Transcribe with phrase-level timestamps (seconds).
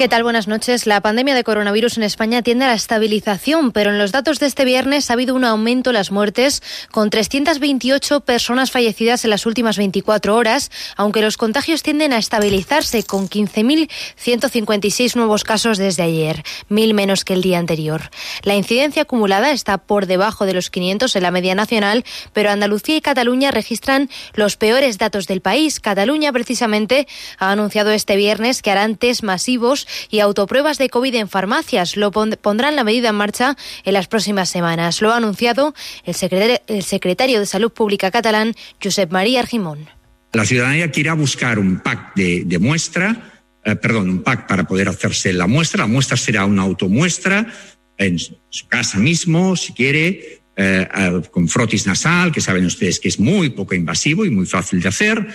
[0.00, 0.22] ¿Qué tal?
[0.22, 0.86] Buenas noches.
[0.86, 4.46] La pandemia de coronavirus en España tiende a la estabilización, pero en los datos de
[4.46, 9.44] este viernes ha habido un aumento en las muertes, con 328 personas fallecidas en las
[9.44, 16.44] últimas 24 horas, aunque los contagios tienden a estabilizarse, con 15.156 nuevos casos desde ayer,
[16.70, 18.08] mil menos que el día anterior.
[18.42, 22.96] La incidencia acumulada está por debajo de los 500 en la media nacional, pero Andalucía
[22.96, 25.78] y Cataluña registran los peores datos del país.
[25.78, 27.06] Cataluña, precisamente,
[27.38, 31.96] ha anunciado este viernes que harán test masivos y autopruebas de COVID en farmacias.
[31.96, 35.00] Lo pondrán la medida en marcha en las próximas semanas.
[35.00, 39.88] Lo ha anunciado el secretario, de Salud Pública catalán, Josep María Argimón.
[40.32, 45.32] La ciudadanía quiere buscar un pack de, muestra, eh, perdón, un pack para poder hacerse
[45.32, 45.82] la muestra.
[45.82, 47.46] La muestra será una automuestra
[47.98, 50.88] en su casa mismo, si quiere, eh,
[51.30, 54.88] con frotis nasal, que saben ustedes que es muy poco invasivo y muy fácil de
[54.88, 55.26] hacer.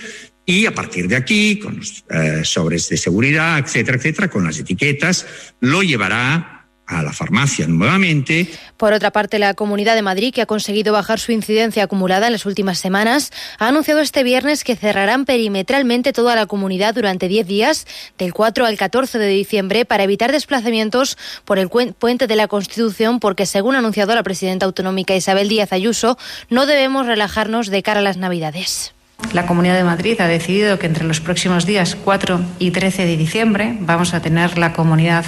[0.48, 4.56] Y a partir de aquí, con los eh, sobres de seguridad, etcétera, etcétera, con las
[4.58, 5.26] etiquetas,
[5.60, 8.48] lo llevará a la farmacia nuevamente.
[8.76, 12.32] Por otra parte, la Comunidad de Madrid, que ha conseguido bajar su incidencia acumulada en
[12.32, 17.46] las últimas semanas, ha anunciado este viernes que cerrarán perimetralmente toda la comunidad durante 10
[17.46, 17.86] días,
[18.18, 23.18] del 4 al 14 de diciembre, para evitar desplazamientos por el puente de la Constitución,
[23.18, 26.16] porque, según ha anunciado la presidenta autonómica Isabel Díaz Ayuso,
[26.50, 28.95] no debemos relajarnos de cara a las Navidades.
[29.32, 33.16] La Comunidad de Madrid ha decidido que entre los próximos días 4 y 13 de
[33.16, 35.24] diciembre vamos a tener la comunidad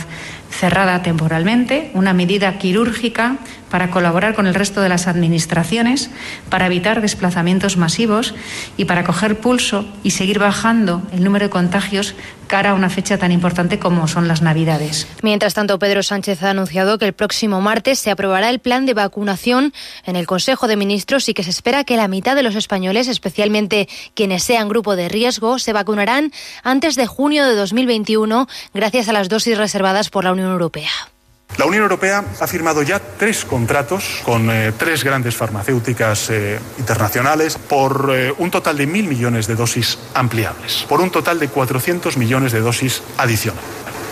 [0.50, 3.38] cerrada temporalmente, una medida quirúrgica
[3.70, 6.10] para colaborar con el resto de las administraciones,
[6.48, 8.34] para evitar desplazamientos masivos
[8.76, 12.14] y para coger pulso y seguir bajando el número de contagios
[12.48, 15.06] cara a una fecha tan importante como son las Navidades.
[15.22, 18.94] Mientras tanto, Pedro Sánchez ha anunciado que el próximo martes se aprobará el plan de
[18.94, 19.74] vacunación
[20.04, 23.06] en el Consejo de Ministros y que se espera que la mitad de los españoles,
[23.06, 26.32] especialmente quienes sean grupo de riesgo, se vacunarán
[26.64, 30.90] antes de junio de 2021 gracias a las dosis reservadas por la Unión Europea.
[31.56, 37.56] La Unión Europea ha firmado ya tres contratos con eh, tres grandes farmacéuticas eh, internacionales
[37.56, 42.16] por eh, un total de mil millones de dosis ampliables, por un total de 400
[42.16, 43.64] millones de dosis adicionales.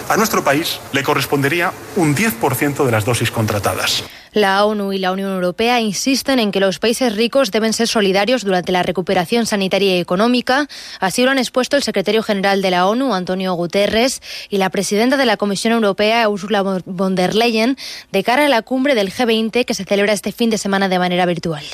[0.09, 4.03] A nuestro país le correspondería un 10% de las dosis contratadas.
[4.37, 8.45] La ONU y la Unión Europea insisten en que los países ricos deben ser solidarios
[8.45, 10.69] durante la recuperación sanitaria y económica.
[11.01, 14.21] Así lo han expuesto el secretario general de la ONU, Antonio Guterres,
[14.51, 17.79] y la presidenta de la Comisión Europea, Ursula von der Leyen,
[18.13, 20.99] de cara a la cumbre del G20 que se celebra este fin de semana de
[20.99, 21.65] manera virtual.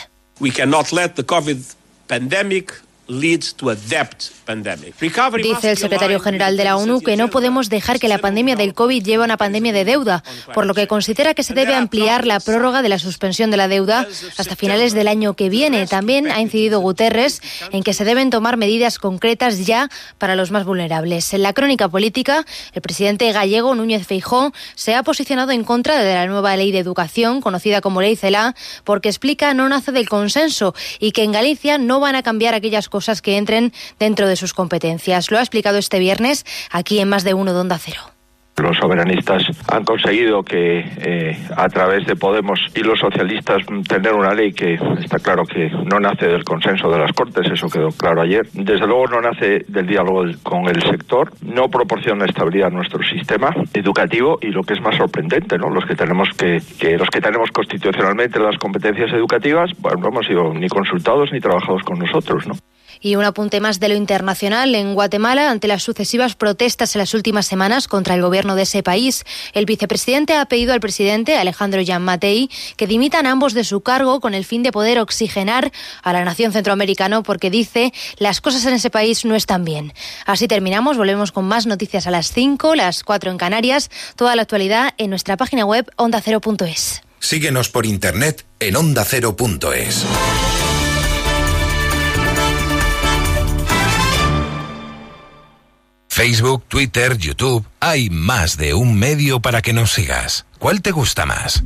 [5.43, 8.73] Dice el secretario general de la ONU que no podemos dejar que la pandemia del
[8.73, 10.25] COVID lleve a una pandemia de deuda,
[10.55, 13.69] por lo que considera que se debe ampliar la prórroga de la suspensión de la
[13.69, 14.07] deuda
[14.39, 15.87] hasta finales del año que viene.
[15.87, 20.65] También ha incidido Guterres en que se deben tomar medidas concretas ya para los más
[20.65, 21.35] vulnerables.
[21.35, 26.15] En la crónica política, el presidente gallego Núñez Feijó se ha posicionado en contra de
[26.15, 30.75] la nueva ley de educación, conocida como Ley CELA, porque explica no nace del consenso
[30.99, 34.55] y que en Galicia no van a cambiar aquellas cosas que entren dentro de sus
[34.55, 35.31] competencias.
[35.31, 38.13] Lo ha explicado este viernes aquí en Más de Uno de Onda Cero.
[38.57, 44.35] Los soberanistas han conseguido que eh, a través de Podemos y los socialistas tener una
[44.35, 48.21] ley que está claro que no nace del consenso de las Cortes, eso quedó claro
[48.21, 48.47] ayer.
[48.53, 53.55] Desde luego no nace del diálogo con el sector, no proporciona estabilidad a nuestro sistema
[53.73, 55.71] educativo y lo que es más sorprendente, ¿no?
[55.71, 60.27] Los que tenemos que, que los que tenemos constitucionalmente las competencias educativas, bueno, no hemos
[60.27, 62.55] sido ni consultados ni trabajados con nosotros, ¿no?
[63.03, 64.75] Y un apunte más de lo internacional.
[64.75, 68.83] En Guatemala, ante las sucesivas protestas en las últimas semanas contra el gobierno de ese
[68.83, 74.21] país, el vicepresidente ha pedido al presidente, Alejandro Matei, que dimitan ambos de su cargo
[74.21, 78.75] con el fin de poder oxigenar a la nación centroamericana porque dice las cosas en
[78.75, 79.93] ese país no están bien.
[80.27, 80.97] Así terminamos.
[80.97, 83.91] Volvemos con más noticias a las 5, las 4 en Canarias.
[84.17, 87.03] Toda la actualidad en nuestra página web ondacero.es.
[87.19, 90.05] Síguenos por internet en ondacero.es.
[96.13, 100.45] Facebook, Twitter, YouTube, hay más de un medio para que nos sigas.
[100.59, 101.63] ¿Cuál te gusta más?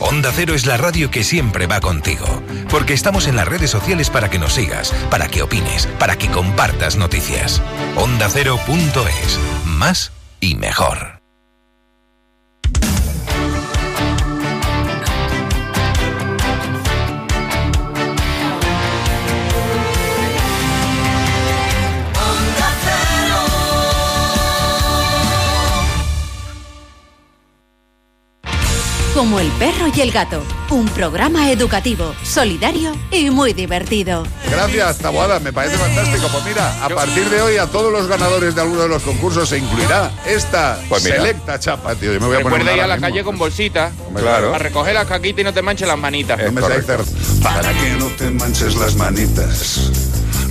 [0.00, 2.24] Onda Cero es la radio que siempre va contigo,
[2.70, 6.30] porque estamos en las redes sociales para que nos sigas, para que opines, para que
[6.30, 7.60] compartas noticias.
[7.96, 11.11] OndaCero.es, más y mejor.
[29.14, 34.24] Como El perro y el gato, un programa educativo, solidario y muy divertido.
[34.50, 36.28] Gracias, Taboada, me parece fantástico.
[36.32, 39.48] Pues mira, a partir de hoy a todos los ganadores de alguno de los concursos
[39.48, 42.12] se incluirá esta Pues selecta chapa, tío.
[42.12, 43.08] Yo me voy a poner Recuerda una ir a la mismo.
[43.08, 43.92] calle con bolsita.
[44.16, 44.54] Claro.
[44.54, 46.38] A recoger las caquitas y no te manches las manitas.
[46.42, 46.60] No me.
[46.62, 49.90] Para que no te manches las manitas.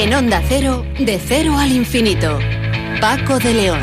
[0.00, 2.38] En Onda Cero, de cero al infinito.
[3.00, 3.80] Paco de León.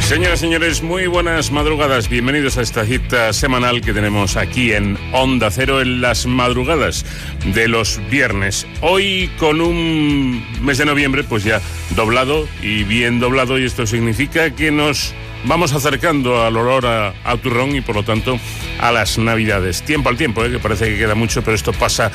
[0.00, 2.08] Señoras y señores, muy buenas madrugadas.
[2.08, 7.04] Bienvenidos a esta cita semanal que tenemos aquí en Onda Cero en las madrugadas
[7.54, 8.66] de los viernes.
[8.80, 11.60] Hoy con un mes de noviembre pues ya
[11.94, 15.12] doblado y bien doblado y esto significa que nos
[15.44, 17.12] vamos acercando al olor a,
[17.42, 18.38] turrón y por lo tanto
[18.78, 19.82] a las navidades.
[19.82, 20.50] Tiempo al tiempo, ¿eh?
[20.50, 22.10] que parece que queda mucho, pero esto pasa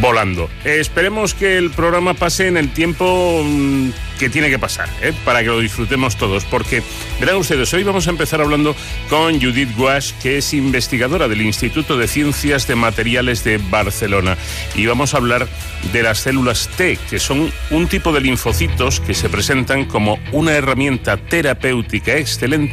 [0.00, 0.50] volando.
[0.64, 5.12] Eh, esperemos que el programa pase en el tiempo mm, que tiene que pasar, ¿eh?
[5.24, 6.82] para que lo disfrutemos todos, porque
[7.20, 8.74] verán ustedes, hoy vamos a empezar hablando
[9.08, 14.36] con Judith Guasch, que es investigadora del Instituto de Ciencias de Materiales de Barcelona,
[14.74, 15.48] y vamos a hablar
[15.92, 20.52] de las células T, que son un tipo de linfocitos que se presentan como una
[20.52, 22.63] herramienta terapéutica excelente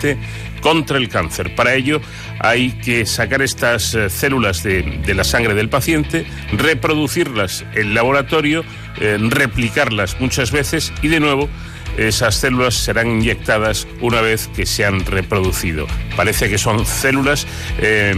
[0.62, 1.56] contra el cáncer.
[1.56, 2.02] Para ello
[2.40, 8.64] hay que sacar estas eh, células de, la sangre del paciente, reproducirlas en laboratorio,
[9.00, 11.50] eh, replicarlas muchas veces y de nuevo
[11.98, 15.88] esas células serán inyectadas una vez que se han reproducido.
[16.16, 17.48] Parece que son células
[17.80, 18.14] eh,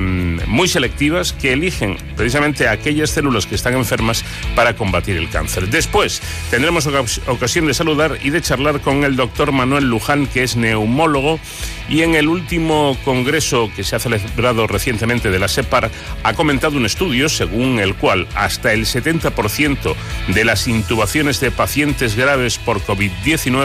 [0.48, 4.24] muy selectivas que eligen precisamente aquellas células que están enfermas
[4.56, 5.70] para combatir el cáncer.
[5.70, 10.44] Después tendremos ocas- ocasión de saludar y de charlar con el doctor Manuel Luján, que
[10.44, 11.40] es neumólogo
[11.90, 15.92] y en el último congreso que se ha celebrado recientemente de la SEPAR
[16.24, 19.94] ha comentado un estudio según el cual hasta el 70%
[20.30, 23.63] de las intubaciones de pacientes graves por COVID-19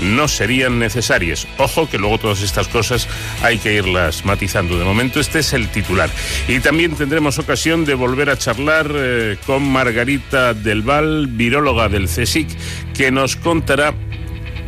[0.00, 1.46] no serían necesarias.
[1.58, 3.08] Ojo que luego todas estas cosas
[3.42, 4.78] hay que irlas matizando.
[4.78, 6.10] De momento este es el titular.
[6.48, 12.06] Y también tendremos ocasión de volver a charlar eh, con Margarita Del Val, viróloga del
[12.06, 12.48] CSIC,
[12.94, 13.94] que nos contará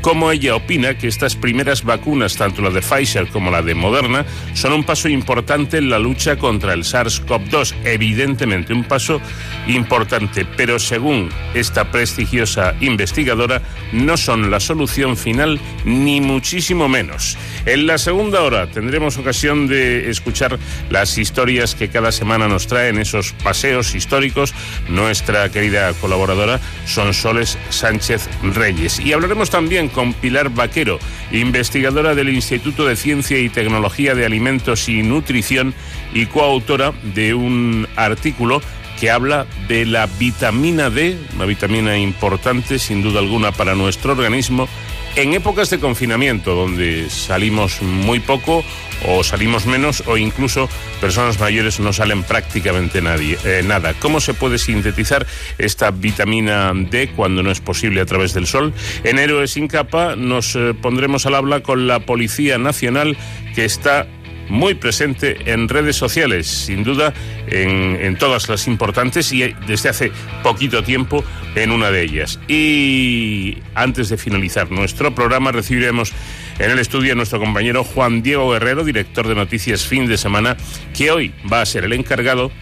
[0.02, 4.26] cómo ella opina que estas primeras vacunas, tanto la de Pfizer como la de Moderna,
[4.52, 7.74] son un paso importante en la lucha contra el SARS-CoV-2.
[7.84, 9.20] Evidentemente, un paso
[9.68, 17.38] importante, pero según esta prestigiosa investigadora, no son la solución final, ni muchísimo menos.
[17.64, 20.58] En la segunda hora tendremos ocasión de escuchar
[20.90, 24.52] las historias que cada semana nos traen esos paseos históricos
[24.88, 28.98] nuestra querida colaboradora Sonsoles Sánchez Reyes.
[28.98, 30.98] Y hablaremos también con Pilar Vaquero,
[31.30, 35.74] investigadora del Instituto de Ciencia y Tecnología de Alimentos y Nutrición
[36.14, 38.60] y coautora de un artículo
[38.98, 44.68] que habla de la vitamina D, una vitamina importante sin duda alguna para nuestro organismo,
[45.16, 48.64] en épocas de confinamiento, donde salimos muy poco
[49.06, 50.68] o salimos menos o incluso
[51.00, 53.94] personas mayores no salen prácticamente nadie, eh, nada.
[53.94, 55.26] ¿Cómo se puede sintetizar
[55.58, 58.72] esta vitamina D cuando no es posible a través del sol?
[59.04, 63.16] En Héroes sin capa nos eh, pondremos al habla con la Policía Nacional
[63.54, 64.06] que está
[64.52, 67.14] muy presente en redes sociales, sin duda
[67.46, 72.38] en, en, todas las importantes y desde hace poquito tiempo en una de ellas.
[72.48, 76.12] Y antes de finalizar nuestro programa recibiremos
[76.58, 80.56] en el estudio a nuestro compañero Juan Diego Guerrero, director de Noticias Fin de Semana,
[80.94, 82.52] que hoy va a ser el encargado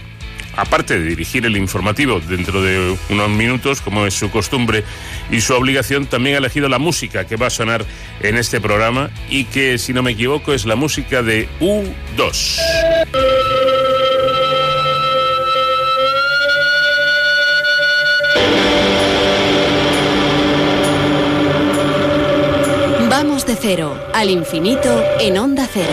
[0.57, 4.85] aparte de dirigir el informativo dentro de unos minutos, como es su costumbre
[5.31, 7.85] y su obligación, también ha elegido la música que va a sonar
[8.21, 12.61] en este programa y que, si no me equivoco, es la música de U2.
[23.09, 25.93] Vamos de cero al infinito en onda cero.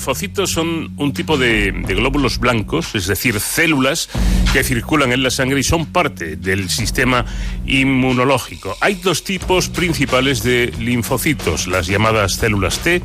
[0.00, 4.08] Linfocitos son un tipo de, glóbulos blancos, es decir, células
[4.50, 7.26] que circulan en la sangre y son parte del sistema
[7.66, 8.74] inmunológico.
[8.80, 13.02] Hay dos tipos principales de linfocitos, las llamadas células T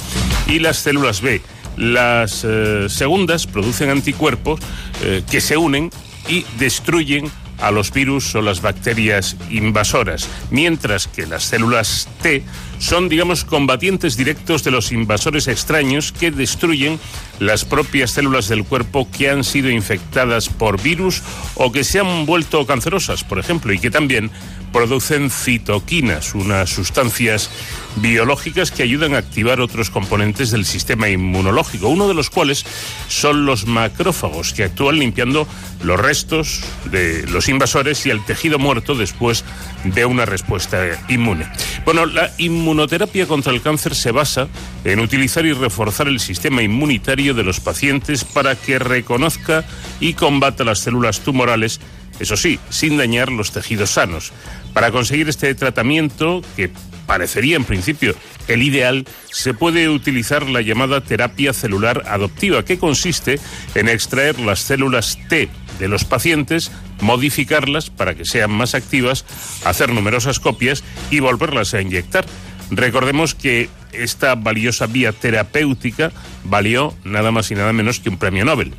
[0.48, 1.42] y las células B.
[1.76, 4.62] Las eh, segundas producen anticuerpos
[5.04, 5.90] eh, que se unen
[6.30, 12.42] y destruyen a los virus o las bacterias invasoras, mientras que las células T
[12.80, 17.00] son, digamos, combatientes directos de los invasores extraños que destruyen
[17.40, 21.22] las propias células del cuerpo que han sido infectadas por virus
[21.56, 24.32] o que se han vuelto cancerosas, por ejemplo, y que también
[24.72, 27.50] producen citoquinas, unas sustancias
[27.96, 32.66] biológicas que ayudan a activar otros componentes del sistema inmunológico, uno de los cuales
[33.08, 35.48] son los macrófagos, que actúan limpiando
[35.82, 39.46] los restos de los invasores y el tejido muerto después
[39.94, 41.48] de una respuesta inmune.
[41.86, 44.48] Bueno, la inmunoterapia contra el cáncer se basa
[44.84, 49.64] en utilizar y reforzar el sistema inmunitario de los pacientes para que reconozca
[50.00, 51.80] y combata las células tumorales
[52.20, 54.32] eso sí, sin dañar los tejidos sanos.
[54.74, 56.72] Para conseguir este tratamiento, que
[57.06, 58.16] parecería en principio
[58.48, 63.40] el ideal, se puede utilizar la llamada terapia celular adoptiva, que consiste
[63.74, 66.72] en extraer las células T de los pacientes,
[67.02, 69.26] modificarlas para que sean más activas,
[69.66, 72.26] hacer numerosas copias y volverlas a inyectar.
[72.72, 76.12] Recordemos que esta valiosa vía terapéutica
[76.44, 78.74] valió nada más y nada menos que un premio Nobel.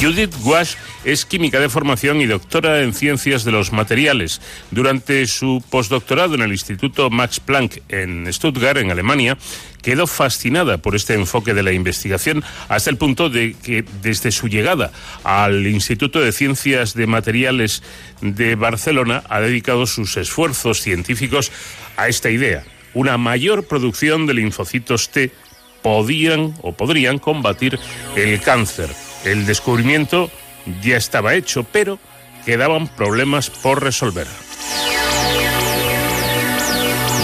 [0.00, 0.74] Judith Wash
[1.04, 4.40] es química de formación y doctora en ciencias de los materiales.
[4.70, 9.36] Durante su postdoctorado en el Instituto Max Planck en Stuttgart, en Alemania,
[9.82, 14.48] quedó fascinada por este enfoque de la investigación hasta el punto de que desde su
[14.48, 14.92] llegada
[15.24, 17.82] al Instituto de Ciencias de Materiales
[18.20, 21.50] de Barcelona ha dedicado sus esfuerzos científicos
[21.96, 25.30] a esta idea, una mayor producción de linfocitos T
[25.82, 27.78] podían o podrían combatir
[28.16, 28.90] el cáncer.
[29.24, 30.30] El descubrimiento
[30.82, 31.98] ya estaba hecho, pero
[32.44, 34.26] quedaban problemas por resolver.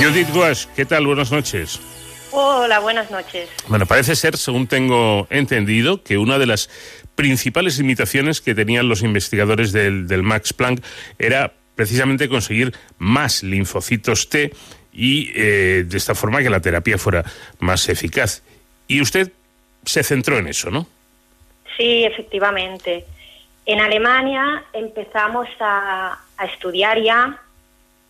[0.00, 1.06] Judith Guas, ¿qué tal?
[1.06, 1.80] Buenas noches.
[2.30, 3.48] Hola, buenas noches.
[3.66, 6.70] Bueno, parece ser, según tengo entendido, que una de las
[7.16, 10.84] principales limitaciones que tenían los investigadores del, del Max Planck
[11.18, 14.52] era precisamente conseguir más linfocitos T
[14.92, 17.24] y eh, de esta forma que la terapia fuera
[17.58, 18.42] más eficaz.
[18.86, 19.32] Y usted
[19.84, 20.86] se centró en eso, ¿no?
[21.78, 23.06] Sí, efectivamente.
[23.64, 27.40] En Alemania empezamos a, a estudiar ya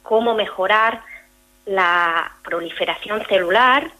[0.03, 1.03] cómo mejorar
[1.67, 3.91] la proliferación celular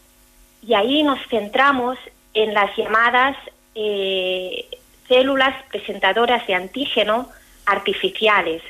[0.65, 1.99] y ahí nos centramos
[2.33, 3.37] en las llamadas
[3.75, 4.65] eh,
[5.07, 7.29] células presentadoras de antígeno
[7.65, 8.63] artificiales,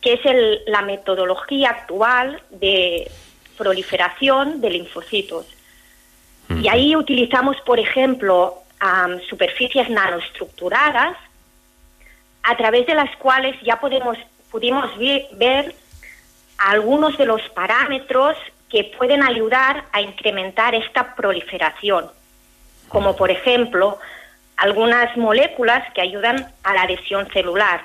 [0.00, 3.10] que es el, la metodología actual de
[3.58, 5.46] proliferación de linfocitos.
[6.62, 8.60] Y ahí utilizamos, por ejemplo,
[9.28, 11.16] superficies nanoestructuradas
[12.42, 14.16] a través de las cuales ya podemos,
[14.50, 14.90] pudimos
[15.32, 15.74] ver
[16.58, 18.36] algunos de los parámetros
[18.68, 22.06] que pueden ayudar a incrementar esta proliferación,
[22.88, 23.98] como por ejemplo
[24.56, 27.82] algunas moléculas que ayudan a la adhesión celular.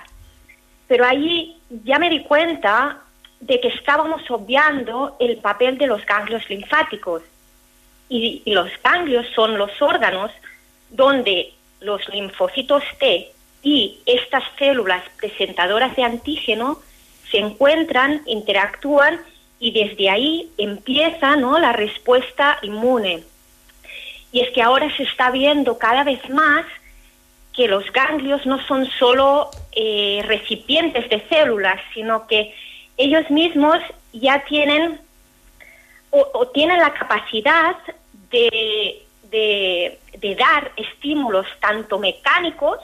[0.87, 2.99] Pero ahí ya me di cuenta
[3.39, 7.23] de que estábamos obviando el papel de los ganglios linfáticos.
[8.07, 10.31] Y los ganglios son los órganos
[10.95, 13.31] donde los linfocitos T
[13.63, 16.79] y estas células presentadoras de antígeno
[17.29, 19.19] se encuentran, interactúan
[19.59, 21.59] y desde ahí empieza ¿no?
[21.59, 23.23] la respuesta inmune.
[24.31, 26.65] Y es que ahora se está viendo cada vez más
[27.53, 32.53] que los ganglios no son solo eh, recipientes de células, sino que
[32.97, 33.77] ellos mismos
[34.13, 34.99] ya tienen
[36.11, 37.75] o, tienen la capacidad
[38.29, 39.04] de,
[39.35, 42.79] de, dar estímulos tanto mecánicos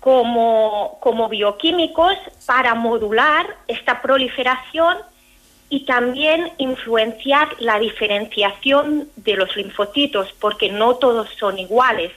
[0.00, 2.14] como, como bioquímicos
[2.46, 4.98] para modular esta proliferación
[5.68, 12.12] y también influenciar la diferenciación de los linfocitos, porque no todos son iguales.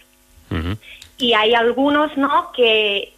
[1.18, 2.52] Y hay algunos ¿no?
[2.56, 3.14] que,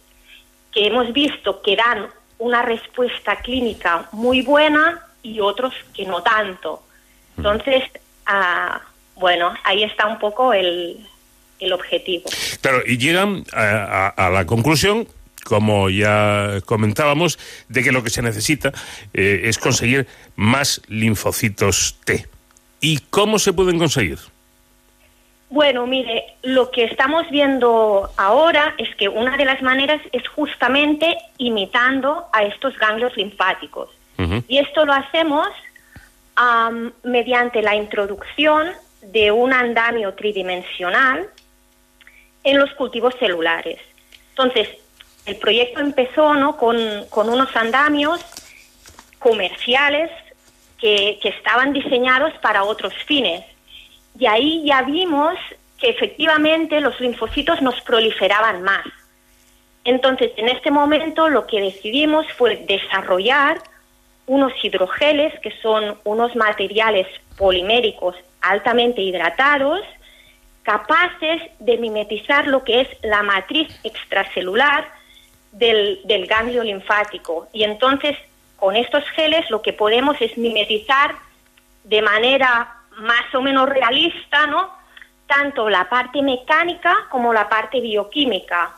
[0.70, 6.82] que hemos visto que dan una respuesta clínica muy buena y otros que no tanto.
[7.36, 7.84] Entonces,
[8.26, 8.80] ah,
[9.22, 10.98] bueno, ahí está un poco el,
[11.60, 12.24] el objetivo.
[12.60, 15.06] Claro, y llegan a, la conclusión
[15.44, 17.36] como ya comentábamos,
[17.68, 18.72] de que lo que se necesita
[19.12, 22.28] eh, es conseguir más linfocitos T.
[22.80, 24.20] ¿Y cómo se pueden conseguir?
[25.50, 31.16] Bueno, mire, lo que estamos viendo ahora es que una de las maneras es justamente
[31.38, 33.90] imitando a estos ganglios linfáticos.
[34.46, 35.48] Y esto lo hacemos
[37.02, 38.68] mediante la introducción
[39.02, 41.28] de un andamio tridimensional
[42.44, 43.78] en los cultivos celulares.
[44.30, 44.68] Entonces,
[45.26, 46.56] el proyecto empezó ¿no?
[46.56, 46.76] con,
[47.14, 48.20] unos andamios
[49.18, 50.10] comerciales
[50.78, 53.44] que, que, estaban diseñados para otros fines.
[54.18, 55.34] Y ahí ya vimos
[55.78, 58.84] que efectivamente los linfocitos nos proliferaban más.
[59.84, 63.60] Entonces, en este momento lo que decidimos fue desarrollar
[64.26, 67.06] unos hidrogeles, que son unos materiales
[67.36, 69.80] poliméricos altamente hidratados,
[70.62, 74.86] capaces de mimetizar lo que es la matriz extracelular
[75.52, 77.48] del, ganglio linfático.
[77.52, 78.16] Y entonces,
[78.56, 81.14] con estos geles lo que podemos es mimetizar
[81.84, 84.70] de manera más o menos realista, ¿no?
[85.26, 88.76] Tanto la parte mecánica como la parte bioquímica.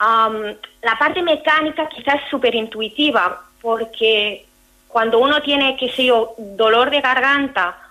[0.00, 4.46] la parte mecánica quizás es súper intuitiva, porque
[4.88, 7.83] cuando uno tiene, qué sé yo, dolor de garganta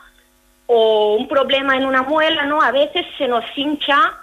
[0.75, 2.59] o un problema en una muela, ¿no?
[2.59, 4.13] A veces se nos hincha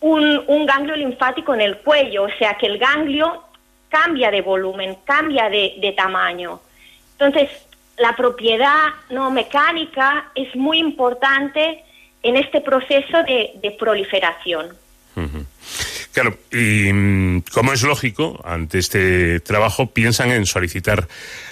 [0.00, 3.44] un, un ganglio linfático en el cuello, o sea que el ganglio
[3.88, 6.60] cambia de volumen, cambia de, tamaño.
[7.12, 7.48] Entonces,
[7.96, 11.84] la propiedad no mecánica es muy importante
[12.24, 14.76] en este proceso de, proliferación.
[16.16, 21.08] Claro, y mm, como es lógico, ante este trabajo piensan en solicitar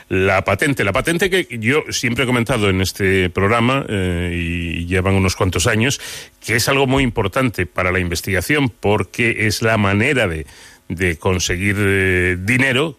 [0.08, 0.84] la patente.
[0.84, 5.66] La patente que yo siempre he comentado en este programa, eh, y llevan unos cuantos
[5.66, 6.00] años,
[6.42, 10.46] que es algo muy importante para la investigación porque es la manera de,
[11.18, 12.98] conseguir eh, dinero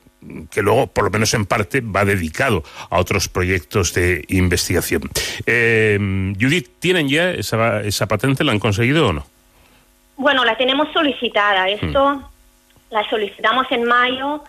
[0.52, 5.10] que luego, por lo menos en parte, va dedicado a otros proyectos de investigación.
[5.48, 5.98] Eh,
[6.40, 8.44] Judith, ¿tienen ya esa, esa patente?
[8.44, 9.35] ¿La han conseguido o no?
[10.18, 11.70] Bueno, la tenemos solicitada.
[11.70, 12.26] Esto mm.
[12.92, 14.44] la solicitamos en mayo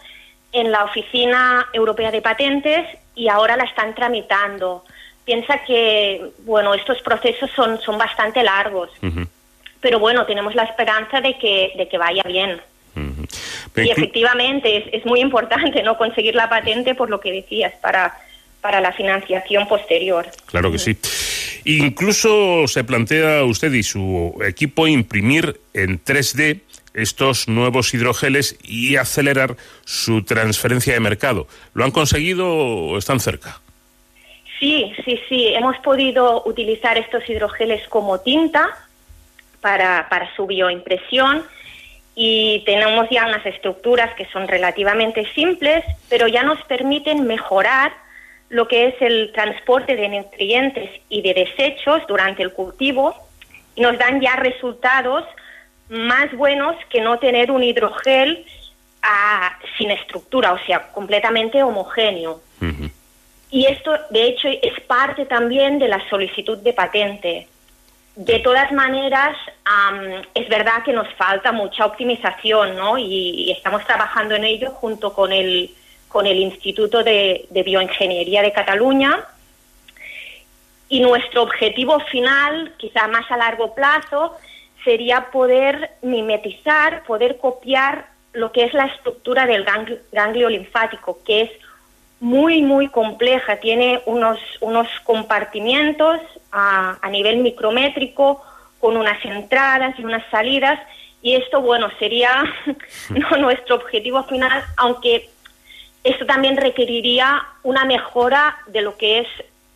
[0.53, 4.85] en la Oficina Europea de Patentes y ahora la están tramitando.
[5.25, 8.91] Piensa que, bueno, estos procesos son, son bastante largos,
[9.81, 12.61] pero bueno, tenemos la esperanza de que, de que vaya bien.
[13.77, 18.17] Y efectivamente es, es, muy importante no conseguir la patente por lo que decías para,
[18.63, 20.27] para la financiación posterior.
[20.47, 20.97] Claro que sí.
[21.69, 26.61] Incluso se plantea usted y su equipo imprimir en 3D
[26.95, 31.49] estos nuevos hidrogeles y acelerar su transferencia de mercado.
[31.75, 33.61] ¿Lo han conseguido o están cerca?
[34.61, 35.49] Sí, sí, sí.
[35.49, 38.69] Hemos podido utilizar estos hidrogeles como tinta
[39.61, 41.43] para, para su bioimpresión
[42.15, 48.06] y tenemos ya unas estructuras que son relativamente simples, pero ya nos permiten mejorar
[48.49, 53.15] lo que es el transporte de nutrientes y de desechos durante el cultivo
[53.75, 55.25] y nos dan ya resultados
[55.89, 58.45] más buenos que no tener un hidrogel
[59.03, 62.41] ah, sin estructura, o sea, completamente homogéneo.
[63.51, 67.49] Y esto, de hecho, es parte también de la solicitud de patente.
[68.17, 69.37] De todas maneras,
[70.35, 72.99] es verdad que nos falta mucha optimización, ¿no?
[72.99, 75.71] y estamos trabajando en ello junto con el
[76.09, 79.25] con el Instituto de, Bioingeniería de Cataluña.
[80.89, 84.37] Y nuestro objetivo final, quizá más a largo plazo,
[84.85, 89.67] sería poder mimetizar, poder copiar lo que es la estructura del
[90.13, 91.51] ganglio, linfático, que es
[92.21, 93.57] muy, muy compleja.
[93.57, 96.21] Tiene unos, unos compartimientos
[96.53, 98.43] a, nivel micrométrico
[98.79, 100.79] con unas entradas y unas salidas
[101.23, 102.45] y esto, bueno, sería
[103.41, 105.29] nuestro objetivo final, aunque
[106.07, 109.27] esto también requeriría una mejora de lo que es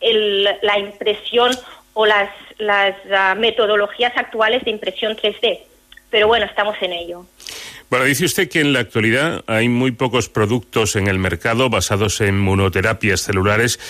[0.01, 1.51] el, la impresión
[1.93, 5.61] o las, las uh, metodologías actuales de impresión 3D.
[6.09, 7.27] Pero bueno, estamos en ello.
[7.89, 12.21] Bueno, dice usted que en la actualidad hay muy pocos productos en el mercado basados
[12.21, 13.81] en monoterapias celulares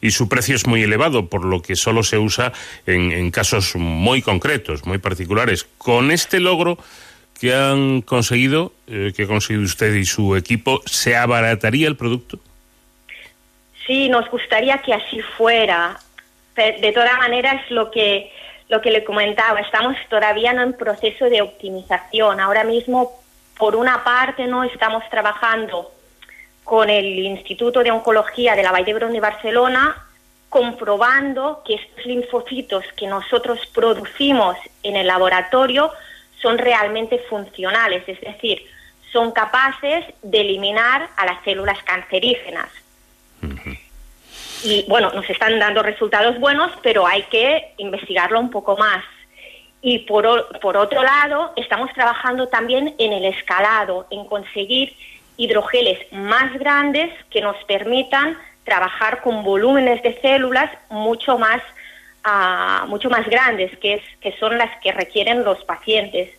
[0.00, 2.52] y su precio es muy elevado, por lo que solo se usa
[2.86, 5.66] en, en casos muy concretos, muy particulares.
[5.76, 6.78] Con este logro
[7.40, 12.38] que han conseguido, eh, que ha conseguido usted y su equipo, ¿se abarataría el producto?
[13.86, 15.98] Sí, nos gustaría que así fuera.
[16.56, 18.32] De toda manera es lo que
[18.68, 22.40] lo que le comentaba, estamos todavía no en proceso de optimización.
[22.40, 23.12] Ahora mismo,
[23.56, 25.90] por una parte, no estamos trabajando
[26.64, 30.04] con el Instituto de Oncología de la Vall d'Hebron de Barcelona,
[30.50, 35.90] comprobando que estos linfocitos que nosotros producimos en el laboratorio
[36.40, 38.64] son realmente funcionales, es decir,
[39.12, 42.68] son capaces de eliminar a las células cancerígenas.
[44.64, 49.04] Y bueno, nos están dando resultados buenos, pero hay que investigarlo un poco más.
[49.80, 54.94] Y por, por otro lado, estamos trabajando también en el escalado, en conseguir
[55.36, 61.62] hidrogeles más grandes que nos permitan trabajar con volúmenes de células mucho más,
[62.28, 66.30] uh, mucho más grandes, que, es, que son las que requieren los pacientes.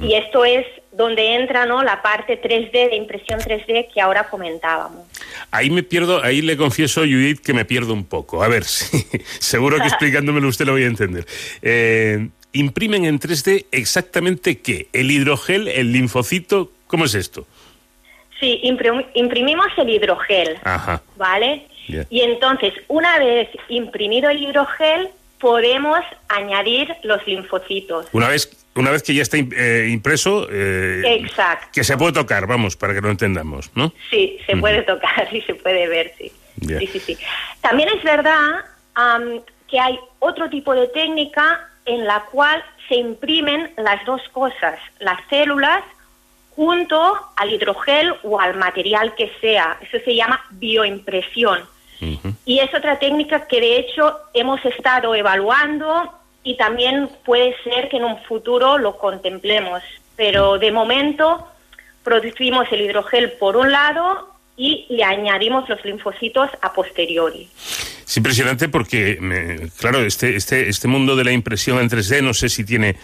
[0.00, 1.82] Y esto es donde entra ¿no?
[1.82, 5.06] la parte 3D de impresión 3D que ahora comentábamos.
[5.50, 8.42] Ahí me pierdo, ahí le confieso, Judith, que me pierdo un poco.
[8.42, 9.06] A ver, sí,
[9.38, 11.26] seguro que explicándomelo usted lo voy a entender.
[11.60, 14.88] Eh, ¿Imprimen en 3D exactamente qué?
[14.94, 16.72] ¿El hidrogel, el linfocito?
[16.86, 17.46] ¿Cómo es esto?
[18.40, 21.02] Sí, imprimimos el hidrogel, Ajá.
[21.16, 21.66] ¿vale?
[22.10, 25.08] Y entonces, una vez imprimido el hidrogel,
[25.38, 28.06] podemos añadir los linfocitos.
[28.12, 31.68] Una vez una vez que ya está eh, impreso, eh, Exacto.
[31.72, 33.92] que se puede tocar, vamos, para que lo entendamos, ¿no?
[34.10, 36.30] Sí, se puede tocar y se puede ver, sí.
[36.60, 36.78] Yeah.
[36.80, 37.18] Sí, sí, sí.
[37.60, 38.64] También es verdad
[38.96, 44.78] um, que hay otro tipo de técnica en la cual se imprimen las dos cosas,
[44.98, 45.82] las células
[46.50, 49.78] junto al hidrogel o al material que sea.
[49.80, 51.60] Eso se llama bioimpresión.
[52.00, 52.34] Uh -huh.
[52.44, 57.96] Y es otra técnica que de hecho hemos estado evaluando y también puede ser que
[57.96, 59.82] en un futuro lo contemplemos.
[60.16, 61.46] Pero de momento
[62.02, 67.48] producimos el hidrogel por un lado y le añadimos los linfocitos a posteriori.
[68.06, 69.18] Es impresionante porque,
[69.78, 72.96] claro, este, este, este mundo de la impresión en 3D no sé si tiene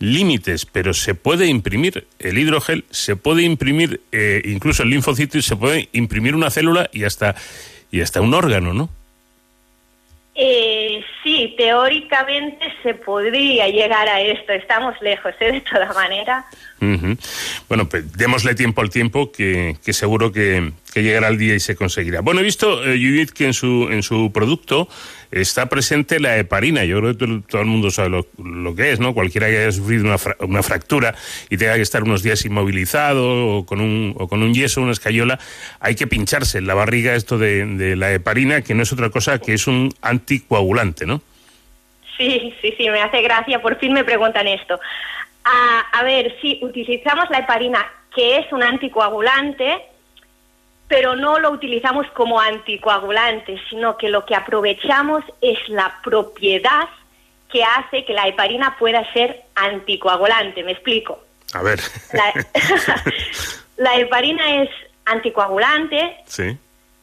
[0.00, 5.42] límites, pero se puede imprimir el hidrogel, se puede imprimir eh, incluso el linfocito y
[5.42, 7.36] se puede imprimir una célula y hasta,
[7.90, 8.88] y hasta un órgano, ¿no?
[10.40, 14.52] Eh, sí, teóricamente se podría llegar a esto.
[14.52, 15.50] Estamos lejos, ¿eh?
[15.52, 16.44] de toda manera.
[16.80, 17.18] Uh -huh.
[17.68, 21.60] Bueno, pues démosle tiempo al tiempo, que, que seguro que, que, llegará el día y
[21.60, 22.20] se conseguirá.
[22.20, 24.88] Bueno, he visto, eh, Judith, que en su, en su producto
[25.30, 26.84] está presente la heparina.
[26.84, 29.14] Yo creo que todo, el mundo sabe lo, que es, ¿no?
[29.14, 31.14] Cualquiera que haya sufrido una, fra una, fractura
[31.50, 34.92] y tenga que estar unos días inmovilizado o con un, o con un yeso, una
[34.92, 35.38] escayola,
[35.80, 39.10] hay que pincharse en la barriga esto de, de la heparina, que no es otra
[39.10, 41.20] cosa que es un anticoagulante, ¿no?
[42.16, 43.62] Sí, sí, sí, me hace gracia.
[43.62, 44.78] Por fin me preguntan esto.
[45.44, 49.78] A, a ver, sí, utilizamos la heparina, que es un anticoagulante,
[50.88, 56.88] pero no lo utilizamos como anticoagulante, sino que lo que aprovechamos es la propiedad
[57.52, 60.62] que hace que la heparina pueda ser anticoagulante.
[60.64, 61.22] ¿Me explico?
[61.54, 61.80] A ver.
[62.12, 62.32] La,
[63.76, 64.70] la heparina es
[65.04, 66.56] anticoagulante sí.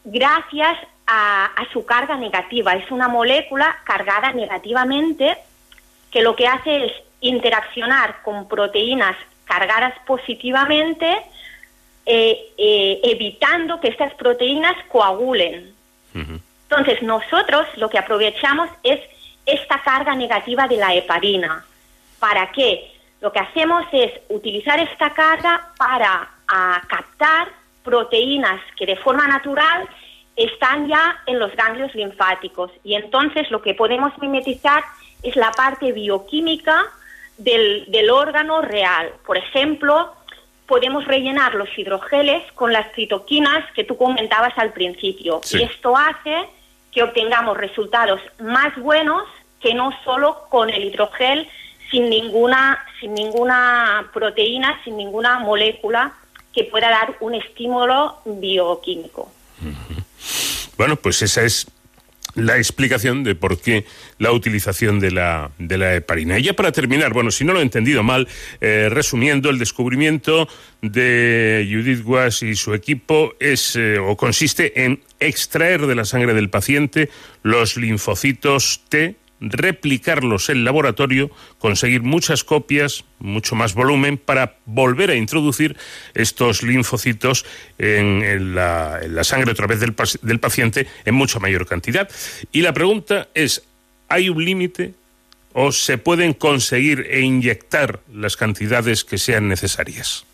[0.03, 2.73] gracias a, a, su carga negativa.
[2.73, 5.37] Es una molécula cargada negativamente
[6.11, 11.21] que lo que hace es interaccionar con proteínas cargadas positivamente,
[12.05, 15.73] eh, eh, evitando que estas proteínas coagulen.
[16.13, 16.39] Uh -huh.
[16.69, 18.99] Entonces, nosotros lo que aprovechamos es
[19.45, 21.65] esta carga negativa de la heparina.
[22.19, 22.91] ¿Para qué?
[23.21, 27.49] Lo que hacemos es utilizar esta carga para a, captar
[27.83, 29.87] proteínas que de forma natural
[30.35, 34.83] están ya en los ganglios linfáticos y entonces lo que podemos mimetizar
[35.23, 36.83] es la parte bioquímica
[37.37, 39.13] del, del órgano real.
[39.25, 40.13] Por ejemplo,
[40.67, 45.41] podemos rellenar los hidrogeles con las citoquinas que tú comentabas al principio.
[45.43, 45.59] Sí.
[45.59, 46.47] Y esto hace
[46.91, 49.23] que obtengamos resultados más buenos
[49.61, 51.47] que no solo con el hidrogel
[51.91, 56.13] sin ninguna, sin ninguna proteína, sin ninguna molécula
[56.53, 59.31] que pueda dar un estímulo bioquímico.
[60.77, 61.67] Bueno, pues esa es
[62.35, 63.85] la explicación de por qué
[64.19, 66.37] la utilización de la, de la heparina.
[66.37, 68.27] Y ya para terminar, bueno, si no lo he entendido mal,
[68.61, 70.47] eh, resumiendo, el descubrimiento
[70.81, 76.33] de Judith Guas y su equipo es eh, o consiste en extraer de la sangre
[76.33, 77.09] del paciente
[77.41, 85.15] los linfocitos T replicarlos en laboratorio, conseguir muchas copias, mucho más volumen, para volver a
[85.15, 85.77] introducir
[86.13, 87.45] estos linfocitos
[87.77, 92.09] en, la, sangre otra vez del, del paciente en mucha mayor cantidad.
[92.51, 93.63] Y la pregunta es,
[94.07, 94.93] ¿hay un límite
[95.53, 100.25] o se pueden conseguir e inyectar las cantidades que sean necesarias?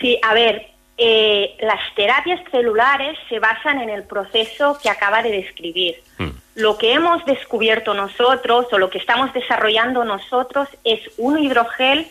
[0.00, 5.30] Sí, a ver, eh, las terapias celulares se basan en el proceso que acaba de
[5.30, 5.96] describir.
[6.18, 6.30] Mm.
[6.54, 12.06] Lo que hemos descubierto nosotros o lo que estamos desarrollando nosotros es un hidrogel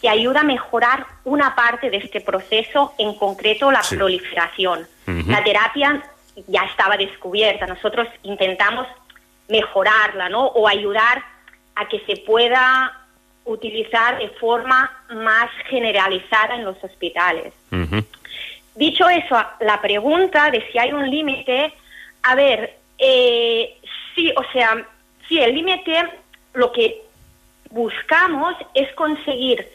[0.00, 4.86] que ayuda a mejorar una parte de este proceso, en concreto la proliferación.
[5.28, 6.02] La terapia
[6.48, 8.86] ya estaba descubierta, nosotros intentamos
[9.48, 10.46] mejorarla, ¿no?
[10.46, 11.22] O ayudar
[11.76, 13.06] a que se pueda
[13.44, 17.54] utilizar de forma más generalizada en los hospitales.
[18.74, 21.72] Dicho eso, la pregunta de si hay un límite,
[22.22, 23.78] a ver, eh,
[24.14, 24.86] sí, o sea,
[25.28, 26.04] sí, el límite,
[26.54, 27.02] lo que
[27.70, 29.68] buscamos es conseguir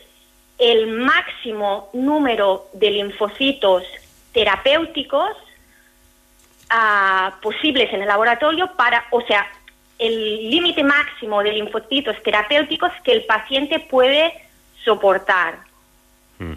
[0.58, 3.84] el máximo número de linfocitos
[4.32, 5.36] terapéuticos
[6.70, 9.48] ah, posibles en el laboratorio para, o sea,
[9.98, 14.34] el límite máximo de linfocitos terapéuticos que el paciente puede
[14.84, 15.60] soportar.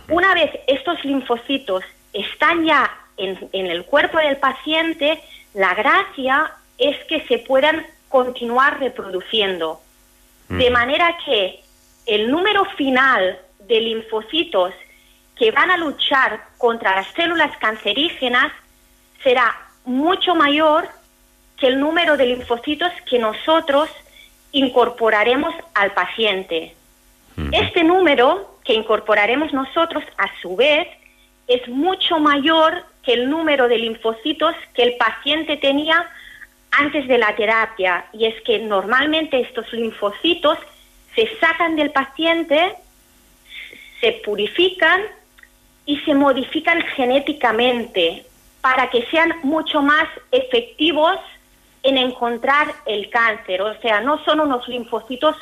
[0.09, 5.20] Una vez estos linfocitos están ya en, el cuerpo del paciente,
[5.55, 9.81] la gracia es que se puedan continuar reproduciendo.
[10.49, 11.61] De manera que
[12.07, 14.75] el número final de linfocitos
[15.37, 18.53] que van a luchar contra las células cancerígenas
[19.23, 20.88] será mucho mayor
[21.57, 23.88] que el número de linfocitos que nosotros
[24.53, 26.75] incorporaremos al paciente.
[27.51, 30.87] Este número que incorporaremos nosotros, a su vez,
[31.49, 36.09] es mucho mayor que el número de linfocitos que el paciente tenía
[36.71, 38.07] antes de la terapia.
[38.12, 40.59] Y es que normalmente estos linfocitos
[41.14, 42.75] se sacan del paciente,
[44.01, 45.03] se purifican
[45.87, 48.25] y se modifican genéticamente
[48.61, 51.19] para que sean mucho más efectivos
[51.83, 53.61] en encontrar el cáncer.
[53.62, 55.37] O sea, no son unos linfocitos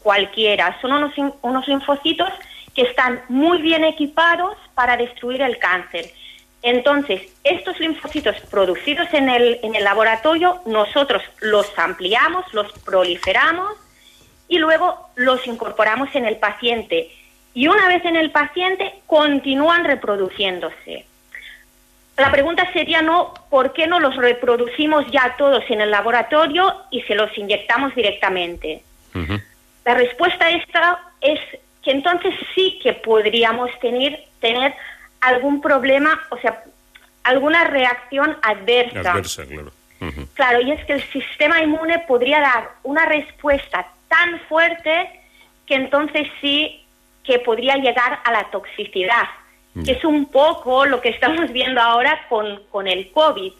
[0.00, 2.30] cualquiera, son unos, unos linfocitos
[2.74, 6.06] que están muy bien equipados para destruir el cáncer.
[6.62, 13.76] Entonces, estos linfocitos producidos en el, en el laboratorio, nosotros los ampliamos, los proliferamos
[14.48, 17.10] y luego los incorporamos en el paciente.
[17.54, 21.06] Y una vez en el paciente, continúan reproduciéndose.
[22.16, 27.02] La pregunta sería no, ¿por qué no los reproducimos ya todos en el laboratorio y
[27.02, 28.82] se los inyectamos directamente?
[29.84, 31.38] La respuesta a esta es
[31.82, 34.74] que entonces sí que podríamos tener, tener
[35.20, 36.64] algún problema, o sea,
[37.24, 39.12] alguna reacción adversa.
[39.12, 39.72] Adversa, claro.
[40.34, 45.10] Claro, y es que el sistema inmune podría dar una respuesta tan fuerte
[45.66, 46.84] que entonces sí
[47.24, 49.24] que podría llegar a la toxicidad,
[49.84, 53.52] que es un poco lo que estamos viendo ahora con, con el COVID,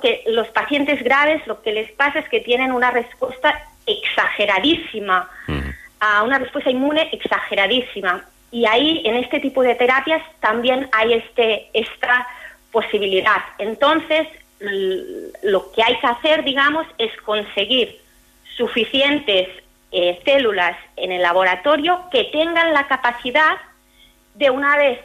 [0.00, 5.28] que los pacientes graves lo que les pasa es que tienen una respuesta exageradísima
[6.00, 8.24] a una respuesta inmune exageradísima.
[8.50, 12.26] Y ahí, en este tipo de terapias, también hay este, esta
[12.72, 13.42] posibilidad.
[13.58, 14.26] Entonces,
[15.42, 18.00] lo que hay que hacer, digamos, es conseguir
[18.56, 19.48] suficientes
[19.92, 23.56] eh, células en el laboratorio que tengan la capacidad
[24.34, 24.98] de una vez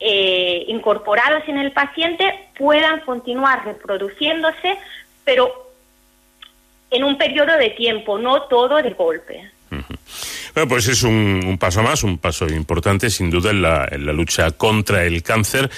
[0.00, 4.76] eh, incorporados en el paciente puedan continuar reproduciéndose,
[5.24, 5.70] pero
[6.90, 9.50] en un periodo de tiempo, no todo de golpe.
[10.54, 14.12] Bueno, pues es un, paso más, un paso importante, sin duda, en la, en la,
[14.12, 15.68] lucha contra el cáncer,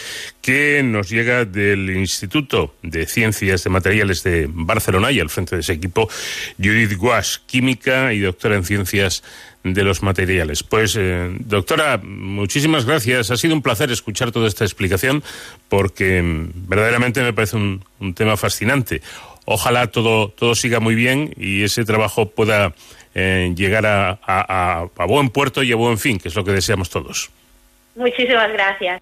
[0.42, 5.62] que nos llega del Instituto de Ciencias de Materiales de Barcelona y al frente de
[5.62, 6.10] ese equipo,
[6.58, 9.22] Judith Guas, química y doctora en Ciencias
[9.64, 10.62] de los Materiales.
[10.62, 13.30] Pues, eh, doctora, muchísimas gracias.
[13.30, 15.24] Ha sido un placer escuchar toda esta explicación
[15.70, 19.00] porque mm, verdaderamente me parece un, un tema fascinante.
[19.46, 22.74] Ojalá todo, todo siga muy bien y ese trabajo pueda
[23.16, 27.30] llegar a, a buen puerto y a buen fin, que es lo que deseamos todos.
[27.96, 29.00] Muchísimas gracias.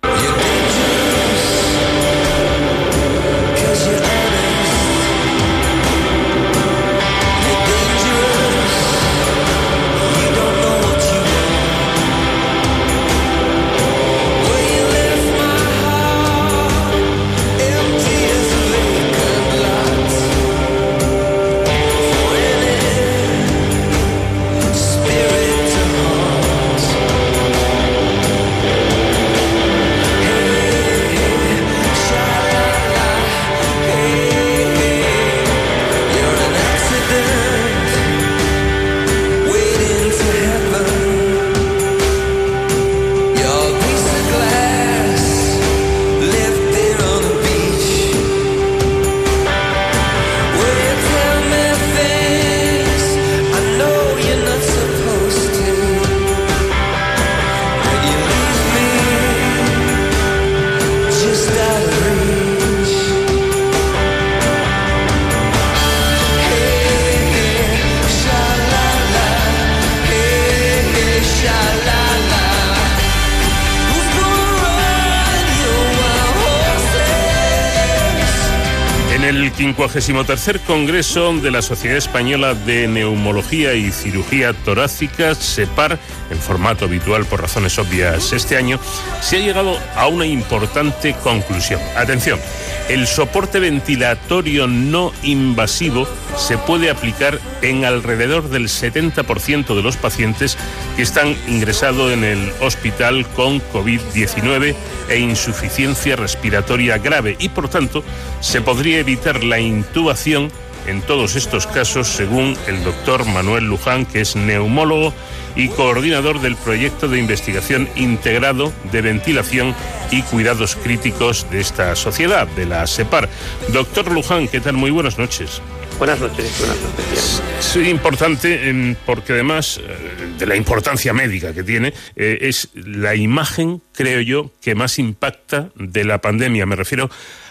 [79.95, 86.87] El 53 Congreso de la Sociedad Española de Neumología y Cirugía Torácica, SEPAR, en formato
[86.87, 88.81] habitual por razones obvias este año,
[89.21, 91.81] se ha llegado a una importante conclusión.
[91.97, 92.41] Atención,
[92.89, 100.59] el soporte ventilatorio no invasivo se puede aplicar en alrededor del 70% de los pacientes
[100.97, 104.75] que están ingresados en el hospital con COVID-19
[105.09, 108.05] e insuficiencia respiratoria grave y por tanto
[108.41, 110.51] se podría evitar la intubación
[110.87, 115.13] en todos estos casos, según el doctor Manuel Luján, que es neumólogo
[115.57, 119.75] y coordinador del proyecto de investigación integrado de ventilación
[120.11, 123.29] y cuidados críticos de esta sociedad, de la SEPAR.
[123.69, 124.75] Doctor Luján, ¿qué tal?
[124.75, 125.63] Muy buenas noches.
[125.99, 127.43] Buenas noches, buenas noches.
[127.61, 133.81] Es importante porque además eh, de la importancia médica que tiene, eh, es la imagen,
[133.93, 136.67] creo yo, que más impacta de la pandemia.
[136.67, 137.09] Me refiero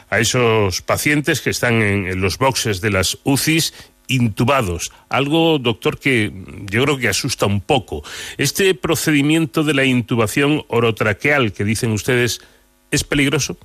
[0.10, 3.74] a esos pacientes que están en, los boxes de las UCIs
[4.08, 6.32] intubados, algo, doctor, que
[6.70, 8.04] yo creo que asusta un poco.
[8.38, 12.42] ¿Este procedimiento de la intubación orotraqueal que dicen ustedes
[12.92, 13.58] es peligroso?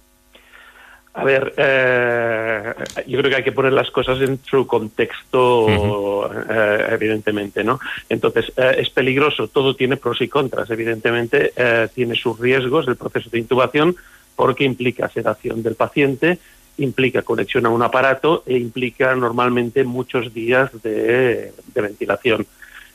[1.19, 2.75] A ver, eh,
[3.09, 7.81] yo creo que hay que poner las cosas en su contexto, eh, evidentemente, ¿no?
[8.09, 11.53] Entonces, eh, es peligroso, todo tiene pros y contras, evidentemente,
[11.93, 13.97] tiene sus riesgos el proceso de intubación,
[14.37, 16.39] porque implica sedación del paciente,
[16.77, 22.47] implica conexión a un aparato e implica normalmente muchos días de, ventilación.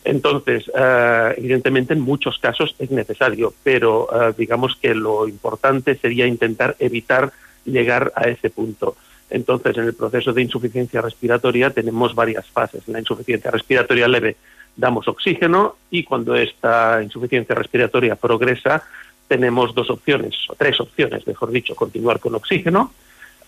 [0.05, 6.27] Entonces, eh, evidentemente en muchos casos es necesario, pero eh, digamos que lo importante sería
[6.27, 7.31] intentar evitar
[7.65, 8.95] llegar a ese punto.
[9.29, 12.83] Entonces, en el proceso de insuficiencia respiratoria tenemos varias fases.
[12.87, 14.35] En la insuficiencia respiratoria leve
[14.75, 18.83] damos oxígeno y cuando esta insuficiencia respiratoria progresa,
[19.27, 22.91] tenemos dos opciones, o tres opciones, mejor dicho, continuar con oxígeno,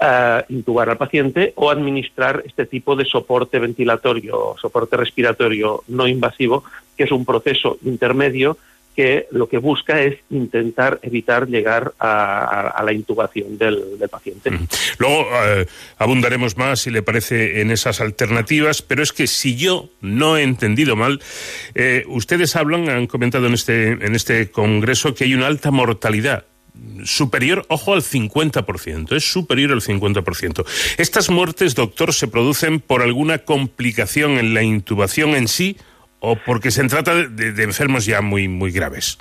[0.01, 6.63] uh, intubar al paciente o administrar este tipo de soporte ventilatorio, soporte respiratorio no invasivo,
[6.97, 8.58] que es un proceso intermedio
[8.95, 14.51] que lo que busca es intentar evitar llegar a, la intubación del, paciente.
[14.97, 15.65] Luego eh,
[15.97, 20.43] abundaremos más, si le parece, en esas alternativas, pero es que si yo no he
[20.43, 21.21] entendido mal,
[21.73, 26.45] eh, ustedes hablan, han comentado en este, en este congreso que hay una alta mortalidad
[27.03, 30.65] superior, ojo, al 50%, es superior al 50%.
[30.97, 35.77] ¿Estas muertes, doctor, se producen por alguna complicación en la intubación en sí
[36.19, 39.17] o porque se trata de, enfermos ya muy, muy graves?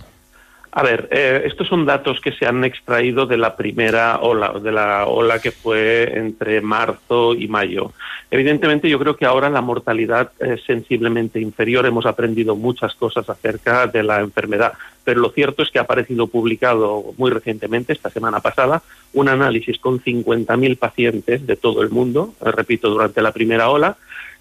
[0.76, 4.72] A ver, eh, estos son datos que se han extraído de la primera ola, de
[4.72, 7.92] la ola que fue entre marzo y mayo.
[8.28, 11.87] Evidentemente, yo creo que ahora la mortalidad es sensiblemente inferior.
[11.87, 14.72] Hemos aprendido muchas cosas acerca de la enfermedad,
[15.04, 19.78] pero lo cierto es que ha aparecido publicado muy recientemente, esta semana pasada, un análisis
[19.78, 23.96] con 50.000 pacientes de todo el mundo, eh, repito, durante la primera ola,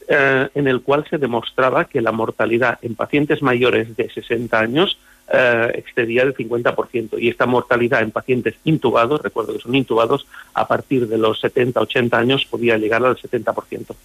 [0.08, 4.98] eh, en el cual se demostraba que la mortalidad en pacientes mayores de 60 años
[5.32, 7.20] eh, excedía del 50%.
[7.20, 11.80] Y esta mortalidad en pacientes intubados, recuerdo que son intubados, a partir de los 70,
[11.80, 13.96] 80 años podía llegar al 70%.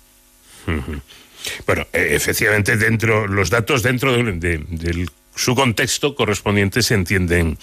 [1.67, 7.59] Bueno, eh, efectivamente, dentro los datos dentro de, su contexto correspondiente se entienden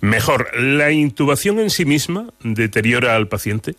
[0.00, 0.50] mejor.
[0.58, 3.74] ¿La intubación en sí misma deteriora al paciente?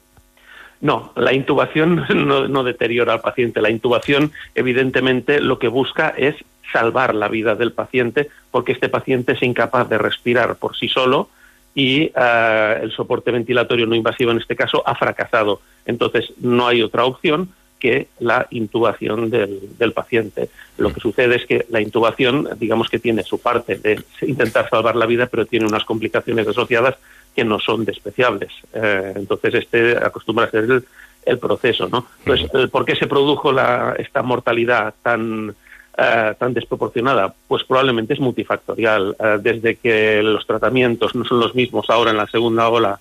[0.82, 2.06] No, la intubación
[2.50, 3.62] no, deteriora al paciente.
[3.62, 6.36] La intubación, evidentemente, lo que busca es
[6.72, 11.30] salvar la vida del paciente porque este paciente es incapaz de respirar por sí solo
[11.74, 15.62] y eh, el soporte ventilatorio no invasivo en este caso ha fracasado.
[15.86, 17.50] Entonces, no hay otra opción
[17.80, 20.50] que la intubación del, del, paciente.
[20.78, 24.98] Lo que sucede es que la intubación, digamos que tiene su parte de intentar salvar
[24.98, 26.98] la vida, pero tiene unas complicaciones asociadas
[27.40, 28.52] que no son despreciables.
[28.74, 30.84] Eh, entonces, este acostumbra a ser
[31.26, 32.06] el, proceso, ¿no?
[32.26, 35.56] Entonces, ¿por qué se produjo la, esta mortalidad tan,
[35.98, 37.34] eh, tan desproporcionada?
[37.48, 39.16] Pues probablemente es multifactorial.
[39.18, 43.00] Eh, desde que los tratamientos no son los mismos ahora en la segunda ola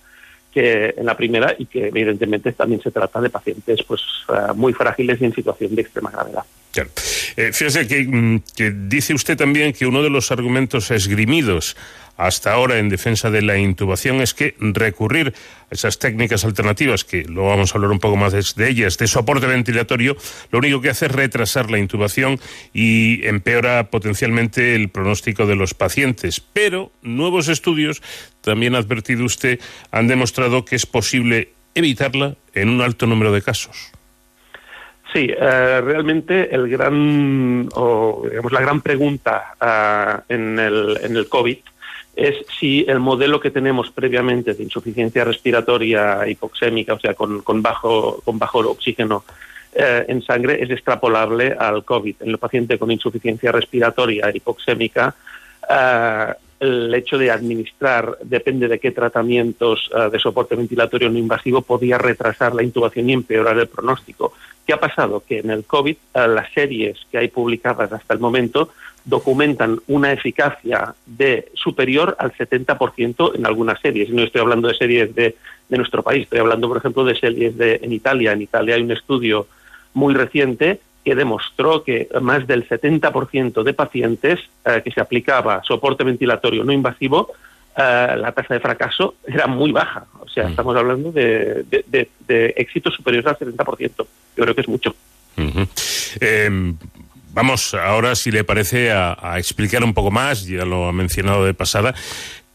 [0.53, 4.01] que en la primera y que evidentemente también se trata de pacientes pues
[4.55, 6.43] muy frágiles y en situación de extrema gravedad.
[7.51, 11.75] Fíjese que, mm, que, dice usted también que uno de los argumentos esgrimidos
[12.19, 15.33] hasta ahora en defensa de la intubación es que recurrir
[15.71, 19.07] a esas técnicas alternativas, que luego vamos a hablar un poco más de ellas, de
[19.07, 20.17] soporte ventilatorio,
[20.51, 22.37] lo único que hace es retrasar la intubación
[22.73, 26.41] y empeora potencialmente el pronóstico de los pacientes.
[26.41, 28.01] Pero nuevos estudios,
[28.41, 29.57] también ha advertido usted,
[29.91, 33.93] han demostrado que es posible evitarla en un alto número de casos.
[35.13, 41.27] Sí, eh, realmente el gran, o digamos, la gran pregunta uh, en, el, en el
[41.27, 41.57] COVID
[42.15, 47.61] es si el modelo que tenemos previamente de insuficiencia respiratoria hipoxémica, o sea, con, con
[47.61, 49.23] bajo, con bajo oxígeno
[49.73, 52.15] eh, en sangre, es extrapolable al COVID.
[52.21, 55.15] En el paciente con insuficiencia respiratoria hipoxémica,
[55.69, 61.61] eh, el hecho de administrar, depende de qué tratamientos eh, de soporte ventilatorio no invasivo,
[61.61, 64.33] podía retrasar la intubación y empeorar el pronóstico.
[64.69, 65.23] ¿Qué ha pasado?
[65.27, 68.69] Que en el COVID eh, las series que hay publicadas hasta el momento
[69.03, 74.11] documentan una eficacia de superior al 70% en algunas series.
[74.11, 75.35] No estoy hablando de series de,
[75.69, 78.33] de, nuestro país, estoy hablando, por ejemplo, de series de, en Italia.
[78.33, 79.47] En Italia hay un estudio
[79.95, 86.03] muy reciente que demostró que más del 70% de pacientes eh, que se aplicaba soporte
[86.03, 87.31] ventilatorio no invasivo,
[87.77, 90.05] eh, la tasa de fracaso era muy baja.
[90.19, 90.49] O sea, mm.
[90.49, 93.91] estamos hablando de, de, de, de, éxitos superiores al 70%.
[93.97, 94.95] Yo creo que es mucho.
[95.37, 95.67] Uh -huh.
[96.19, 96.73] eh,
[97.33, 101.45] vamos ahora, si le parece, a, a, explicar un poco más, ya lo ha mencionado
[101.45, 101.93] de pasada,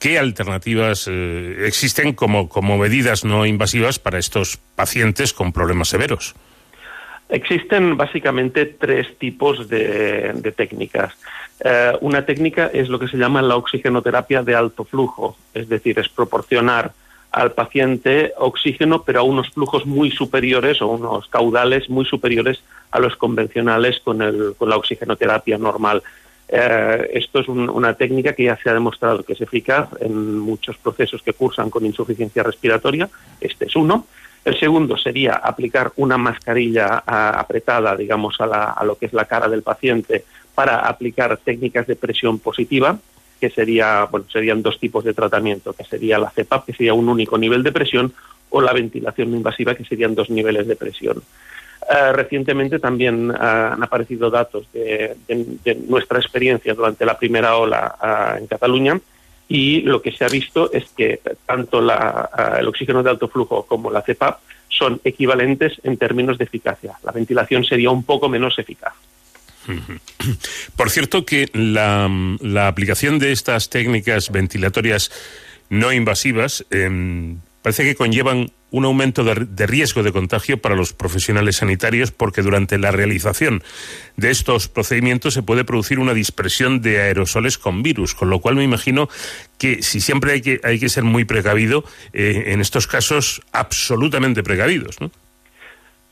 [0.04, 6.34] qué alternativas eh, existen como, como medidas no invasivas para estos pacientes con problemas severos.
[7.30, 11.14] Existen básicamente tres tipos de, de técnicas.
[11.60, 15.98] Eh, una técnica es lo que se llama la oxigenoterapia de alto flujo, es decir,
[15.98, 16.92] es proporcionar
[17.30, 23.00] al paciente oxígeno, pero a unos flujos muy superiores o unos caudales muy superiores a
[23.00, 26.02] los convencionales con, la oxigenoterapia normal.
[26.46, 30.38] Eh, esto es un, una técnica que ya se ha demostrado que es eficaz en
[30.38, 33.08] muchos procesos que cursan con insuficiencia respiratoria.
[33.40, 34.06] Este es uno.
[34.44, 39.24] El segundo sería aplicar una mascarilla apretada, digamos, a, la, a, lo que es la
[39.24, 40.24] cara del paciente
[40.54, 42.98] para aplicar técnicas de presión positiva,
[43.40, 47.08] que sería, bueno, serían dos tipos de tratamiento, que sería la CEPAP, que sería un
[47.08, 48.12] único nivel de presión,
[48.50, 51.18] o la ventilación invasiva, que serían dos niveles de presión.
[51.82, 55.16] Uh, recientemente también uh, han aparecido datos de,
[55.86, 58.98] nuestra experiencia durante la primera ola uh, en Cataluña,
[59.48, 63.66] y lo que se ha visto es que tanto la, el oxígeno de alto flujo
[63.66, 64.38] como la CEPAP
[64.68, 66.94] son equivalentes en términos de eficacia.
[67.02, 68.94] La ventilación sería un poco menos eficaz.
[70.76, 72.08] Por cierto que la,
[72.66, 75.10] aplicación de estas técnicas ventilatorias
[75.70, 80.92] no invasivas eh, parece que conllevan un aumento de, de, riesgo de contagio para los
[80.92, 83.62] profesionales sanitarios porque durante la realización
[84.16, 88.56] de estos procedimientos se puede producir una dispersión de aerosoles con virus, con lo cual
[88.56, 89.08] me imagino
[89.58, 94.42] que si siempre hay que, hay que ser muy precavido, eh, en estos casos absolutamente
[94.42, 95.12] precavidos, ¿no?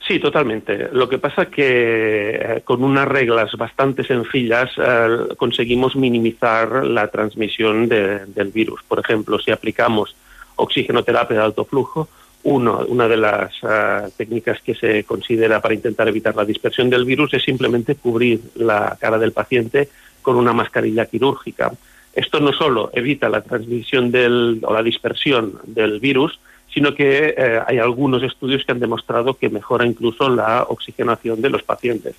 [0.07, 0.88] Sí, totalmente.
[0.92, 7.09] Lo que pasa es que eh, con unas reglas bastante sencillas eh, conseguimos minimizar la
[7.09, 8.82] transmisión de, del virus.
[8.82, 10.16] Por ejemplo, si aplicamos
[10.57, 12.09] oxigenoterapia de alto flujo,
[12.44, 17.05] uno, una de las uh, técnicas que se considera para intentar evitar la dispersión del
[17.05, 19.88] virus es simplemente cubrir la cara del paciente
[20.22, 21.72] con una mascarilla quirúrgica.
[22.12, 26.38] Esto no solo evita la transmisión del, o la dispersión del virus,
[26.72, 31.50] sino que eh, hay algunos estudios que han demostrado que mejora incluso la oxigenación de
[31.50, 32.14] los pacientes.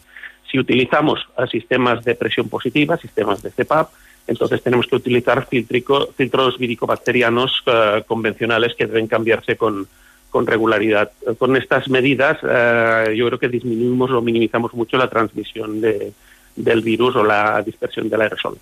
[0.50, 3.90] Si utilizamos uh, sistemas de presión positiva, sistemas de CPAP,
[4.28, 9.88] entonces tenemos que utilizar filtrico, filtros viricobacterianos uh, convencionales que deben cambiarse con,
[10.30, 11.12] con regularidad.
[11.40, 16.14] Con estas medidas uh, yo creo que disminuimos o minimizamos mucho la transmisión de,
[16.56, 18.58] del virus o la dispersión del aerosol.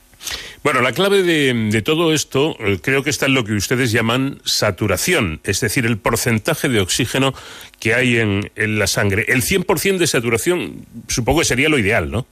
[0.63, 3.91] Bueno, la clave de, de, todo esto eh, creo que está en lo que ustedes
[3.91, 7.33] llaman saturación, es decir, el porcentaje de oxígeno
[7.79, 9.25] que hay en, en la sangre.
[9.27, 12.27] El 100% de saturación supongo que sería lo ideal, ¿no?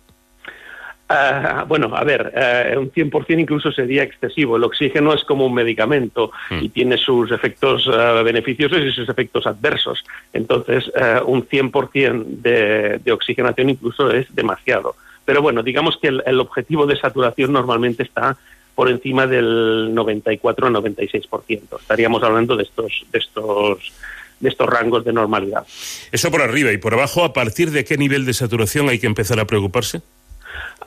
[1.09, 2.31] Uh, bueno, a ver,
[2.75, 4.57] uh, un 100% incluso sería excesivo.
[4.57, 6.59] El oxígeno es como un medicamento mm.
[6.61, 10.03] y tiene sus efectos uh, beneficiosos y sus efectos adversos.
[10.33, 10.85] Entonces,
[11.25, 14.95] un 100% de, de oxigenación incluso es demasiado.
[15.29, 18.35] Pero bueno, digamos que el, el, objetivo de saturación normalmente está
[18.73, 21.79] por encima del 94 o 96%.
[21.79, 23.93] Estaríamos hablando de estos, de estos
[24.39, 25.67] de estos rangos de normalidad.
[26.11, 29.05] Eso por arriba y por abajo, ¿a partir de qué nivel de saturación hay que
[29.05, 29.99] empezar a preocuparse?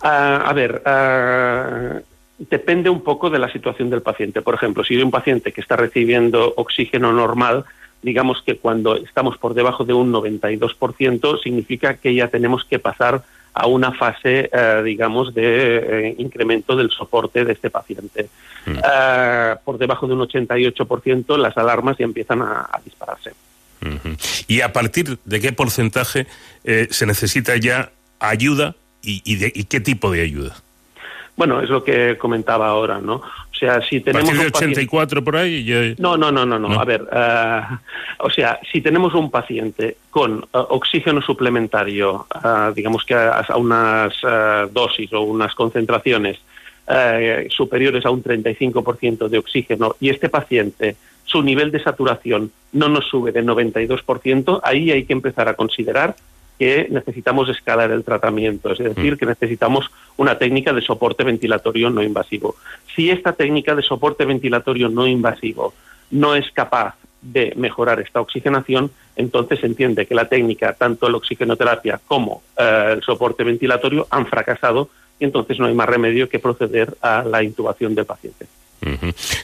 [0.02, 0.08] Uh,
[0.50, 2.00] a ver, uh,
[2.50, 4.42] depende un poco de la situación del paciente.
[4.42, 7.64] Por ejemplo, si hay un paciente que está recibiendo oxígeno normal,
[8.02, 13.22] digamos que cuando estamos por debajo de un 92%, significa que ya tenemos que pasar
[13.54, 15.76] a una fase, uh, digamos, de
[16.08, 18.28] eh, incremento del soporte de este paciente.
[18.66, 18.78] Mm.
[18.78, 23.32] Uh, por debajo de un 88%, las alarmas ya empiezan a, a dispararse.
[23.82, 24.44] Uh -huh.
[24.46, 26.26] ¿Y a partir de qué porcentaje
[26.64, 27.90] eh, se necesita ya
[28.20, 30.56] ayuda y, y, de, y, qué tipo de ayuda?
[31.36, 33.22] Bueno, es lo que comentaba ahora, ¿no?
[33.62, 35.22] Sea, si tenemos ¿A partir de 84 paciente...
[35.22, 35.62] por ahí?
[35.62, 35.94] Ya...
[35.98, 37.76] No, no, no, no, no, A ver, uh,
[38.18, 43.56] o sea, si tenemos un paciente con uh, oxígeno suplementario, uh, digamos que a, a
[43.56, 44.14] unas
[44.72, 46.40] dosis o unas concentraciones
[46.88, 52.88] eh, superiores a un 35% de oxígeno y este paciente su nivel de saturación no
[52.88, 56.16] nos sube del 92%, ahí hay que empezar a considerar
[56.58, 62.02] que necesitamos escalar el tratamiento, es decir, que necesitamos una técnica de soporte ventilatorio no
[62.02, 62.56] invasivo.
[62.94, 65.74] Si esta técnica de soporte ventilatorio no invasivo
[66.10, 71.16] no es capaz de mejorar esta oxigenación, entonces se entiende que la técnica, tanto la
[71.16, 74.88] oxigenoterapia como eh, el soporte ventilatorio, han fracasado
[75.18, 78.46] y entonces no hay más remedio que proceder a la intubación del paciente.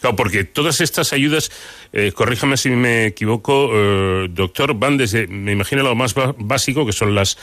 [0.01, 1.51] Claro, porque todas estas ayudas,
[1.93, 6.93] eh, corríjame si me equivoco, eh, doctor, van desde, me imagino lo más básico, que
[6.93, 7.39] son las,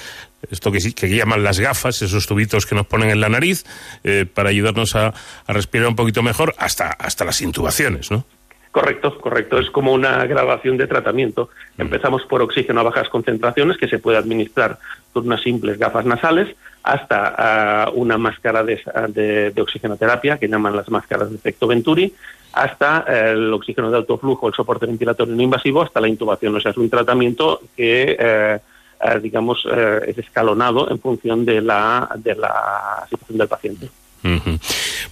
[0.52, 3.64] esto que, que llaman las gafas, esos tubitos que nos ponen en la nariz,
[4.04, 5.14] eh, para ayudarnos a,
[5.48, 8.26] a, respirar un poquito mejor, hasta, hasta las intubaciones, ¿no?
[8.72, 9.58] Correcto, correcto.
[9.58, 11.50] Es como una grabación de tratamiento.
[11.78, 14.80] Empezamos por oxígeno a bajas concentraciones, que se puede administrar
[15.14, 16.54] con unas simples gafas nasales,
[16.86, 18.80] hasta uh, una máscara de,
[19.10, 22.14] de, de, oxigenoterapia, que llaman las máscaras de efecto Venturi,
[22.54, 26.56] hasta uh, el oxígeno de alto flujo, el soporte ventilatorio no invasivo, hasta la intubación.
[26.56, 28.60] O sea, es un tratamiento que,
[29.04, 29.68] uh, digamos,
[30.08, 33.90] es escalonado en función de la, de la situación del paciente.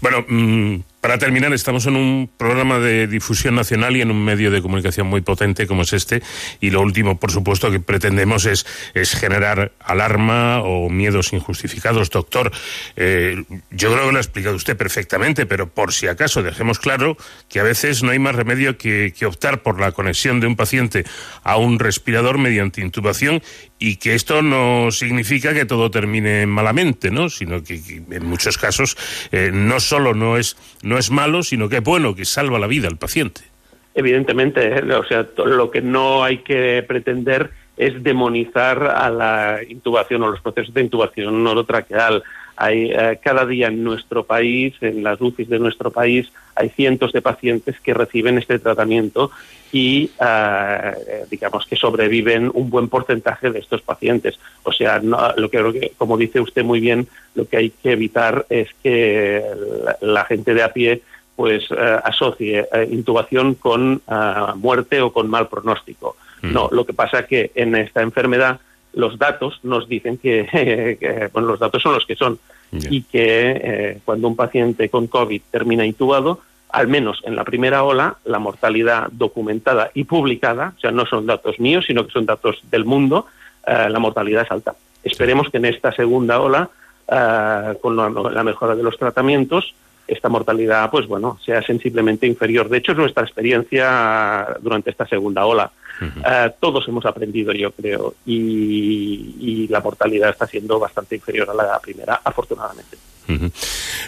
[0.03, 4.51] Bueno, mmm, para terminar, estamos en un programa de difusión nacional y en un medio
[4.51, 6.21] de comunicación muy potente como es este.
[6.59, 12.09] Y lo último, por supuesto, que pretendemos es, es generar alarma o miedos injustificados.
[12.09, 12.51] Doctor,
[12.97, 17.15] eh, yo creo que lo ha explicado usted perfectamente, pero por si acaso dejemos claro
[17.47, 20.57] que a veces no hay más remedio que, que optar por la conexión de un
[20.57, 21.05] paciente
[21.43, 23.41] a un respirador mediante intubación
[23.83, 27.29] y que esto no significa que todo termine malamente, ¿no?
[27.29, 28.95] Sino que, en muchos casos
[29.33, 32.65] eh, no solo no es no es malo, sino que es bueno, que salva la
[32.65, 33.41] vida al paciente.
[33.93, 34.93] Evidentemente, ¿eh?
[34.95, 40.41] o sea, lo que no hay que pretender es demonizar a la intubación o los
[40.41, 42.23] procesos de intubación orotraqueal.
[42.55, 47.13] Hay eh, cada día en nuestro país, en las UCIs de nuestro país, hay cientos
[47.13, 49.29] de pacientes que reciben este tratamiento
[49.73, 50.93] y eh,
[51.31, 54.39] digamos que sobreviven un buen porcentaje de estos pacientes.
[54.61, 58.45] O sea, no, lo que como dice usted muy bien, lo que hay que evitar
[58.49, 59.43] es que
[59.83, 61.01] la, la gente de a pie
[61.35, 64.03] pues eh, asocie eh, intubación con
[64.57, 66.15] muerte o con mal pronóstico.
[66.43, 66.53] Mm.
[66.53, 68.59] No, lo que pasa es que en esta enfermedad
[68.93, 70.45] los datos nos dicen que,
[70.99, 72.37] que bueno, los datos son los que son
[72.71, 72.89] yeah.
[72.91, 76.41] y que eh, cuando un paciente con COVID termina intubado,
[76.73, 81.27] al menos en la primera ola, la mortalidad documentada y publicada, o sea, no son
[81.27, 83.27] datos míos, sino que son datos del mundo,
[83.65, 84.73] eh, la mortalidad es alta.
[85.03, 86.67] Esperemos que en esta segunda ola,
[87.07, 89.75] eh, con la, la, mejora de los tratamientos,
[90.07, 92.67] esta mortalidad, pues bueno, sea sensiblemente inferior.
[92.67, 95.71] De hecho, es nuestra experiencia durante esta segunda ola.
[96.01, 96.47] Uh -huh.
[96.49, 101.53] uh, todos hemos aprendido, yo creo, y, y, la mortalidad está siendo bastante inferior a
[101.53, 102.97] la primera, afortunadamente.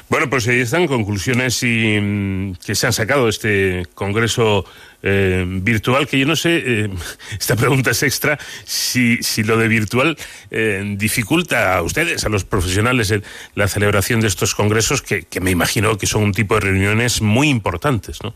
[0.09, 4.65] Bueno, pues ahí están conclusiones y, mm, que se han sacado de este congreso
[5.01, 6.89] eh, virtual, que yo no sé, eh,
[7.39, 10.17] esta pregunta es extra, si, si lo de virtual
[10.51, 13.13] eh, dificulta a ustedes, a los profesionales,
[13.55, 17.21] la celebración de estos congresos, que, que me imagino que son un tipo de reuniones
[17.21, 18.33] muy importantes, ¿no?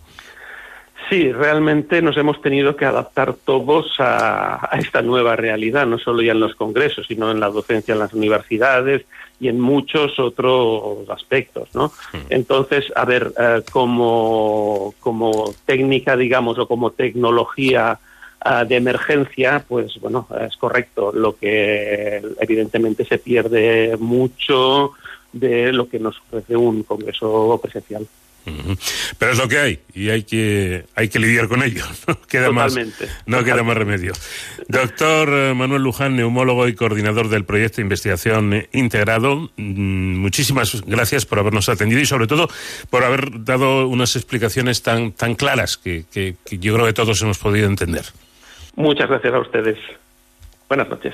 [1.09, 6.21] Sí, realmente nos hemos tenido que adaptar todos a, a, esta nueva realidad, no solo
[6.21, 9.07] ya en los congresos, sino en la docencia en las universidades
[9.39, 11.87] y en muchos otros aspectos, ¿no?
[12.13, 12.17] Mm.
[12.29, 17.99] Entonces, a ver, eh, como, como técnica, digamos, o como tecnología
[18.45, 21.11] uh, de emergencia, pues bueno, es correcto.
[21.13, 24.91] Lo que evidentemente se pierde mucho
[25.31, 28.05] de lo que nos ofrece un congreso presencial.
[29.17, 31.83] Pero es lo que hay y hay que hay que lidiar con ello.
[32.07, 33.05] No queda Totalmente.
[33.05, 34.13] más no queda más remedio.
[34.67, 41.25] Doctor eh, Manuel Luján, neumólogo y coordinador del proyecto de investigación integrado, mm, muchísimas gracias
[41.25, 42.49] por habernos atendido y sobre todo
[42.89, 47.21] por haber dado unas explicaciones tan tan claras que, que, que yo creo que todos
[47.21, 48.05] hemos podido entender.
[48.75, 49.77] Muchas gracias a ustedes.
[50.67, 51.13] Buenas noches.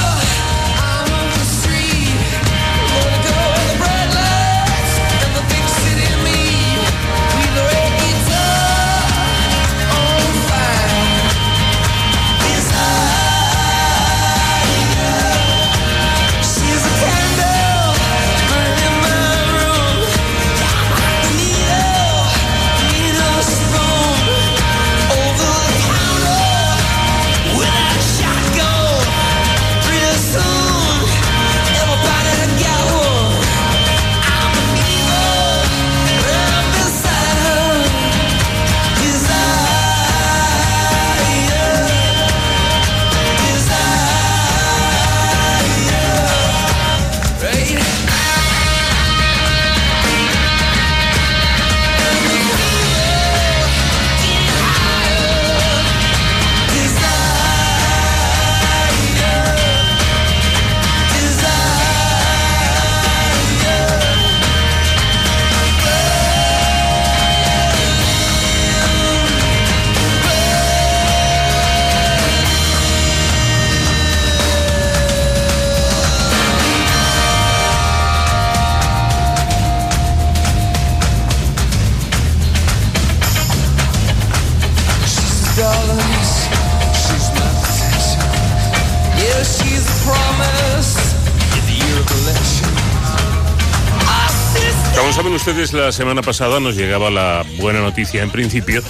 [95.51, 98.81] Ustedes, la semana pasada nos llegaba la buena noticia, en principio,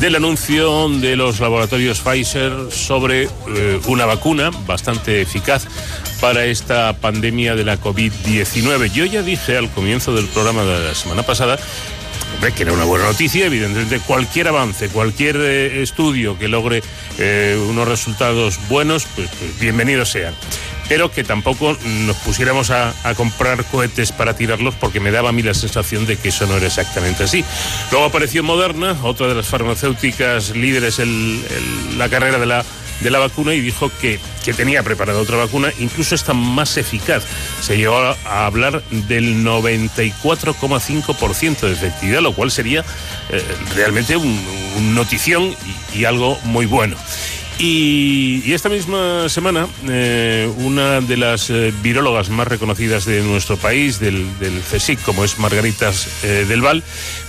[0.00, 5.66] del anuncio de los laboratorios Pfizer sobre eh, una vacuna bastante eficaz
[6.20, 8.92] para esta pandemia de la COVID-19.
[8.92, 11.58] Yo ya dije al comienzo del programa de la semana pasada
[12.56, 16.82] que era una buena noticia, evidentemente cualquier avance, cualquier eh, estudio que logre
[17.18, 20.34] eh, unos resultados buenos, pues, pues, bienvenidos sean.
[20.90, 21.74] Pero que tampoco
[22.04, 26.18] nos pusiéramos a, comprar cohetes para tirarlos porque me daba a mí la sensación de
[26.18, 27.42] que eso no era exactamente así.
[27.90, 31.42] Luego apareció Moderna, otra de las farmacéuticas líderes en
[31.96, 32.64] la carrera de la
[33.00, 37.24] de la vacuna y dijo que, que tenía preparada otra vacuna, incluso esta más eficaz.
[37.60, 42.84] Se llegó a, hablar del 94,5% de efectividad, lo cual sería
[43.30, 43.42] eh,
[43.74, 45.54] realmente un, notición
[45.94, 46.96] y algo muy bueno.
[47.62, 54.00] Y, esta misma semana, eh, una de las eh, virólogas más reconocidas de nuestro país,
[54.00, 55.92] del, del CSIC, como es Margarita
[56.22, 56.82] eh, del Val,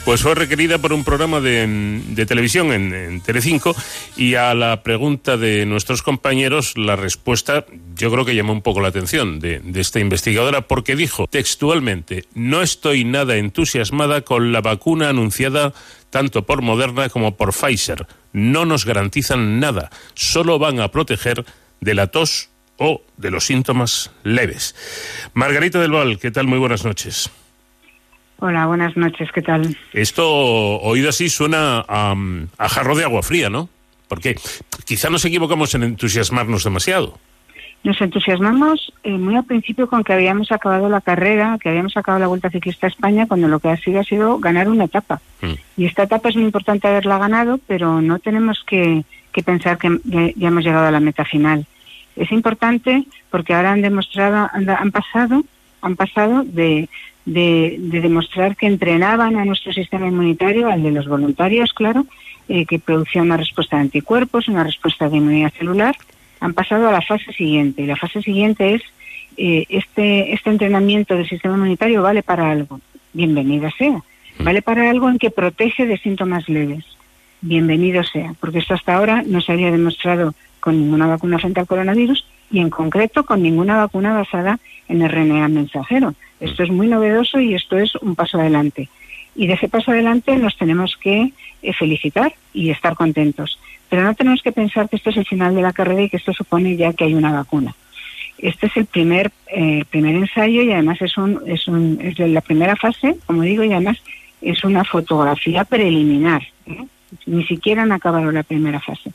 [0.06, 3.76] pues fue requerida por un programa de, de televisión en, en, Telecinco
[4.16, 7.66] y a la pregunta de nuestros compañeros, la respuesta
[7.96, 12.26] yo creo que llamó un poco la atención de, de esta investigadora porque dijo textualmente,
[12.34, 15.74] no estoy nada entusiasmada con la vacuna anunciada
[16.12, 18.06] tanto por Moderna como por Pfizer.
[18.34, 21.44] No nos garantizan nada, solo van a proteger
[21.80, 24.76] de la tos o de los síntomas leves.
[25.34, 26.46] Margarita del Val, ¿qué tal?
[26.46, 27.32] Muy buenas noches.
[28.40, 29.78] Hola, buenas noches, ¿qué tal?
[29.94, 32.16] Esto, oído así, suena a,
[32.58, 33.70] a jarro de agua fría, ¿no?
[34.08, 34.36] Porque
[34.86, 37.20] quizá nos equivocamos en entusiasmarnos demasiado.
[37.84, 42.20] Nos entusiasmamos eh, muy al principio con que habíamos acabado la carrera, que habíamos acabado
[42.20, 45.20] la Vuelta Ciclista a España, cuando lo que ha sido ha sido ganar una etapa.
[45.42, 45.54] Mm.
[45.78, 50.00] Y esta etapa es muy importante haberla ganado, pero no tenemos que, que pensar que
[50.04, 51.66] ya, ya, hemos llegado a la meta final.
[52.16, 55.44] Es importante porque ahora han demostrado, han, han pasado,
[55.82, 56.88] han pasado de,
[57.26, 62.06] de, de, demostrar que entrenaban a nuestro sistema inmunitario, al de los voluntarios, claro,
[62.48, 65.96] eh, que producía una respuesta de anticuerpos, una respuesta de inmunidad celular,
[66.42, 67.84] han pasado a la fase siguiente.
[67.84, 68.82] Y la fase siguiente es
[69.38, 72.82] eh, este, este entrenamiento del sistema inmunitario vale para algo.
[73.14, 74.04] Bienvenida sea.
[74.40, 76.84] Vale para algo en que protege de síntomas leves.
[77.42, 78.34] Bienvenido sea.
[78.40, 82.60] Porque esto hasta ahora no se había demostrado con ninguna vacuna frente al coronavirus y
[82.60, 86.16] en concreto con ninguna vacuna basada en RNA mensajero.
[86.40, 88.90] Esto es muy novedoso y esto es un paso adelante.
[89.36, 91.32] Y de ese paso adelante nos tenemos que
[91.62, 93.60] eh, felicitar y estar contentos.
[93.92, 96.16] Pero no tenemos que pensar que esto es el final de la carrera y que
[96.16, 97.76] esto supone ya que hay una vacuna.
[98.38, 102.40] Este es el primer eh, primer ensayo y además es un, es un es la
[102.40, 104.02] primera fase, como digo, y además
[104.42, 106.42] es una fotografía preliminar.
[106.68, 106.86] ¿eh?
[107.26, 109.12] Ni siquiera han acabado la primera fase.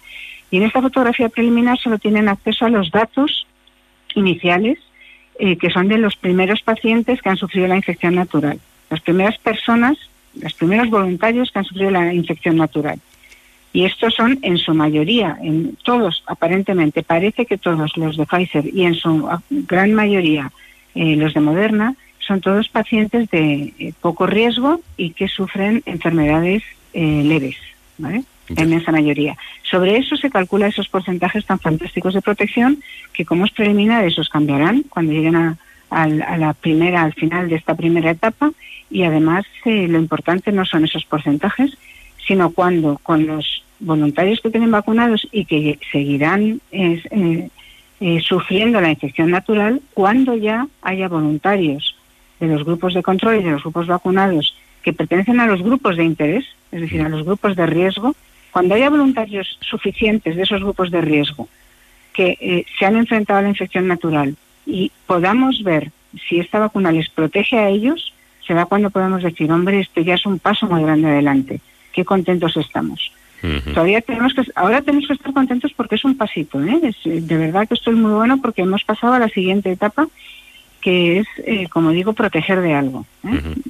[0.50, 3.46] Y en esta fotografía preliminar solo tienen acceso a los datos
[4.14, 4.78] iniciales
[5.38, 8.60] eh, que son de los primeros pacientes que han sufrido la infección natural.
[8.90, 9.96] Las primeras personas,
[10.38, 13.00] los primeros voluntarios que han sufrido la infección natural.
[13.76, 18.74] Y estos son en su mayoría, en todos aparentemente, parece que todos los de Pfizer
[18.74, 20.50] y en su gran mayoría
[20.94, 26.62] eh, los de Moderna, son todos pacientes de eh, poco riesgo y que sufren enfermedades
[26.94, 27.56] eh, leves,
[27.98, 28.24] ¿vale?
[28.48, 29.36] La inmensa mayoría.
[29.62, 34.30] Sobre eso se calcula esos porcentajes tan fantásticos de protección que como es preliminar esos
[34.30, 35.58] cambiarán cuando lleguen a,
[35.90, 38.52] a, a la primera, al final de esta primera etapa
[38.88, 41.76] y además eh, lo importante no son esos porcentajes,
[42.26, 47.48] sino cuando con los voluntarios que tienen vacunados y que seguirán eh,
[48.00, 51.96] eh, sufriendo la infección natural cuando ya haya voluntarios
[52.40, 55.96] de los grupos de control y de los grupos vacunados que pertenecen a los grupos
[55.96, 58.14] de interés, es decir, a los grupos de riesgo,
[58.52, 61.48] cuando haya voluntarios suficientes de esos grupos de riesgo
[62.12, 65.90] que eh, se han enfrentado a la infección natural y podamos ver
[66.28, 68.14] si esta vacuna les protege a ellos,
[68.46, 71.60] será cuando podamos decir, hombre, este ya es un paso muy grande adelante.
[71.92, 73.12] Qué contentos estamos.
[73.42, 73.74] Uh -huh.
[73.74, 76.80] Todavía tenemos que, ahora tenemos que estar contentos porque es un pasito, ¿eh?
[76.82, 80.08] Es, de verdad que esto es muy bueno porque hemos pasado a la siguiente etapa,
[80.80, 83.06] que es, eh, como digo, proteger de algo.
[83.24, 83.28] ¿eh?
[83.28, 83.62] Uh -huh.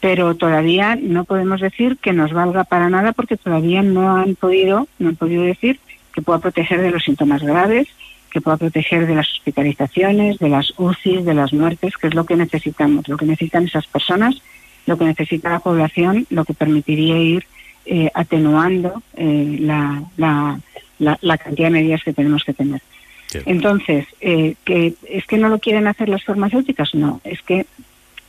[0.00, 4.86] Pero todavía no podemos decir que nos valga para nada porque todavía no han podido,
[4.98, 5.80] no han podido decir
[6.12, 7.88] que pueda proteger de los síntomas graves,
[8.30, 12.24] que pueda proteger de las hospitalizaciones, de las UCIs, de las muertes, que es lo
[12.26, 14.42] que necesitamos, lo que necesitan esas personas,
[14.86, 17.46] lo que necesita la población, lo que permitiría ir
[17.86, 20.58] eh, atenuando eh, la, la,
[20.98, 22.80] la, la, cantidad de medidas que tenemos que tener.
[23.26, 23.40] Sí.
[23.46, 26.94] Entonces, eh, que ¿es que no lo quieren hacer las farmacéuticas?
[26.94, 27.66] No, es que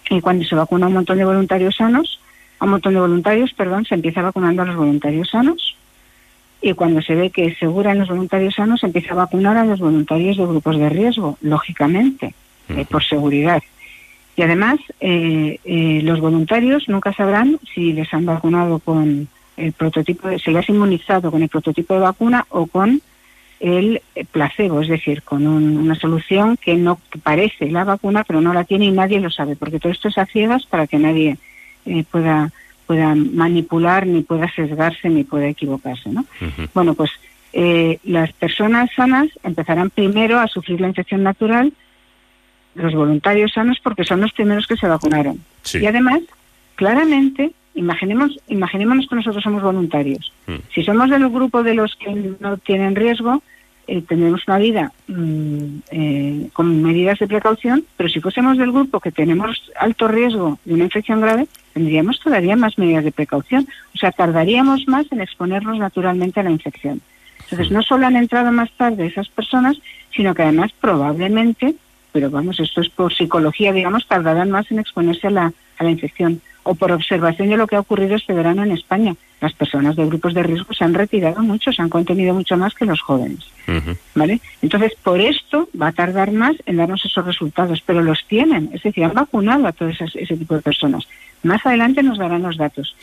[0.09, 2.19] eh, cuando se vacuna a un montón de voluntarios sanos,
[2.59, 5.75] a un montón de voluntarios, perdón, se empieza vacunando a los voluntarios sanos
[6.61, 9.65] y cuando se ve que es segura en los voluntarios sanos, empieza a vacunar a
[9.65, 12.33] los voluntarios de grupos de riesgo, lógicamente,
[12.69, 13.61] eh, por seguridad.
[14.35, 19.27] Y además, eh, eh, los voluntarios nunca sabrán si les han vacunado con
[19.57, 23.01] el prototipo, de, si les han inmunizado con el prototipo de vacuna o con
[23.61, 24.01] el
[24.31, 28.53] placebo, es decir, con un- una solución que no que parece la vacuna, pero no
[28.53, 31.37] la tiene y nadie lo sabe, porque todo esto es a ciegas para que nadie
[31.85, 32.51] eh, pueda
[32.85, 36.23] pueda manipular, ni pueda sesgarse, ni pueda equivocarse, ¿no?
[36.75, 37.09] Bueno, pues
[37.53, 41.73] eh, las personas sanas empezarán primero a sufrir la infección natural,
[42.75, 45.39] los voluntarios sanos porque son los primeros que se vacunaron.
[45.63, 45.79] Sí.
[45.79, 46.19] Y además,
[46.75, 50.33] claramente, imaginemos, imaginémonos que nosotros somos voluntarios.
[50.73, 53.43] Si somos del grupo de los que no tienen riesgo,
[53.87, 58.99] eh, tendremos una vida mm, eh, con medidas de precaución, pero si fuésemos del grupo
[58.99, 63.67] que tenemos alto riesgo de una infección grave, tendríamos todavía más medidas de precaución.
[63.93, 67.01] O sea, tardaríamos más en exponernos naturalmente a la infección.
[67.43, 69.77] Entonces, no solo han entrado más tarde esas personas,
[70.15, 71.75] sino que además probablemente,
[72.11, 75.91] pero vamos, esto es por psicología, digamos, tardarán más en exponerse a la, a la
[75.91, 76.41] infección.
[76.67, 79.15] O por observación de lo que ha ocurrido este verano en España.
[79.39, 82.73] Las personas de grupos de riesgo se han retirado mucho, se han contenido mucho más
[82.73, 83.39] que los jóvenes.
[84.15, 84.41] ¿Vale?
[84.61, 88.83] Entonces, por esto va a tardar más en darnos esos resultados, pero los tienen, es
[88.83, 91.07] decir, han vacunado a todo ese, ese tipo de personas.
[91.43, 92.95] Más adelante nos darán los datos.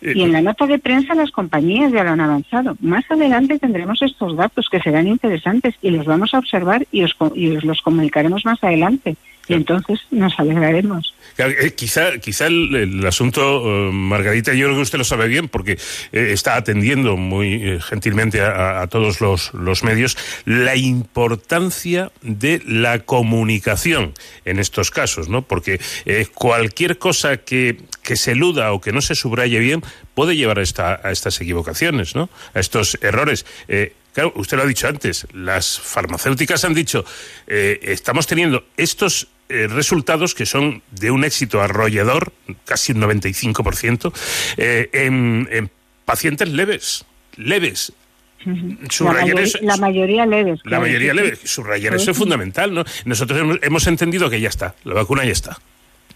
[0.00, 2.76] Y en la nota de prensa las compañías ya lo han avanzado.
[2.80, 7.16] Más adelante tendremos estos datos que serán interesantes y los vamos a observar y os,
[7.34, 9.16] y os los comunicaremos más adelante.
[9.48, 11.14] Y entonces nos alegraremos.
[11.38, 15.48] Eh, quizá, quizá el, el asunto, eh, Margarita, yo creo que usted lo sabe bien
[15.48, 15.78] porque
[16.12, 23.00] eh, está atendiendo muy gentilmente a, a todos los, los medios la importancia de la
[23.00, 25.42] comunicación en estos casos, ¿no?
[25.42, 25.80] Porque
[26.34, 29.82] cualquier cosa que, que se eluda o que no se subraye bien
[30.14, 32.28] puede llevar a, esta, a estas equivocaciones, ¿no?
[32.54, 33.46] A estos errores.
[34.12, 37.04] Claro, usted lo ha dicho antes, las farmacéuticas han dicho,
[37.46, 42.32] estamos teniendo estos eh, resultados que son de un éxito arrollador,
[42.64, 44.12] casi un 95%,
[44.56, 45.70] eh, en, en
[46.04, 47.04] pacientes leves,
[47.36, 47.92] leves.
[48.44, 48.54] La,
[48.90, 50.58] Subrayar mayori- eso- la mayoría leves.
[50.64, 51.36] la claro, mayoría sí, leve.
[51.36, 51.48] sí.
[51.48, 52.84] Subrayar eso es fundamental, ¿no?
[53.04, 55.58] Nosotros hemos, hemos entendido que ya está, la vacuna ya está.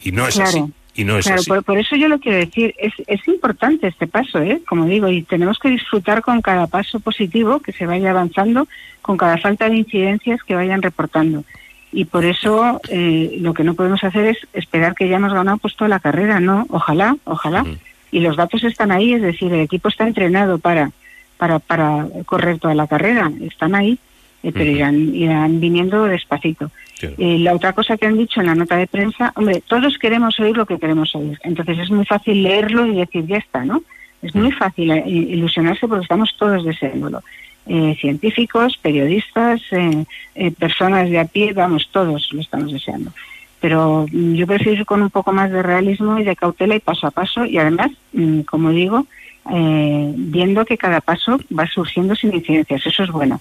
[0.03, 0.49] Y no es Claro.
[0.51, 0.65] así.
[0.95, 1.49] Y no es claro, así.
[1.49, 4.61] Por, por eso yo lo quiero decir, es, es importante este paso, ¿eh?
[4.69, 8.69] como digo, y tenemos que disfrutar con cada paso positivo que se vaya avanzando,
[9.01, 11.45] con cada falta de incidencias que vayan reportando.
[11.93, 15.59] Y por eso eh, lo que no podemos hacer es esperar que ya hemos ganado
[15.59, 16.67] pues toda la carrera, ¿no?
[16.71, 17.67] Ojalá, ojalá.
[18.11, 20.91] Y los datos están ahí, es decir, el equipo está entrenado para,
[21.37, 23.99] para, para correr toda la carrera, están ahí,
[24.43, 26.71] eh, pero irán, irán viniendo despacito.
[27.19, 30.39] Eh, la otra cosa que han dicho en la nota de prensa, hombre, todos queremos
[30.41, 31.39] oír lo que queremos oír.
[31.43, 33.83] Entonces es muy fácil leerlo y decir, ya está, ¿no?
[34.23, 37.23] Es muy fácil eh, ilusionarse porque estamos todos deseándolo.
[37.65, 40.05] Eh, científicos, periodistas, eh,
[40.35, 43.13] eh, personas de a pie, vamos, todos lo estamos deseando.
[43.61, 46.81] Pero mm, yo prefiero ir con un poco más de realismo y de cautela y
[46.81, 49.07] paso a paso y además, mm, como digo,
[49.51, 52.85] eh, viendo que cada paso va surgiendo sin incidencias.
[52.85, 53.41] Eso es bueno.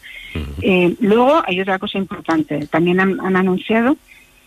[0.62, 2.68] Eh, luego hay otra cosa importante.
[2.68, 3.98] También han, han anunciado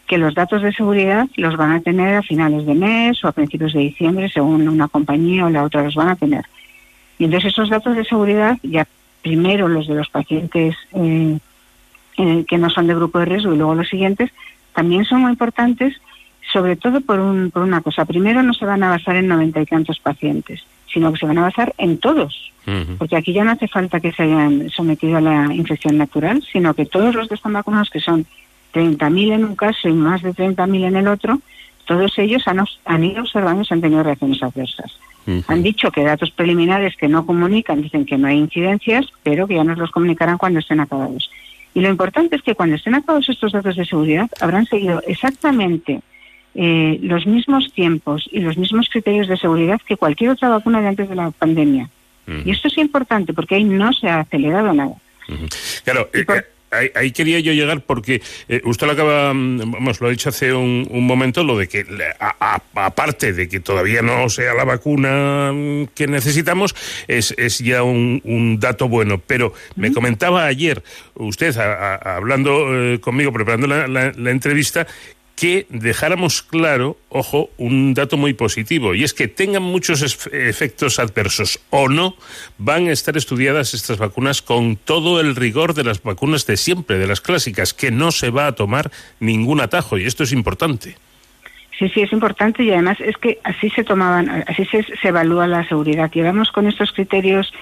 [0.07, 3.33] que los datos de seguridad los van a tener a finales de mes o a
[3.33, 6.45] principios de diciembre, según una compañía o la otra los van a tener.
[7.19, 8.87] Y entonces esos datos de seguridad, ya
[9.25, 11.39] primero los de los pacientes eh,
[12.19, 14.31] eh, que no son de grupo de riesgo y luego los siguientes,
[14.75, 15.97] también son muy importantes,
[16.53, 18.05] sobre todo por, un, por una cosa.
[18.05, 21.39] Primero no se van a basar en noventa y tantos pacientes, sino que se van
[21.39, 22.53] a basar en todos.
[22.99, 26.73] Porque aquí ya no hace falta que se hayan sometido a la infección natural, sino
[26.73, 28.25] que todos los que están vacunados, que son
[28.73, 31.41] 30.000 en un caso y más de 30.000 en el otro,
[31.85, 34.99] todos ellos han, ido observando y se han tenido reacciones adversas.
[35.47, 39.55] Han dicho que datos preliminares que no comunican dicen que no hay incidencias, pero que
[39.55, 41.31] ya nos los comunicarán cuando estén acabados.
[41.73, 46.03] Y lo importante es que cuando estén acabados estos datos de seguridad habrán seguido exactamente
[46.55, 50.89] eh, los mismos tiempos y los mismos criterios de seguridad que cualquier otra vacuna de
[50.89, 51.89] antes de la pandemia.
[52.27, 54.95] Y esto es importante porque ahí no se ha acelerado nada.
[55.85, 56.43] Claro, eh, eh,
[56.75, 60.29] ahí, ahí quería yo llegar porque eh, usted lo acaba, mm, vamos, lo ha dicho
[60.29, 64.29] hace un, un momento, lo de que, le- a- a- aparte de que todavía no
[64.29, 66.75] sea la vacuna mm, que necesitamos,
[67.09, 69.19] es, es ya un, un dato bueno.
[69.27, 70.83] Pero me comentaba ayer
[71.15, 74.87] usted, a- a- hablando eh, conmigo, preparando la, la- la entrevista,
[75.37, 81.61] que dejáramos claro, ojo, un dato muy positivo, y es que tengan muchos efectos adversos
[81.71, 82.17] o no,
[82.59, 86.99] van a estar estudiadas estas vacunas con todo el rigor de las vacunas de siempre,
[86.99, 90.97] de las clásicas, que no se va a tomar ningún atajo, y esto es importante.
[91.79, 95.49] Sí, sí, es importante y además es que así se tomaban, así se, se evalúa
[95.49, 96.09] la seguridad.
[96.13, 97.53] Llevamos con estos criterios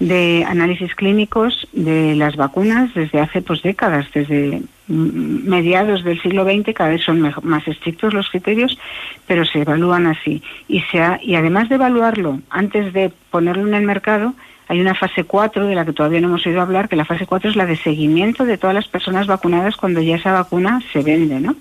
[0.00, 6.74] de análisis clínicos de las vacunas desde hace pues décadas, desde mediados del siglo XX
[6.74, 8.78] cada vez son mejor- más estrictos los criterios,
[9.26, 10.42] pero se evalúan así.
[10.68, 14.34] Y, se ha- y además de evaluarlo antes de ponerlo en el mercado,
[14.68, 17.26] hay una fase 4 de la que todavía no hemos oído hablar, que la fase
[17.26, 21.02] 4 es la de seguimiento de todas las personas vacunadas cuando ya esa vacuna se
[21.02, 21.56] vende, ¿no?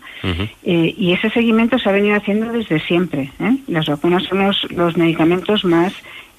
[0.63, 3.31] Eh, y ese seguimiento se ha venido haciendo desde siempre.
[3.39, 3.57] ¿eh?
[3.67, 5.91] Las vacunas son los, los medicamentos más,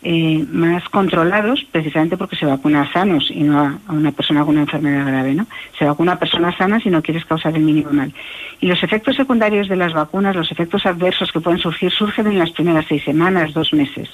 [0.03, 4.51] eh, más controlados precisamente porque se vacuna a sanos y no a, una persona con
[4.51, 5.35] una enfermedad grave.
[5.35, 5.47] ¿no?
[5.79, 8.13] Se vacuna a personas sanas si no quieres causar el mínimo mal.
[8.61, 12.39] Y los efectos secundarios de las vacunas, los efectos adversos que pueden surgir, surgen en
[12.39, 14.09] las primeras seis semanas, dos meses.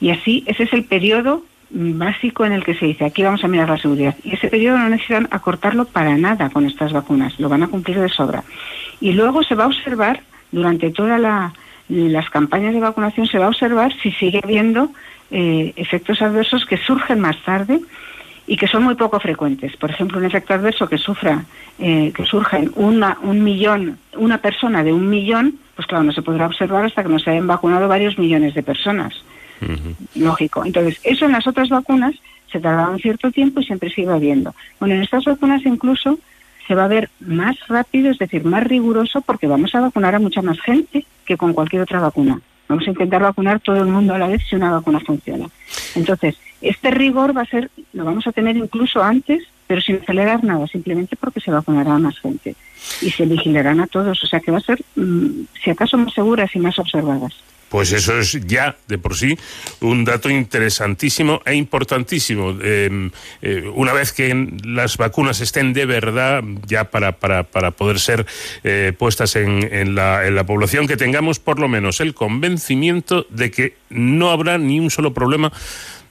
[0.00, 3.48] Y así, ese es el periodo básico en el que se dice, aquí vamos a
[3.48, 4.16] mirar la seguridad.
[4.24, 8.00] Y ese periodo no necesitan acortarlo para nada con estas vacunas, lo van a cumplir
[8.00, 8.42] de sobra.
[9.00, 11.20] Y luego se va a observar, durante todas
[11.88, 14.90] las campañas de vacunación, se va a observar si sigue habiendo
[15.30, 17.80] eh, efectos adversos que surgen más tarde
[18.46, 19.76] y que son muy poco frecuentes.
[19.76, 21.44] Por ejemplo, un efecto adverso que sufra,
[21.78, 26.12] eh, que surja en una, un millón, una persona de un millón, pues claro, no
[26.12, 29.14] se podrá observar hasta que no se hayan vacunado varios millones de personas.
[30.14, 30.64] Lógico.
[30.64, 32.14] Entonces, eso en las otras vacunas
[32.50, 34.54] se tardaba un cierto tiempo y siempre se iba viendo.
[34.80, 36.18] Bueno, en estas vacunas incluso
[36.66, 40.18] se va a ver más rápido, es decir, más riguroso, porque vamos a vacunar a
[40.18, 42.40] mucha más gente que con cualquier otra vacuna.
[42.70, 45.48] Vamos a intentar vacunar todo el mundo a la vez si una vacuna funciona.
[45.96, 50.44] Entonces, este rigor va a ser, lo vamos a tener incluso antes, pero sin acelerar
[50.44, 52.54] nada, simplemente porque se vacunará a más gente
[53.02, 54.22] y se vigilarán a todos.
[54.22, 57.34] O sea que va a ser, mm, si acaso, más seguras y más observadas.
[57.70, 59.38] Pues eso es ya de por sí
[59.80, 62.58] un dato interesantísimo e importantísimo.
[62.60, 63.10] Eh,
[63.42, 68.26] eh, una vez que las vacunas estén de verdad ya para, para, para poder ser
[68.64, 73.26] eh, puestas en, en la, en la población, que tengamos por lo menos el convencimiento
[73.30, 75.52] de que no habrá ni un solo problema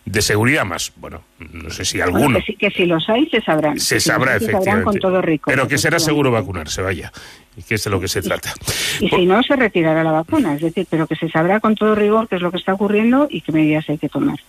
[0.05, 0.91] de seguridad más.
[0.95, 2.23] Bueno, no sé si alguno.
[2.23, 3.79] Bueno, que, sí, que si los hay, se sabrán.
[3.79, 4.85] Se si sabrá, hay, se sabrán efectivamente.
[4.85, 5.51] con todo rico.
[5.51, 7.11] Pero que será seguro vacunarse, vaya.
[7.55, 8.53] Y que es de lo que se trata.
[8.99, 10.55] Y si no, se retirará la vacuna.
[10.55, 13.27] Es decir, pero que se sabrá con todo rigor qué es lo que está ocurriendo
[13.29, 14.39] y qué medidas hay que tomar.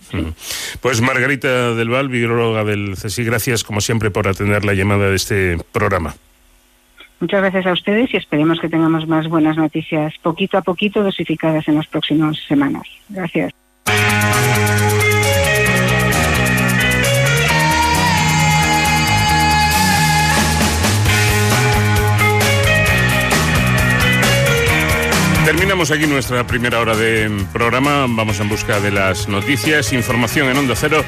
[0.79, 5.15] Pues Margarita del Val, viróloga del CSI, gracias como siempre por atender la llamada de
[5.15, 6.15] este programa.
[7.19, 11.67] Muchas gracias a ustedes y esperemos que tengamos más buenas noticias poquito a poquito dosificadas
[11.67, 12.87] en las próximas semanas.
[13.09, 13.53] Gracias.
[25.45, 28.05] Terminamos aquí nuestra primera hora de programa.
[28.07, 31.03] Vamos en busca de las noticias, información en Onda Cero.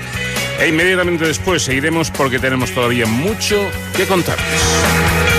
[0.59, 3.65] E inmediatamente después seguiremos porque tenemos todavía mucho
[3.95, 5.32] que contarles.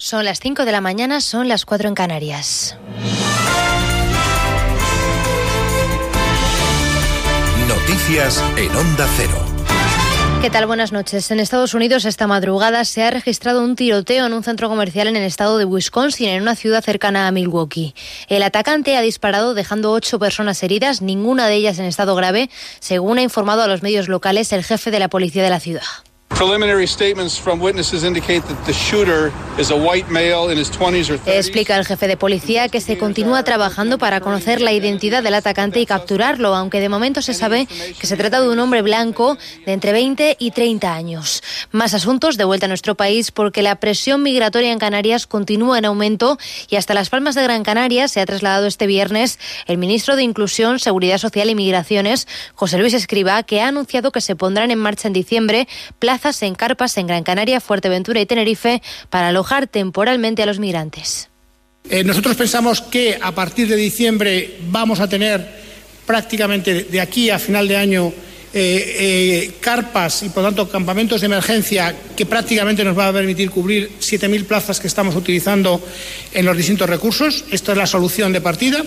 [0.00, 2.76] Son las 5 de la mañana, son las 4 en Canarias.
[7.66, 9.44] Noticias en Onda Cero.
[10.40, 10.66] ¿Qué tal?
[10.66, 11.28] Buenas noches.
[11.32, 15.16] En Estados Unidos esta madrugada se ha registrado un tiroteo en un centro comercial en
[15.16, 17.92] el estado de Wisconsin, en una ciudad cercana a Milwaukee.
[18.28, 23.18] El atacante ha disparado dejando ocho personas heridas, ninguna de ellas en estado grave, según
[23.18, 25.82] ha informado a los medios locales el jefe de la policía de la ciudad.
[26.28, 31.10] Preliminary statements from witnesses indicate that the shooter is a white male in his 20s
[31.10, 31.34] or 30s.
[31.34, 35.80] Explica el jefe de policía que se continúa trabajando para conocer la identidad del atacante
[35.80, 39.72] y capturarlo, aunque de momento se sabe que se trata de un hombre blanco de
[39.72, 41.42] entre 20 y 30 años.
[41.72, 45.86] Más asuntos de vuelta a nuestro país porque la presión migratoria en Canarias continúa en
[45.86, 50.14] aumento y hasta Las Palmas de Gran Canaria se ha trasladado este viernes el ministro
[50.14, 54.70] de Inclusión, Seguridad Social y Migraciones, José Luis Escriba, que ha anunciado que se pondrán
[54.70, 55.66] en marcha en diciembre
[55.98, 61.28] plazas en carpas en Gran Canaria, Fuerteventura y Tenerife para alojar temporalmente a los migrantes.
[61.88, 65.46] Eh, nosotros pensamos que a partir de diciembre vamos a tener
[66.04, 68.12] prácticamente de aquí a final de año
[68.52, 73.50] eh, eh, carpas y por tanto campamentos de emergencia que prácticamente nos va a permitir
[73.50, 75.80] cubrir 7.000 plazas que estamos utilizando
[76.32, 77.44] en los distintos recursos.
[77.50, 78.82] Esta es la solución de partida.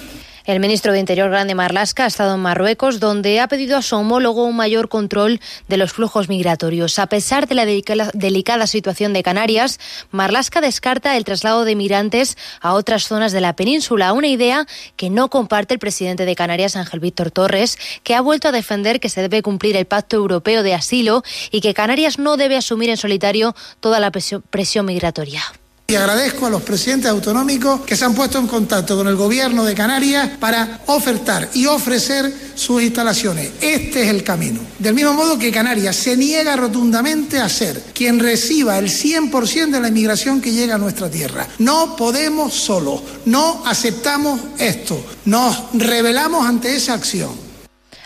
[0.46, 3.96] El ministro de Interior Grande Marlasca ha estado en Marruecos, donde ha pedido a su
[3.96, 6.98] homólogo un mayor control de los flujos migratorios.
[6.98, 9.80] A pesar de la delicada situación de Canarias,
[10.10, 14.66] Marlasca descarta el traslado de migrantes a otras zonas de la península, una idea
[14.96, 19.00] que no comparte el presidente de Canarias, Ángel Víctor Torres, que ha vuelto a defender
[19.00, 22.90] que se debe cumplir el Pacto Europeo de Asilo y que Canarias no debe asumir
[22.90, 25.44] en solitario toda la presión migratoria.
[25.92, 29.66] Y agradezco a los presidentes autonómicos que se han puesto en contacto con el gobierno
[29.66, 33.50] de Canarias para ofertar y ofrecer sus instalaciones.
[33.60, 34.62] Este es el camino.
[34.80, 39.82] Del mismo modo que Canarias se niega rotundamente a ser quien reciba el 100% de
[39.82, 41.46] la inmigración que llega a nuestra tierra.
[41.60, 47.51] No podemos solos, no aceptamos esto, nos rebelamos ante esa acción.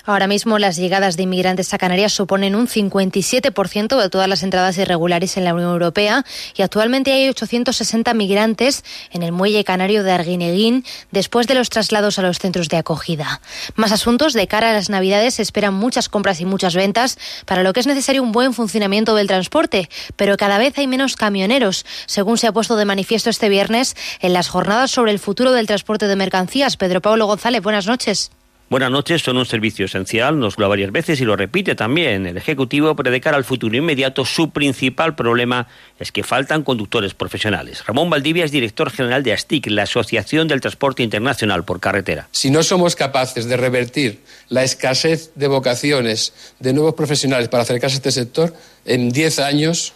[0.05, 4.77] Ahora mismo las llegadas de inmigrantes a Canarias suponen un 57% de todas las entradas
[4.77, 6.23] irregulares en la Unión Europea
[6.55, 12.19] y actualmente hay 860 migrantes en el muelle canario de Arguineguín después de los traslados
[12.19, 13.41] a los centros de acogida.
[13.73, 17.63] Más asuntos de cara a las Navidades se esperan muchas compras y muchas ventas para
[17.63, 21.83] lo que es necesario un buen funcionamiento del transporte, pero cada vez hay menos camioneros,
[22.05, 25.65] según se ha puesto de manifiesto este viernes en las jornadas sobre el futuro del
[25.65, 26.77] transporte de mercancías.
[26.77, 28.29] Pedro Pablo González, buenas noches.
[28.67, 32.35] Buenas noches, son un servicio esencial, nos lo varias veces y lo repite también el
[32.35, 35.67] Ejecutivo, pero al futuro inmediato su principal problema
[35.99, 37.85] es que faltan conductores profesionales.
[37.85, 42.27] Ramón Valdivia es director general de ASTIC, la Asociación del Transporte Internacional por Carretera.
[42.31, 47.97] Si no somos capaces de revertir la escasez de vocaciones de nuevos profesionales para acercarse
[47.97, 48.51] a este sector,
[48.83, 49.93] en 10 años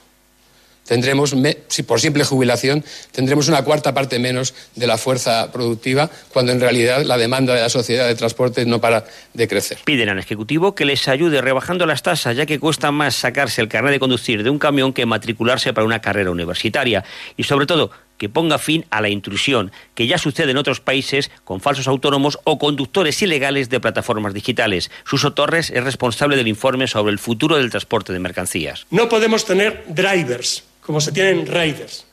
[0.90, 1.36] tendremos,
[1.68, 6.60] si por simple jubilación, tendremos una cuarta parte menos de la fuerza productiva, cuando en
[6.60, 9.78] realidad la demanda de la sociedad de transporte no para de crecer.
[9.86, 13.68] Piden al Ejecutivo que les ayude rebajando las tasas, ya que cuesta más sacarse el
[13.68, 17.04] carnet de conducir de un camión que matricularse para una carrera universitaria.
[17.38, 21.30] Y sobre todo, que ponga fin a la intrusión, que ya sucede en otros países
[21.44, 24.90] con falsos autónomos o conductores ilegales de plataformas digitales.
[25.06, 28.88] Suso Torres es responsable del informe sobre el futuro del transporte de mercancías.
[28.90, 32.06] No podemos tener drivers como se tienen riders.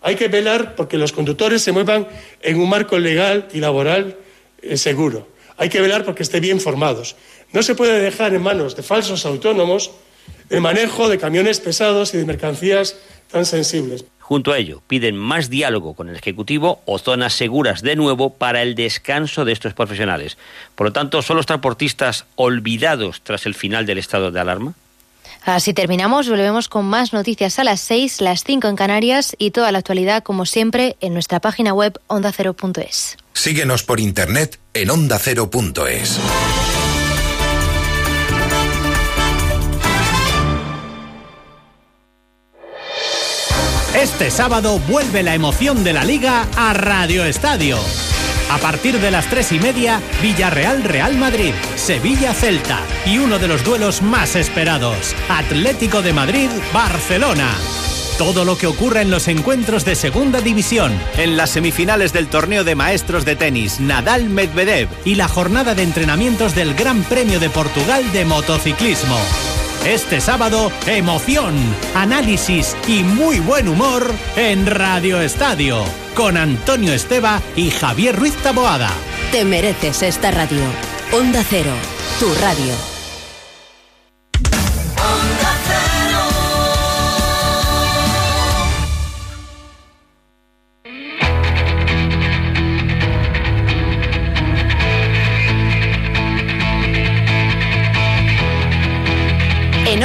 [0.00, 2.06] Hay que velar porque los conductores se muevan
[2.42, 4.16] en un marco legal y laboral
[4.60, 5.28] eh, seguro.
[5.56, 7.16] Hay que velar porque estén bien formados.
[7.52, 9.92] No se puede dejar en manos de falsos autónomos
[10.50, 12.96] el manejo de camiones pesados y de mercancías
[13.30, 14.04] tan sensibles.
[14.18, 18.62] Junto a ello, piden más diálogo con el Ejecutivo o zonas seguras de nuevo para
[18.62, 20.38] el descanso de estos profesionales.
[20.74, 24.74] Por lo tanto, ¿son los transportistas olvidados tras el final del estado de alarma?
[25.44, 29.72] Así terminamos, volvemos con más noticias a las 6, las 5 en Canarias y toda
[29.72, 33.18] la actualidad, como siempre, en nuestra página web ondacero.es.
[33.34, 36.18] Síguenos por internet en ondacero.es.
[43.94, 47.78] Este sábado vuelve la emoción de la liga a Radio Estadio.
[48.50, 53.48] A partir de las tres y media, Villarreal Real Madrid, Sevilla Celta y uno de
[53.48, 57.50] los duelos más esperados, Atlético de Madrid Barcelona.
[58.18, 62.62] Todo lo que ocurre en los encuentros de Segunda División, en las semifinales del torneo
[62.62, 67.50] de maestros de tenis Nadal Medvedev y la jornada de entrenamientos del Gran Premio de
[67.50, 69.18] Portugal de motociclismo.
[69.84, 71.54] Este sábado, emoción,
[71.94, 78.90] análisis y muy buen humor en Radio Estadio con Antonio Esteba y Javier Ruiz Taboada.
[79.30, 80.62] Te mereces esta radio.
[81.12, 81.74] Onda Cero,
[82.18, 82.93] tu radio.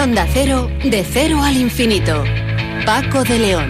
[0.09, 2.23] Onda Cero, de cero al infinito.
[2.83, 3.69] Paco de León.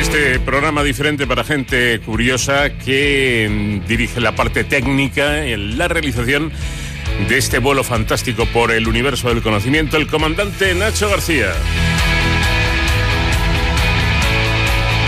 [0.00, 6.50] este programa diferente para gente curiosa que mm, dirige la parte técnica en la realización
[7.28, 11.52] de este vuelo fantástico por el universo del conocimiento, el comandante Nacho García.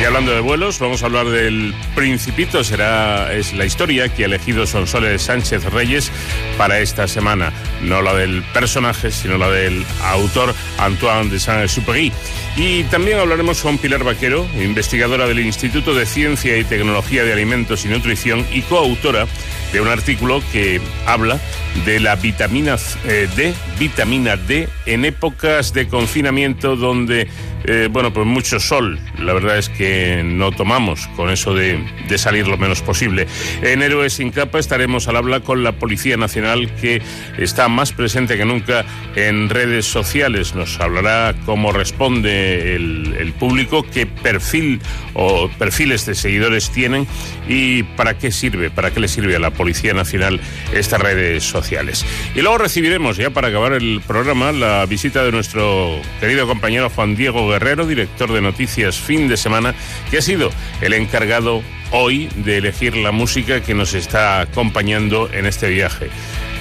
[0.03, 2.65] Y hablando de vuelos, vamos a hablar del Principito.
[2.65, 6.11] Será es la historia que ha elegido Sonsoles Sánchez Reyes
[6.59, 7.53] para esta semana.
[7.83, 12.13] No la del personaje, sino la del autor Antoine de Saint-Exupéry.
[12.57, 17.87] Y también hablaremos con Pilar Vaquero, investigadora del Instituto de Ciencia y Tecnología de Alimentos
[17.87, 19.27] y Nutrición y coautora
[19.73, 21.41] de un artículo que habla
[21.87, 22.77] de la vitamina
[23.07, 27.27] eh, D, vitamina D en épocas de confinamiento donde
[27.65, 28.99] eh, bueno, pues mucho sol.
[29.19, 33.29] La verdad es que no tomamos con eso de, de, salir lo menos posible.
[33.63, 37.01] En Héroes sin capa estaremos al habla con la Policía Nacional que
[37.39, 38.85] está más presente que nunca
[39.15, 40.57] en redes sociales.
[40.57, 44.81] Nos hablará cómo responde el, el público, qué perfil
[45.15, 47.07] o perfiles de seguidores tienen
[47.49, 50.41] y para qué sirve, para qué le sirve a la Policía Nacional
[50.73, 52.05] estas redes sociales.
[52.35, 57.17] Y luego recibiremos, ya para acabar el programa, la visita de nuestro querido compañero Juan
[57.17, 59.75] Diego Guerrero, director de noticias fin de semana,
[60.11, 65.47] que ha sido el encargado hoy de elegir la música que nos está acompañando en
[65.47, 66.09] este viaje.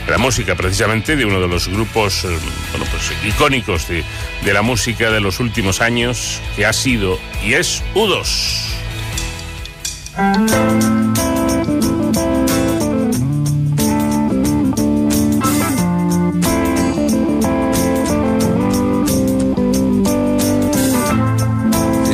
[0.08, 4.04] La música precisamente de uno de los grupos bueno, pues, icónicos de,
[4.44, 8.72] de la música de los últimos años, que ha sido y es U2.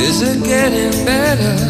[0.00, 1.67] Is it getting better?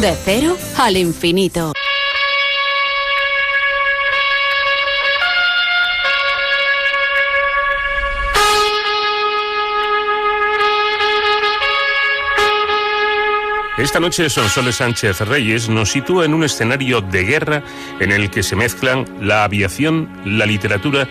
[0.00, 1.72] De cero al infinito.
[13.76, 17.62] Esta noche Sonsoles Sánchez Reyes nos sitúa en un escenario de guerra
[17.98, 21.08] en el que se mezclan la aviación, la literatura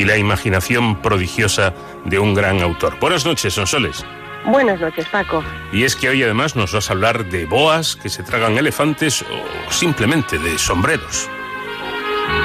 [0.00, 1.74] y la imaginación prodigiosa
[2.06, 2.98] de un gran autor.
[2.98, 4.02] Buenas noches, Sonsoles.
[4.46, 5.44] Buenas noches, Paco.
[5.72, 9.20] Y es que hoy además nos vas a hablar de boas que se tragan elefantes
[9.20, 11.28] o simplemente de sombreros.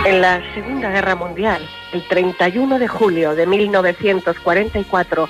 [0.06, 5.30] En la Segunda Guerra Mundial, el 31 de julio de 1944,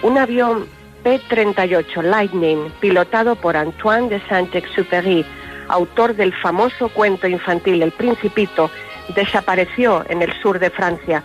[0.00, 0.66] un avión
[1.02, 5.26] P-38 Lightning, pilotado por Antoine de Saint-Exupéry,
[5.68, 8.70] autor del famoso cuento infantil El Principito,
[9.14, 11.22] desapareció en el sur de Francia.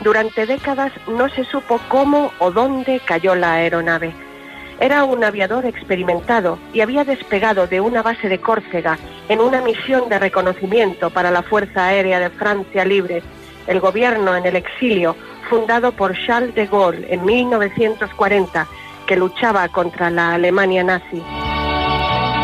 [0.00, 4.14] Durante décadas no se supo cómo o dónde cayó la aeronave.
[4.80, 8.98] Era un aviador experimentado y había despegado de una base de Córcega
[9.28, 13.22] en una misión de reconocimiento para la Fuerza Aérea de Francia Libre,
[13.66, 15.16] el gobierno en el exilio,
[15.48, 18.66] fundado por Charles de Gaulle en 1940,
[19.06, 21.22] que luchaba contra la Alemania nazi.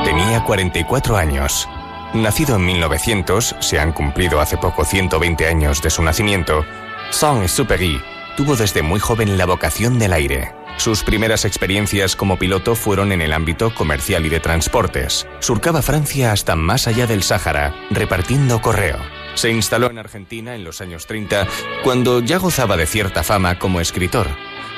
[0.04, 1.68] Tenía 44 años.
[2.14, 6.64] Nacido en 1900, se han cumplido hace poco 120 años de su nacimiento,
[7.10, 8.00] Saint-Exupéry
[8.36, 10.54] tuvo desde muy joven la vocación del aire.
[10.76, 15.26] Sus primeras experiencias como piloto fueron en el ámbito comercial y de transportes.
[15.40, 18.96] Surcaba Francia hasta más allá del Sáhara, repartiendo correo.
[19.34, 21.46] Se instaló en Argentina en los años 30,
[21.84, 24.28] cuando ya gozaba de cierta fama como escritor,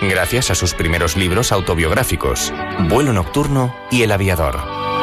[0.01, 2.53] gracias a sus primeros libros autobiográficos,
[2.89, 5.02] Vuelo Nocturno y El Aviador.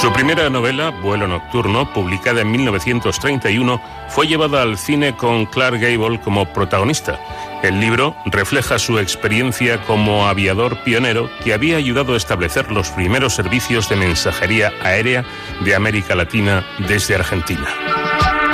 [0.00, 6.20] Su primera novela, Vuelo Nocturno, publicada en 1931, fue llevada al cine con Clark Gable
[6.20, 7.18] como protagonista.
[7.62, 13.34] El libro refleja su experiencia como aviador pionero que había ayudado a establecer los primeros
[13.34, 15.24] servicios de mensajería aérea
[15.64, 17.66] de América Latina desde Argentina.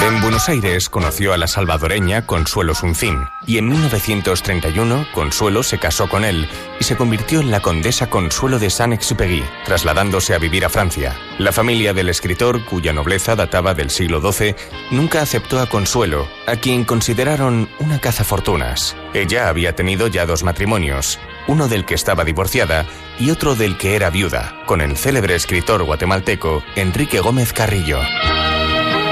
[0.05, 6.09] En Buenos Aires conoció a la salvadoreña Consuelo Suncín y en 1931 Consuelo se casó
[6.09, 6.49] con él
[6.81, 11.17] y se convirtió en la condesa Consuelo de Saint-Exupéry, trasladándose a vivir a Francia.
[11.39, 14.57] La familia del escritor, cuya nobleza databa del siglo XII,
[14.91, 18.97] nunca aceptó a Consuelo, a quien consideraron una cazafortunas.
[19.15, 22.87] Ella había tenido ya dos matrimonios, uno del que estaba divorciada
[23.21, 28.01] y otro del que era viuda, con el célebre escritor guatemalteco Enrique Gómez Carrillo.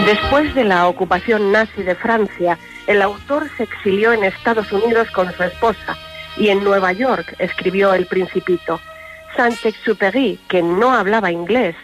[0.06, 5.30] Después de la ocupación nazi de Francia, el autor se exilió en Estados Unidos con
[5.32, 5.96] su esposa
[6.36, 8.80] y en Nueva York escribió El Principito.
[9.36, 11.76] Saint-Exupéry, que no hablaba inglés,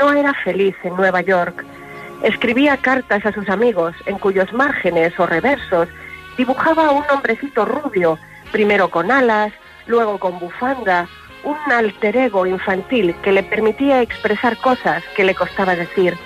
[0.00, 1.64] no era feliz en Nueva York.
[2.22, 5.88] Escribía cartas a sus amigos en cuyos márgenes o reversos
[6.36, 8.18] dibujaba un hombrecito rubio,
[8.50, 9.52] primero con alas,
[9.86, 11.06] luego con bufanda,
[11.44, 16.16] un alter ego infantil que le permitía expresar cosas que le costaba decir.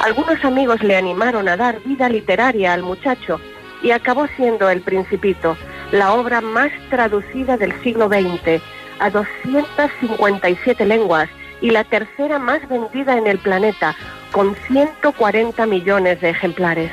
[0.00, 3.40] Algunos amigos le animaron a dar vida literaria al muchacho
[3.82, 5.56] y acabó siendo El Principito,
[5.92, 8.62] la obra más traducida del siglo XX,
[8.98, 11.28] a 257 lenguas
[11.60, 13.96] y la tercera más vendida en el planeta,
[14.32, 16.90] con 140 millones de ejemplares.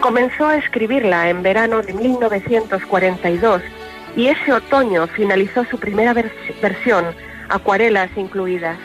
[0.00, 3.62] Comenzó a escribirla en verano de 1942
[4.16, 7.04] y ese otoño finalizó su primera vers- versión,
[7.48, 8.78] acuarelas incluidas.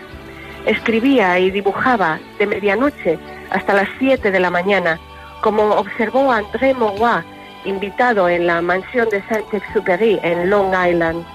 [0.66, 3.20] Escribía y dibujaba de medianoche
[3.56, 5.00] hasta las 7 de la mañana,
[5.42, 7.24] como observó André Maurois,
[7.64, 11.26] invitado en la mansión de Saint-Exupéry en Long Island.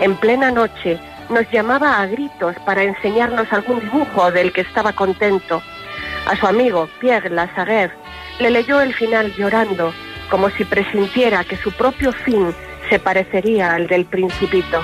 [0.00, 5.62] En plena noche nos llamaba a gritos para enseñarnos algún dibujo del que estaba contento.
[6.26, 7.90] A su amigo Pierre Lazarev
[8.38, 9.92] le leyó el final llorando,
[10.30, 12.54] como si presintiera que su propio fin
[12.88, 14.82] se parecería al del principito.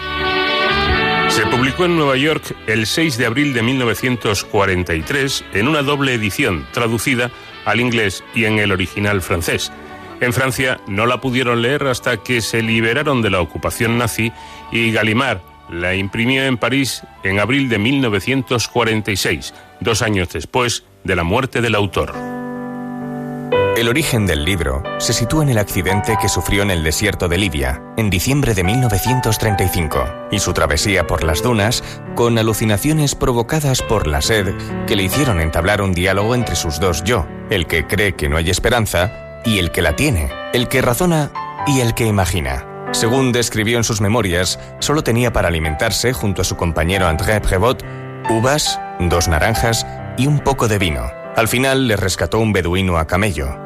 [1.36, 6.66] Se publicó en Nueva York el 6 de abril de 1943 en una doble edición
[6.72, 7.30] traducida
[7.66, 9.70] al inglés y en el original francés.
[10.22, 14.32] En Francia no la pudieron leer hasta que se liberaron de la ocupación nazi
[14.72, 21.22] y Gallimard la imprimió en París en abril de 1946, dos años después de la
[21.22, 22.35] muerte del autor.
[23.76, 27.36] El origen del libro se sitúa en el accidente que sufrió en el desierto de
[27.36, 31.84] Libia en diciembre de 1935 y su travesía por las dunas
[32.14, 34.54] con alucinaciones provocadas por la sed
[34.86, 38.38] que le hicieron entablar un diálogo entre sus dos yo, el que cree que no
[38.38, 41.30] hay esperanza y el que la tiene, el que razona
[41.66, 42.88] y el que imagina.
[42.92, 47.82] Según describió en sus memorias, solo tenía para alimentarse, junto a su compañero André Prévost,
[48.30, 49.86] uvas, dos naranjas
[50.16, 51.02] y un poco de vino.
[51.36, 53.65] Al final le rescató un beduino a camello.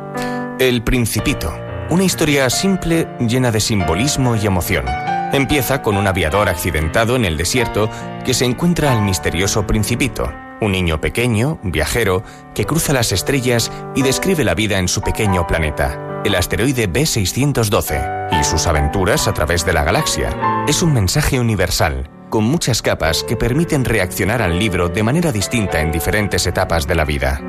[0.60, 1.54] El Principito,
[1.88, 4.84] una historia simple llena de simbolismo y emoción.
[5.32, 7.88] Empieza con un aviador accidentado en el desierto
[8.26, 10.30] que se encuentra al misterioso Principito,
[10.60, 12.24] un niño pequeño, viajero,
[12.54, 18.38] que cruza las estrellas y describe la vida en su pequeño planeta, el asteroide B612,
[18.38, 20.64] y sus aventuras a través de la galaxia.
[20.68, 25.80] Es un mensaje universal, con muchas capas que permiten reaccionar al libro de manera distinta
[25.80, 27.40] en diferentes etapas de la vida.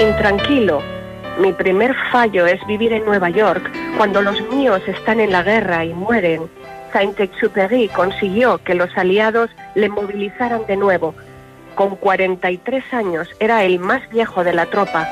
[0.00, 1.01] Intranquilo.
[1.38, 5.84] Mi primer fallo es vivir en Nueva York cuando los míos están en la guerra
[5.84, 6.42] y mueren.
[6.92, 11.14] Saint-Exupéry consiguió que los aliados le movilizaran de nuevo.
[11.74, 15.08] Con 43 años era el más viejo de la tropa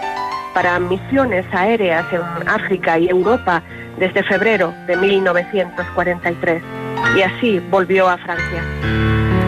[0.52, 3.62] para misiones aéreas en África y Europa
[3.98, 6.62] desde febrero de 1943
[7.16, 8.62] y así volvió a Francia.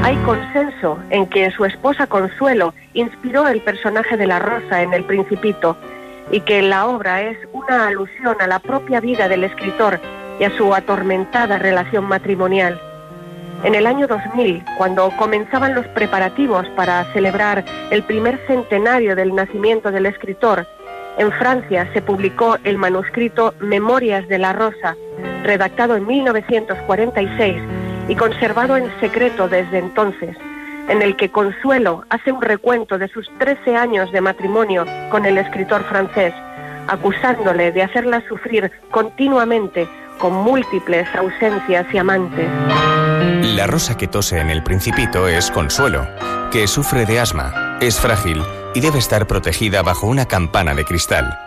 [0.02, 5.04] Hay consenso en que su esposa Consuelo inspiró el personaje de la Rosa en El
[5.04, 5.76] Principito
[6.30, 10.00] y que la obra es una alusión a la propia vida del escritor
[10.38, 12.80] y a su atormentada relación matrimonial.
[13.64, 19.92] En el año 2000, cuando comenzaban los preparativos para celebrar el primer centenario del nacimiento
[19.92, 20.66] del escritor,
[21.18, 24.96] en Francia se publicó el manuscrito Memorias de la Rosa,
[25.44, 27.62] redactado en 1946
[28.08, 30.36] y conservado en secreto desde entonces,
[30.88, 35.38] en el que Consuelo hace un recuento de sus 13 años de matrimonio con el
[35.38, 36.34] escritor francés,
[36.88, 39.88] acusándole de hacerla sufrir continuamente
[40.18, 42.48] con múltiples ausencias y amantes.
[43.56, 46.06] La rosa que tose en el principito es Consuelo,
[46.50, 48.42] que sufre de asma, es frágil
[48.74, 51.38] y debe estar protegida bajo una campana de cristal.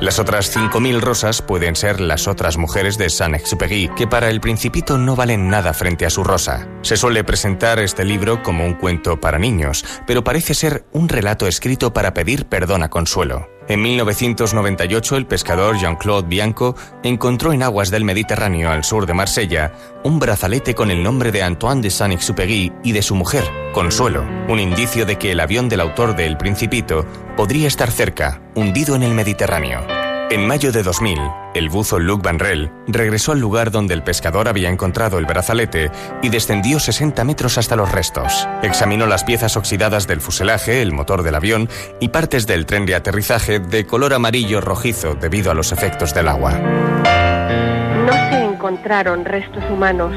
[0.00, 4.98] Las otras 5.000 rosas pueden ser las otras mujeres de Saint-Exupéry, que para el principito
[4.98, 6.68] no valen nada frente a su rosa.
[6.82, 11.46] Se suele presentar este libro como un cuento para niños, pero parece ser un relato
[11.46, 13.53] escrito para pedir perdón a Consuelo.
[13.66, 19.72] En 1998 el pescador Jean-Claude Bianco encontró en aguas del Mediterráneo al sur de Marsella
[20.02, 24.60] un brazalete con el nombre de Antoine de Saint-Exupéry y de su mujer, Consuelo, un
[24.60, 27.06] indicio de que el avión del autor de El Principito
[27.38, 30.03] podría estar cerca, hundido en el Mediterráneo.
[30.30, 31.18] En mayo de 2000,
[31.54, 35.90] el buzo Luc Van Rel regresó al lugar donde el pescador había encontrado el brazalete
[36.22, 38.48] y descendió 60 metros hasta los restos.
[38.62, 41.68] Examinó las piezas oxidadas del fuselaje, el motor del avión
[42.00, 46.28] y partes del tren de aterrizaje de color amarillo rojizo debido a los efectos del
[46.28, 46.52] agua.
[46.52, 50.14] No se encontraron restos humanos,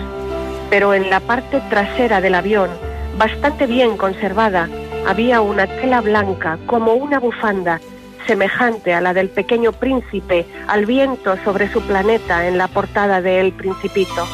[0.70, 2.70] pero en la parte trasera del avión,
[3.18, 4.70] bastante bien conservada,
[5.06, 7.82] había una tela blanca como una bufanda
[8.28, 13.40] semejante a la del pequeño príncipe al viento sobre su planeta en la portada de
[13.40, 14.28] El Principito.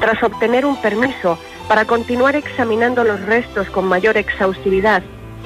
[0.00, 1.38] Tras obtener un permiso
[1.68, 5.02] para continuar examinando los restos con mayor exhaustividad,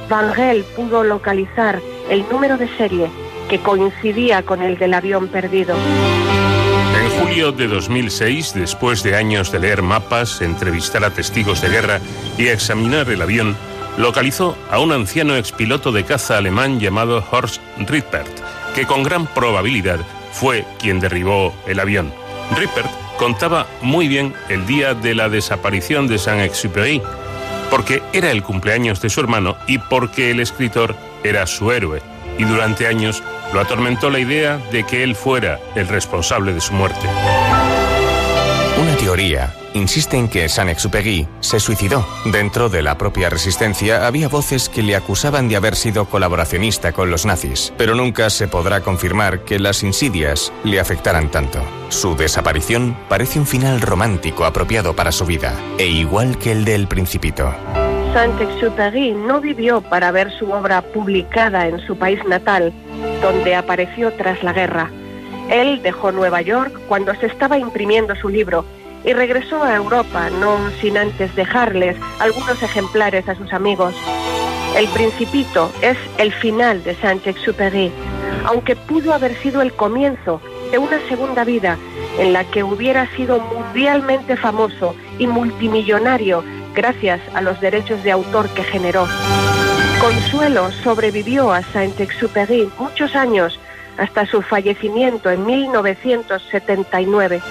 [0.09, 3.09] Van Gel pudo localizar el número de serie
[3.49, 5.75] que coincidía con el del avión perdido.
[6.95, 12.01] En julio de 2006, después de años de leer mapas, entrevistar a testigos de guerra
[12.37, 13.57] y examinar el avión,
[13.99, 18.31] localizó a un anciano expiloto de caza alemán llamado Horst Rippert,
[18.75, 20.01] que con gran probabilidad
[20.33, 22.13] fue quien derribó el avión.
[22.57, 27.03] Rippert contaba muy bien el día de la desaparición de Saint-Exupéry,
[27.71, 32.03] porque era el cumpleaños de su hermano y porque el escritor era su héroe,
[32.39, 33.23] y durante años
[33.53, 37.07] lo atormentó la idea de que él fuera el responsable de su muerte.
[39.21, 42.07] Una teoría insiste en que Saint-Exupéry se suicidó.
[42.25, 47.11] Dentro de la propia resistencia había voces que le acusaban de haber sido colaboracionista con
[47.11, 51.61] los nazis, pero nunca se podrá confirmar que las insidias le afectaran tanto.
[51.91, 56.89] Su desaparición parece un final romántico apropiado para su vida, e igual que el del
[56.89, 57.55] Principito.
[58.15, 62.73] Saint-Exupéry no vivió para ver su obra publicada en su país natal,
[63.21, 64.91] donde apareció tras la guerra.
[65.51, 68.65] Él dejó Nueva York cuando se estaba imprimiendo su libro
[69.05, 73.95] y regresó a Europa, no sin antes dejarles algunos ejemplares a sus amigos.
[74.77, 77.91] El Principito es el final de Saint-Exupéry,
[78.45, 80.41] aunque pudo haber sido el comienzo
[80.71, 81.77] de una segunda vida
[82.19, 86.45] en la que hubiera sido mundialmente famoso y multimillonario
[86.75, 89.07] gracias a los derechos de autor que generó.
[90.01, 93.59] Consuelo sobrevivió a Saint-Exupéry muchos años
[93.99, 97.43] hasta su fallecimiento en 1979.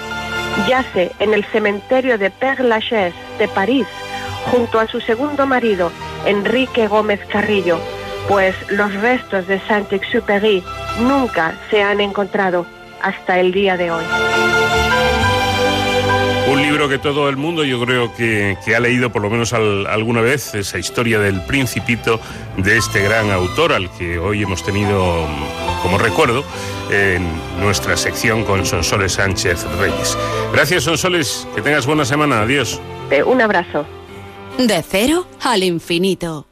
[0.68, 3.86] Yace en el cementerio de Père Lachaise de París
[4.50, 5.92] junto a su segundo marido,
[6.26, 7.78] Enrique Gómez Carrillo,
[8.28, 10.62] pues los restos de Saint-Exupéry
[11.00, 12.66] nunca se han encontrado
[13.02, 14.04] hasta el día de hoy.
[16.50, 19.52] Un libro que todo el mundo yo creo que, que ha leído por lo menos
[19.52, 22.20] al- alguna vez, esa historia del principito
[22.56, 26.44] de este gran autor al que hoy hemos tenido mm, como recuerdo
[26.90, 27.26] en
[27.60, 30.16] nuestra sección con Sonsoles Sánchez Reyes.
[30.52, 32.80] Gracias Sonsoles, que tengas buena semana, adiós.
[33.10, 33.86] Eh, un abrazo.
[34.58, 36.46] De cero al infinito.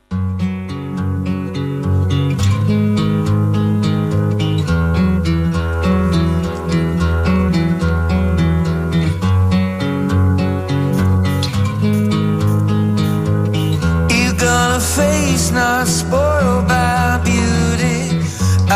[15.58, 16.37] Not spoiled.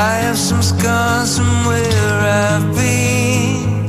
[0.03, 2.19] I have some scars from where
[2.51, 3.87] I've been.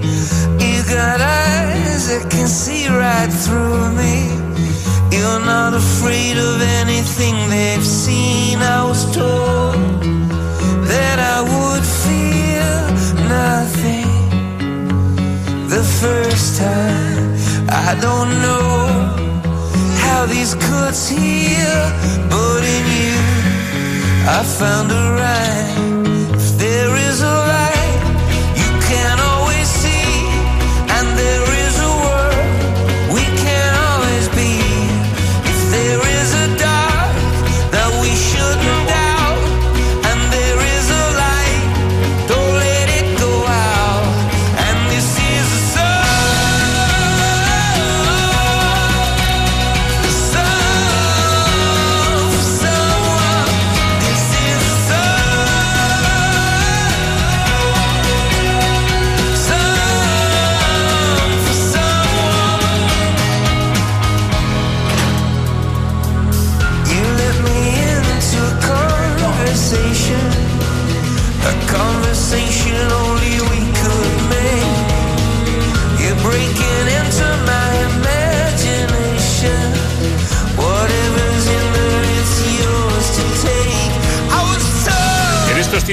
[0.61, 4.29] You got eyes that can see right through me.
[5.09, 8.59] You're not afraid of anything they've seen.
[8.59, 9.73] I was told
[10.93, 12.77] that I would feel
[13.39, 14.13] nothing
[15.67, 17.25] the first time.
[17.87, 18.69] I don't know
[20.05, 21.81] how these cuts heal,
[22.29, 23.17] but in you
[24.29, 25.92] I found a right.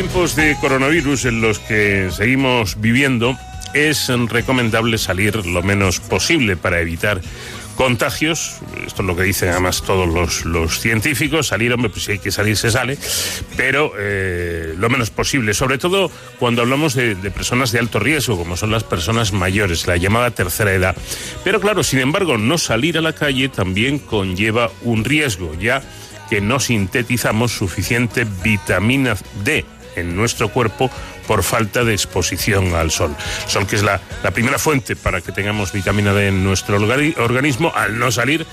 [0.00, 3.36] Tiempos de coronavirus en los que seguimos viviendo,
[3.74, 7.20] es recomendable salir lo menos posible para evitar
[7.76, 8.60] contagios.
[8.86, 11.48] Esto es lo que dicen además todos los, científicos.
[11.48, 12.96] Salir, hombre, pues si hay que salir, se sale,
[13.58, 15.52] pero eh, lo menos posible.
[15.52, 19.98] Sobre todo cuando hablamos de personas de alto riesgo, como son las personas mayores, la
[19.98, 20.96] llamada tercera edad.
[21.44, 25.82] Pero claro, sin embargo, no salir a la calle también conlleva un riesgo, ya
[26.30, 29.14] que no sintetizamos suficiente vitamina
[29.44, 30.90] D en nuestro cuerpo
[31.26, 33.14] por falta de exposición al sol.
[33.46, 37.16] Sol que es la, la primera fuente para que tengamos vitamina D en nuestro organi-
[37.18, 38.46] organismo, al no salir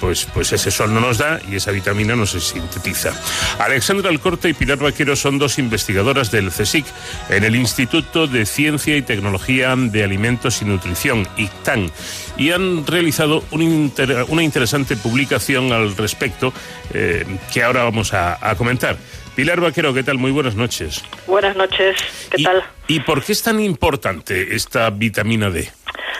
[0.00, 3.12] pues, pues ese sol no nos da y esa vitamina no se sintetiza.
[3.60, 6.84] Alexandra Alcorte y Pilar Vaquero son dos investigadoras del CSIC
[7.28, 11.92] en el Instituto de Ciencia y Tecnología de Alimentos y Nutrición, ICTAN,
[12.36, 16.52] y han realizado una interesante publicación al respecto
[16.92, 18.96] eh, que ahora vamos a, comentar.
[19.34, 20.18] Pilar Vaquero, ¿qué tal?
[20.18, 21.04] Muy buenas noches.
[21.26, 21.96] Buenas noches,
[22.30, 22.62] ¿qué tal?
[22.86, 25.70] ¿Y por qué es tan importante esta vitamina D?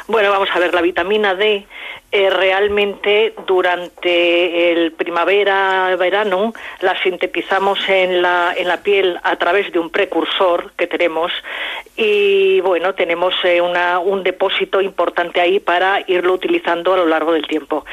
[0.09, 1.67] Bueno, vamos a ver, la vitamina D
[2.11, 9.79] eh, realmente durante el primavera-verano la sintetizamos en la, en la piel a través de
[9.79, 11.33] un precursor que tenemos
[11.97, 17.33] y bueno, tenemos eh, una, un depósito importante ahí para irlo utilizando a lo largo
[17.33, 17.87] del tiempo.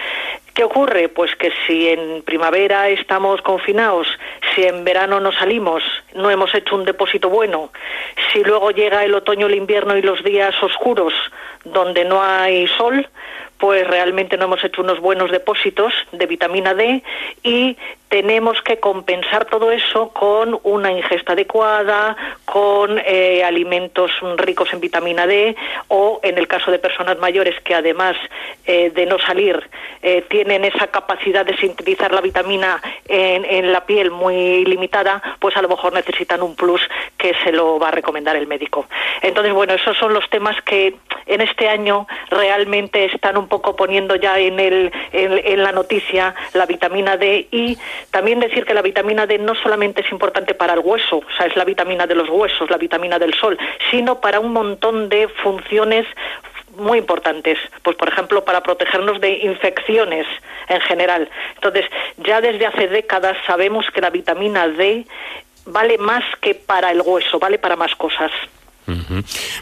[0.60, 1.07] ¿Qué ocurre?
[1.07, 4.07] Pues que si en primavera estamos confinados,
[4.53, 5.81] si en verano no salimos,
[6.15, 7.72] no hemos hecho un depósito bueno,
[8.34, 11.14] si luego llega el otoño, el invierno y los días oscuros
[11.64, 13.07] donde no hay sol,
[13.57, 17.03] pues realmente no hemos hecho unos buenos depósitos de vitamina D
[17.41, 17.77] y
[18.10, 25.27] tenemos que compensar todo eso con una ingesta adecuada, con eh, alimentos ricos en vitamina
[25.27, 25.56] D
[25.88, 28.15] o en el caso de personas mayores que además
[28.65, 29.69] eh, de no salir
[30.02, 35.56] eh, tienen esa capacidad de sintetizar la vitamina en, en, la piel muy limitada, pues
[35.56, 36.81] a lo mejor necesitan un plus
[37.18, 38.88] que se lo va a recomendar el médico.
[39.22, 40.95] Entonces, bueno, esos son los temas que
[41.26, 46.65] en este año realmente están un poco poniendo ya en, el, en, la noticia la
[46.65, 47.77] vitamina D y
[48.12, 51.46] también decir que la vitamina D no solamente es importante para el hueso, o sea,
[51.46, 53.58] es la vitamina de los huesos, la vitamina del sol,
[53.92, 56.06] sino para un montón de funciones
[56.78, 60.26] muy importantes, pues por ejemplo para protegernos de infecciones
[60.68, 61.30] en general.
[61.56, 61.86] Entonces,
[62.18, 65.06] ya desde hace décadas sabemos que la vitamina D
[65.66, 68.32] vale más que para el hueso, vale para más cosas.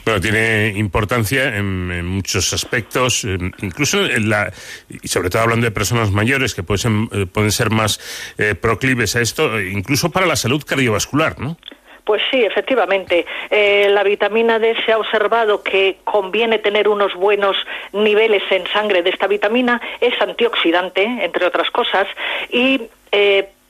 [0.05, 3.25] Bueno, tiene importancia en, muchos aspectos,
[3.61, 4.51] incluso en la,
[4.89, 7.99] y sobre todo hablando de personas mayores que pueden, eh, pueden ser más
[8.37, 11.57] eh, proclives a esto, incluso para la salud cardiovascular, ¿no?
[12.03, 13.25] Pues sí, efectivamente.
[13.49, 17.57] Eh, la vitamina D se ha observado que conviene tener unos buenos
[17.91, 19.81] niveles en sangre de esta vitamina.
[19.99, 22.07] Es antioxidante, entre otras cosas,
[22.49, 22.81] y,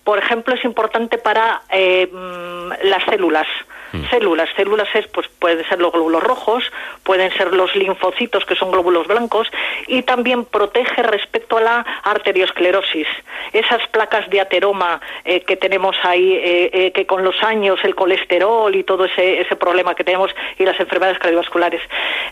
[0.03, 3.47] por ejemplo, es importante para mm, las células.
[3.93, 4.09] Mm.
[4.09, 6.71] Células, células es, pues pueden ser los glóbulos rojos,
[7.03, 9.49] pueden ser los linfocitos que son glóbulos blancos
[9.87, 13.07] y también protege respecto a la arteriosclerosis.
[13.53, 17.95] Esas placas de ateroma eh, que tenemos ahí, eh, eh, que con los años el
[17.95, 21.81] colesterol y todo ese, ese problema que tenemos y las enfermedades cardiovasculares.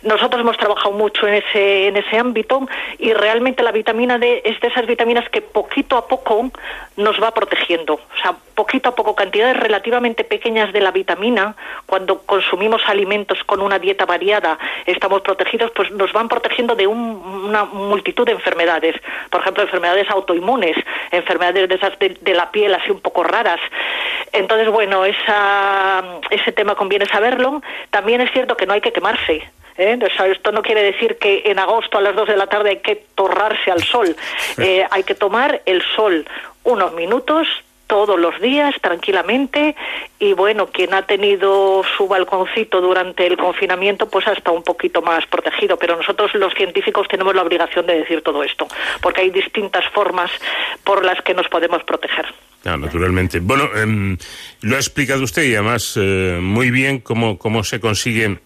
[0.03, 2.67] Nosotros hemos trabajado mucho en ese, en ese ámbito
[2.99, 6.51] y realmente la vitamina D es de esas vitaminas que poquito a poco
[6.97, 7.93] nos va protegiendo.
[7.95, 11.44] O sea, poquito a poco, cantidades relativamente pequeñas de la vitamina
[11.85, 17.65] cuando consumimos alimentos con una dieta variada, estamos protegidos, pues nos van protegiendo de una
[17.65, 18.95] multitud de enfermedades.
[19.29, 20.75] Por ejemplo, enfermedades autoinmunes,
[21.11, 23.59] enfermedades de esas de, la piel así un poco raras.
[24.31, 27.61] Entonces, bueno, esa, ese tema conviene saberlo.
[27.89, 29.43] También es cierto que no hay que quemarse.
[29.77, 29.99] ¿Eh?
[30.31, 33.03] esto no quiere decir que en agosto a las 2 de la tarde hay que
[33.13, 34.15] torrarse al sol.
[34.57, 36.25] Eh, hay que tomar el sol
[36.63, 37.47] unos minutos,
[37.87, 39.75] todos los días tranquilamente
[40.19, 45.01] y bueno, quien ha tenido su balconcito durante el confinamiento pues ha estado un poquito
[45.01, 48.67] más protegido, pero nosotros los científicos tenemos la obligación de decir todo esto,
[49.01, 50.31] porque hay distintas formas
[50.83, 52.25] por las que nos podemos proteger.
[52.65, 53.39] Ah, naturalmente.
[53.39, 54.17] Bueno, em,
[54.61, 58.39] lo ha explicado usted y además eh, muy bien cómo, cómo se consigue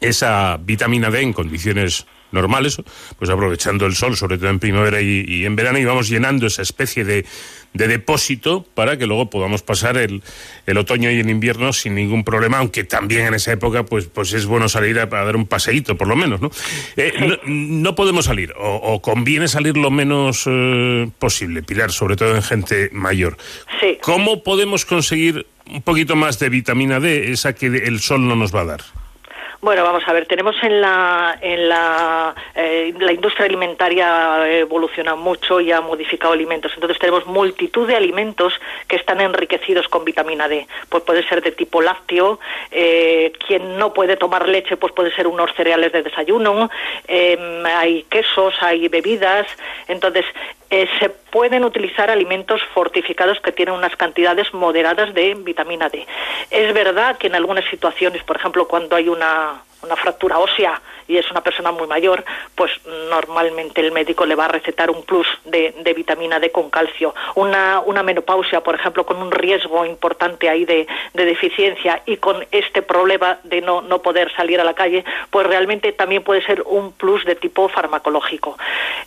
[0.00, 2.76] esa vitamina D en condiciones normales,
[3.18, 6.62] pues aprovechando el sol, sobre todo en primavera y, en verano, y vamos llenando esa
[6.62, 7.24] especie de,
[7.72, 10.22] de, depósito para que luego podamos pasar el,
[10.66, 14.32] el, otoño y el invierno sin ningún problema, aunque también en esa época pues, pues
[14.32, 16.50] es bueno salir a, dar un paseíto, por lo menos, ¿no?
[16.96, 22.42] Eh, no, podemos salir, o, conviene salir lo menos eh, posible, Pilar, sobre todo en
[22.42, 23.36] gente mayor.
[24.02, 28.54] ¿Cómo podemos conseguir un poquito más de vitamina D, esa que el sol no nos
[28.54, 29.05] va a dar?
[29.62, 35.16] Bueno, vamos a ver, tenemos en la, en la, eh, la industria alimentaria ha evolucionado
[35.16, 36.72] mucho y ha modificado alimentos.
[36.74, 38.52] Entonces tenemos multitud de alimentos
[38.86, 40.66] que están enriquecidos con vitamina D.
[40.90, 42.38] Pues puede ser de tipo lácteo,
[42.70, 46.70] eh, quien no puede tomar leche, pues puede ser unos cereales de desayuno,
[47.08, 49.46] eh, hay quesos, hay bebidas.
[49.88, 50.26] Entonces,
[50.70, 56.06] eh, se pueden utilizar alimentos fortificados que tienen unas cantidades moderadas de vitamina D.
[56.50, 61.16] Es verdad que en algunas situaciones, por ejemplo, cuando hay una una fractura ósea y
[61.16, 62.24] es una persona muy mayor,
[62.54, 62.72] pues
[63.10, 67.14] normalmente el médico le va a recetar un plus de, de vitamina D con calcio.
[67.34, 72.44] Una, una, menopausia, por ejemplo, con un riesgo importante ahí de, de, deficiencia y con
[72.50, 76.62] este problema de no, no poder salir a la calle, pues realmente también puede ser
[76.66, 78.58] un plus de tipo farmacológico.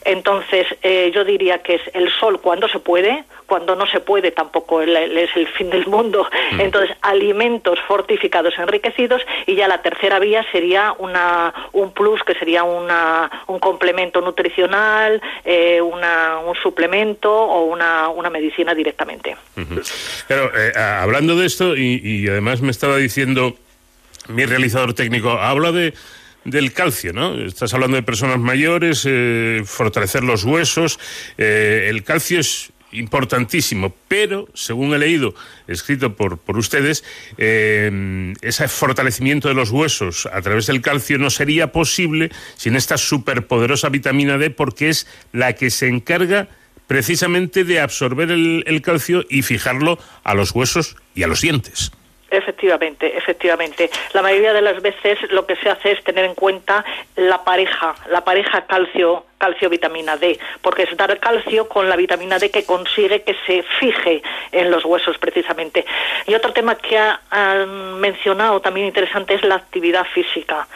[0.06, 4.32] Entonces, eh, yo diría que es el sol cuando se puede, cuando no se puede
[4.32, 6.28] tampoco es el fin del mundo.
[6.52, 6.62] Mm.
[6.62, 12.64] Entonces, alimentos fortificados enriquecidos y ya la tercera vía sería una, un plus que sería
[12.64, 19.36] una, un complemento nutricional, eh, una, un suplemento o una, una medicina directamente.
[20.28, 23.56] Pero eh, hablando de esto, y, y además me estaba diciendo
[24.28, 25.94] mi realizador técnico, habla de
[26.46, 27.36] del calcio, ¿no?
[27.36, 30.98] Estás hablando de personas mayores, eh, fortalecer los huesos.
[31.38, 35.36] El calcio es importantísimo, pero según he leído,
[35.68, 37.03] escrito por, por ustedes,
[37.38, 42.98] eh, ese fortalecimiento de los huesos a través del calcio no sería posible sin esta
[42.98, 46.49] superpoderosa vitamina D porque es la que se encarga
[46.88, 51.91] precisamente de absorber el, el calcio y fijarlo a los huesos y a los dientes.
[52.31, 53.89] Efectivamente, efectivamente.
[54.14, 56.85] La mayoría de las veces lo que se hace es tener en cuenta
[57.15, 62.38] la pareja, la pareja calcio calcio vitamina D, porque es dar calcio con la vitamina
[62.38, 65.85] D que consigue que se fije en los huesos precisamente.
[66.27, 70.68] Y otro tema que han mencionado también interesante es la actividad física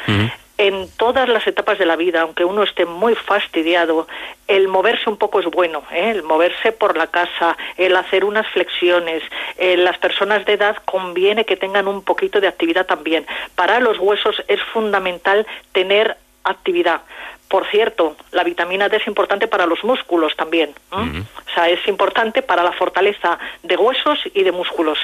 [0.58, 4.08] en todas las etapas de la vida, aunque uno esté muy fastidiado,
[4.48, 6.12] el moverse un poco es bueno, ¿eh?
[6.12, 9.24] el moverse por la casa, el hacer unas flexiones.
[9.58, 13.26] Eh, las personas de edad conviene que tengan un poquito de actividad también.
[13.56, 17.02] Para los huesos es fundamental tener actividad.
[17.48, 20.74] Por cierto, la vitamina D es importante para los músculos también.
[20.92, 24.98] O sea, es importante para la fortaleza de huesos y de músculos.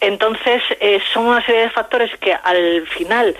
[0.00, 3.36] Entonces, eh, son una serie de factores que al final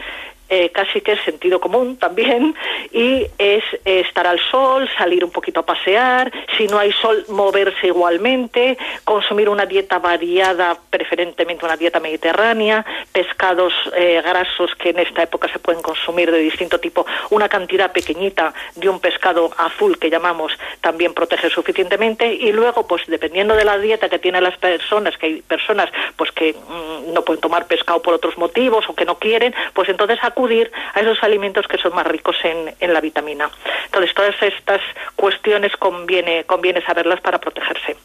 [0.48, 2.54] eh, casi que es sentido común también,
[2.92, 7.86] y es estar al sol, salir un poquito a pasear, si no hay sol, moverse
[7.86, 15.22] igualmente, consumir una dieta variada, preferentemente una dieta mediterránea, pescados eh, grasos que en esta
[15.22, 20.10] época se pueden consumir de distinto tipo, una cantidad pequeñita de un pescado azul que
[20.10, 25.16] llamamos también protege suficientemente, y luego, pues dependiendo de la dieta que tienen las personas,
[25.18, 29.04] que hay personas pues que mm, no pueden tomar pescado por otros motivos o que
[29.04, 33.00] no quieren, pues entonces acudir a esos alimentos que son más ricos en, en la
[33.00, 33.48] vitamina.
[33.86, 34.80] Entonces, todas estas
[35.14, 37.96] cuestiones conviene, conviene saberlas para protegerse.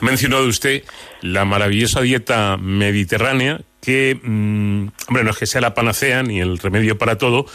[0.00, 0.84] Ha mencionado usted
[1.22, 6.58] la maravillosa dieta mediterránea que, mmm, hombre, no es que sea la panacea ni el
[6.58, 7.46] remedio para todo,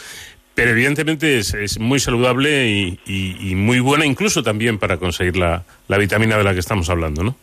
[0.54, 5.64] pero evidentemente es, muy saludable y, y, y, muy buena incluso también para conseguir la,
[5.86, 7.36] la vitamina de la que estamos hablando, ¿no?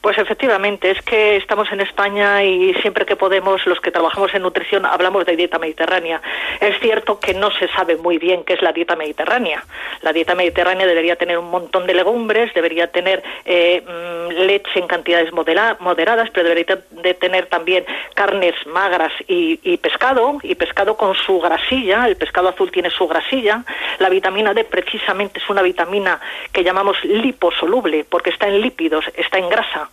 [0.00, 4.42] Pues efectivamente, es que estamos en España y siempre que podemos, los que trabajamos en
[4.42, 6.22] nutrición, hablamos de dieta mediterránea.
[6.60, 9.64] Es cierto que no se sabe muy bien qué es la dieta mediterránea.
[10.02, 13.82] La dieta mediterránea debería tener un montón de legumbres, debería tener eh,
[14.30, 17.84] leche en cantidades moderadas, pero debería de tener también
[18.14, 22.06] carnes magras y, y pescado, y pescado con su grasilla.
[22.06, 23.64] El pescado azul tiene su grasilla.
[23.98, 26.20] La vitamina D precisamente es una vitamina
[26.52, 29.87] que llamamos liposoluble, porque está en lípidos, está en grasa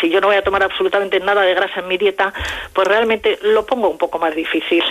[0.00, 2.32] si yo no voy a tomar absolutamente nada de grasa en mi dieta,
[2.72, 4.84] pues realmente lo pongo un poco más difícil.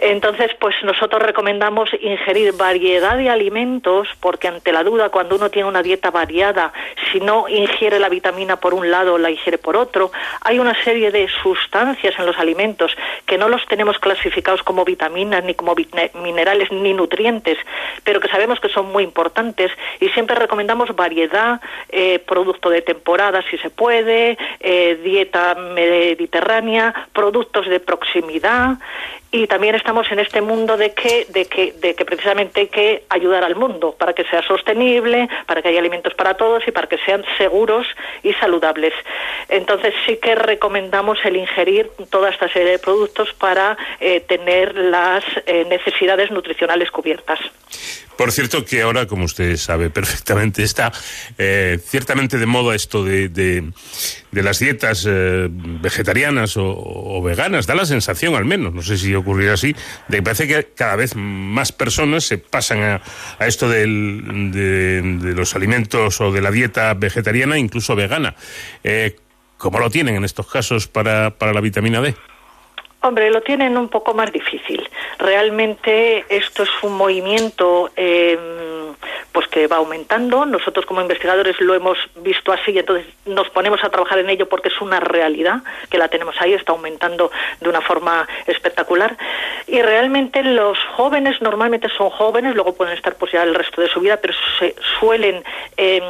[0.00, 5.68] Entonces, pues nosotros recomendamos ingerir variedad de alimentos, porque ante la duda, cuando uno tiene
[5.68, 6.72] una dieta variada,
[7.12, 10.10] si no ingiere la vitamina por un lado, la ingiere por otro,
[10.40, 12.96] hay una serie de sustancias en los alimentos
[13.26, 15.74] que no los tenemos clasificados como vitaminas, ni como
[16.14, 17.58] minerales, ni nutrientes,
[18.04, 19.70] pero que sabemos que son muy importantes
[20.00, 27.66] y siempre recomendamos variedad, eh, producto de temporada, si se puede, eh, dieta mediterránea, productos
[27.66, 28.78] de proximidad
[29.30, 33.04] y también estamos en este mundo de que, de que, de que precisamente hay que
[33.10, 36.86] ayudar al mundo para que sea sostenible, para que haya alimentos para todos y para
[36.86, 37.86] que sean seguros
[38.22, 38.94] y saludables.
[39.48, 45.24] Entonces sí que recomendamos el ingerir toda esta serie de productos para eh, tener las
[45.46, 47.38] eh, necesidades nutricionales cubiertas.
[48.18, 50.90] Por cierto, que ahora, como usted sabe perfectamente, está
[51.38, 53.70] eh, ciertamente de moda esto de, de,
[54.30, 57.66] de las dietas eh, vegetarianas o, veganas.
[57.66, 59.74] Da la sensación, al menos, no sé si ocurrirá así,
[60.08, 63.00] de que parece que cada vez más personas se pasan a,
[63.38, 68.34] a esto del, de, de, los alimentos o de la dieta vegetariana, incluso vegana.
[68.84, 69.16] Eh,
[69.56, 72.14] ¿Cómo lo tienen en estos casos para, para la vitamina D?
[73.00, 74.88] Hombre, lo tienen un poco más difícil.
[75.18, 78.36] Realmente esto es un movimiento eh,
[79.38, 80.44] pues que va aumentando.
[80.46, 84.48] Nosotros como investigadores lo hemos visto así y entonces nos ponemos a trabajar en ello
[84.48, 89.16] porque es una realidad que la tenemos ahí, está aumentando de una forma espectacular.
[89.68, 93.86] Y realmente los jóvenes normalmente son jóvenes, luego pueden estar pues ya el resto de
[93.86, 95.44] su vida, pero se suelen
[95.76, 96.02] eh,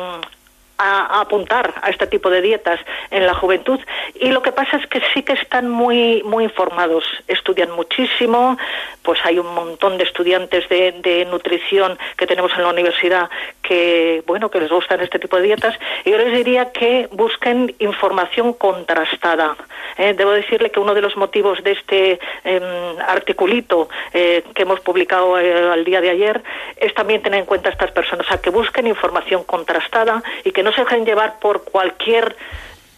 [0.79, 2.81] a, apuntar a este tipo de dietas
[3.11, 3.81] en la juventud
[4.15, 8.57] y lo que pasa es que sí que están muy muy informados estudian muchísimo
[9.03, 13.29] pues hay un montón de estudiantes de, nutrición que tenemos en la universidad
[13.63, 15.75] que bueno que les gustan este tipo de dietas
[16.05, 19.57] y yo les diría que busquen información contrastada
[19.97, 20.15] ¿eh?
[20.15, 25.39] debo decirle que uno de los motivos de este eh, articulito eh, que hemos publicado
[25.39, 26.43] eh, al día de ayer
[26.77, 30.53] es también tener en cuenta a estas personas, o sea, que busquen información contrastada y
[30.53, 32.37] que no se dejen llevar por cualquier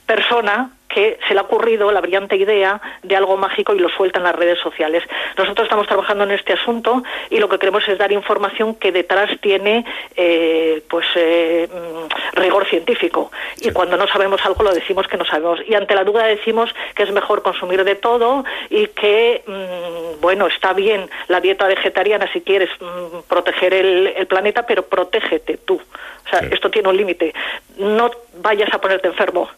[0.06, 4.18] persona que se le ha ocurrido la brillante idea de algo mágico y lo suelta
[4.18, 5.04] en las redes sociales.
[5.38, 9.30] Nosotros estamos trabajando en este asunto y lo que queremos es dar información que detrás
[9.40, 9.86] tiene
[10.16, 13.30] eh, pues eh, mm, rigor científico.
[13.60, 15.60] Y cuando no sabemos algo lo decimos que no sabemos.
[15.66, 20.48] Y ante la duda decimos que es mejor consumir de todo y que, mm, bueno,
[20.48, 25.80] está bien la dieta vegetariana si quieres mm, proteger el, el planeta, pero protégete tú.
[26.26, 27.32] O sea, esto tiene un límite.
[27.78, 28.10] No
[28.42, 29.48] vayas a ponerte enfermo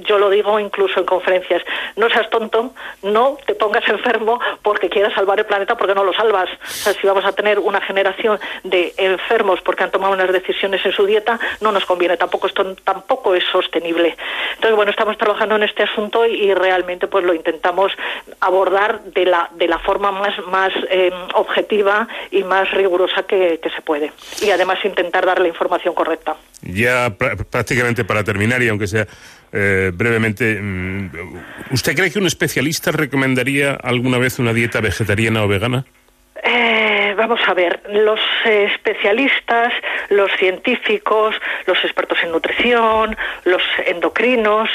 [0.00, 1.62] yo lo digo incluso en conferencias,
[1.96, 6.12] no seas tonto, no te pongas enfermo porque quieras salvar el planeta porque no lo
[6.12, 6.48] salvas.
[6.62, 10.84] O sea, si vamos a tener una generación de enfermos porque han tomado unas decisiones
[10.84, 14.16] en su dieta, no nos conviene, tampoco esto tampoco es sostenible.
[14.54, 17.92] Entonces, bueno, estamos trabajando en este asunto y, realmente pues lo intentamos
[18.40, 23.70] abordar de la de la forma más más eh, objetiva y más rigurosa que, que
[23.70, 24.12] se puede.
[24.42, 26.36] Y además intentar dar la información correcta.
[26.62, 27.10] Ya
[27.50, 29.06] prácticamente para terminar y aunque sea
[29.52, 31.10] eh, brevemente, mm,
[31.72, 35.84] ¿usted cree que un especialista recomendaría alguna vez una dieta vegetariana o vegana?
[36.42, 39.72] Eh, vamos a ver, los especialistas,
[40.08, 41.34] los científicos,
[41.66, 44.70] los expertos en nutrición, los endocrinos,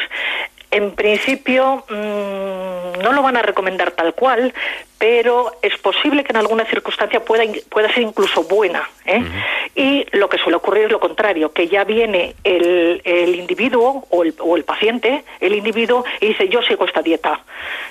[0.71, 4.53] en principio mmm, no lo van a recomendar tal cual,
[4.97, 8.89] pero es posible que en alguna circunstancia pueda, pueda ser incluso buena.
[9.05, 9.19] ¿eh?
[9.19, 9.43] Uh -huh.
[9.75, 14.23] Y lo que suele ocurrir es lo contrario, que ya viene el, el individuo o
[14.23, 17.39] el, o el, paciente, el individuo, y dice, yo sigo esta dieta.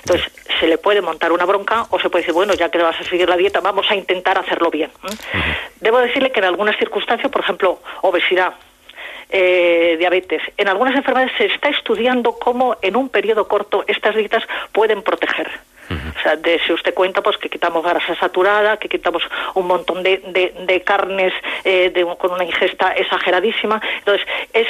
[0.03, 2.99] Entonces, se le puede montar una bronca o se puede decir, bueno, ya que vas
[2.99, 4.89] a seguir la dieta, vamos a intentar hacerlo bien.
[4.89, 5.07] ¿eh?
[5.07, 5.57] Uh -huh.
[5.79, 8.53] Debo decirle que en algunas circunstancias, por ejemplo, obesidad,
[9.29, 10.41] eh, diabetes.
[10.57, 15.49] En algunas enfermedades se está estudiando cómo en un periodo corto estas dietas pueden proteger.
[15.89, 16.17] Uh -huh.
[16.17, 19.23] O sea, de, si usted cuenta, pues que quitamos grasa saturada, que quitamos
[19.53, 21.33] un montón de, de, de carnes
[21.63, 23.81] eh, de, con una ingesta exageradísima.
[23.99, 24.67] Entonces, es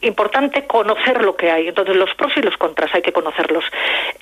[0.00, 1.68] importante conocer lo que hay.
[1.68, 3.64] Entonces, los pros y los contras hay que conocerlos.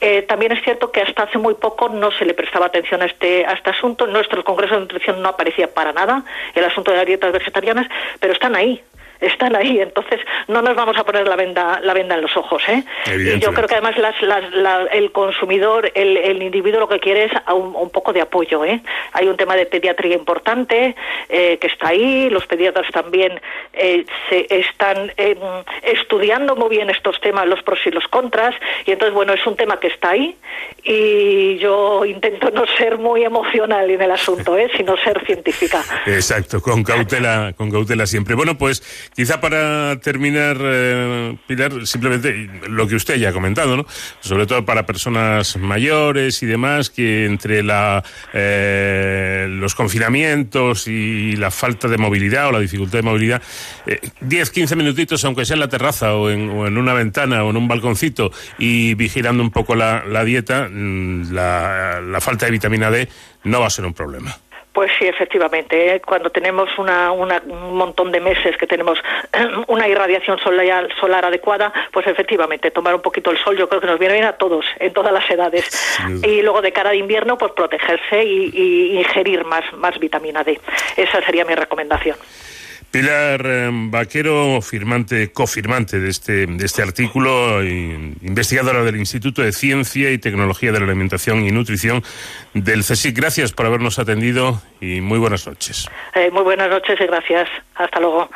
[0.01, 3.07] Eh, también es cierto que hasta hace muy poco no se le prestaba atención a
[3.07, 4.05] este, a este asunto.
[4.07, 6.25] En nuestro Congreso de Nutrición no aparecía para nada
[6.55, 7.87] el asunto de las dietas vegetarianas,
[8.21, 8.83] pero están ahí
[9.23, 12.63] están ahí, entonces no nos vamos a poner la venda, la venda en los ojos.
[12.69, 12.85] ¿eh?
[13.07, 17.01] Y yo creo que además las, las, la, el consumidor, el, el, individuo lo que
[17.01, 18.65] quiere es un, un, poco de apoyo.
[18.65, 18.83] ¿eh?
[19.13, 20.97] Hay un tema de pediatría importante
[21.29, 23.41] eh, que está ahí, los pediatras también
[23.73, 25.37] eh, se están eh,
[25.83, 28.55] estudiando muy bien estos temas, los pros y los contras,
[28.87, 30.37] y entonces, bueno, es un tema que está ahí
[30.85, 34.71] y yo intento no ser muy emocional en el asunto, ¿eh?
[34.77, 35.83] sino ser científica.
[36.07, 38.35] Exacto, con cautela, con cautela siempre.
[38.35, 38.83] Bueno, pues
[39.15, 43.87] Quizá para terminar, eh, Pilar, simplemente lo que usted ya ha comentado, ¿no?
[44.21, 48.03] Sobre todo para personas mayores y demás, que entre la,
[48.33, 53.43] eh, los confinamientos y la falta de movilidad o la dificultad de movilidad,
[53.87, 57.59] eh, 10, 15 minutitos, aunque sea en la terraza o en, una ventana o en
[57.59, 63.09] un balconcito y vigilando un poco la, dieta, mm, la falta de vitamina D
[63.45, 64.35] no va a ser un problema.
[64.73, 65.95] Pues sí, efectivamente.
[65.95, 66.01] ¿eh?
[66.01, 68.99] Cuando tenemos una, una, un montón de meses que tenemos
[69.69, 73.87] una irradiación solar, solar, adecuada, pues efectivamente tomar un poquito el sol yo creo que
[73.87, 75.67] nos viene bien a todos, en todas las edades.
[75.67, 76.29] Sí.
[76.29, 80.59] Y luego de cara al invierno, pues protegerse y, y ingerir más, más vitamina D.
[80.97, 82.17] Esa sería mi recomendación.
[82.93, 90.11] Pilar eh, Vaquero, firmante, cofirmante de este, de este artículo, investigadora del Instituto de Ciencia
[90.11, 92.05] y Tecnología de la Alimentación y Nutrición
[92.53, 93.17] del CSIC.
[93.17, 95.89] Gracias por habernos atendido y muy buenas noches.
[96.15, 97.49] Eh, muy buenas noches y gracias.
[97.77, 98.29] Hasta luego.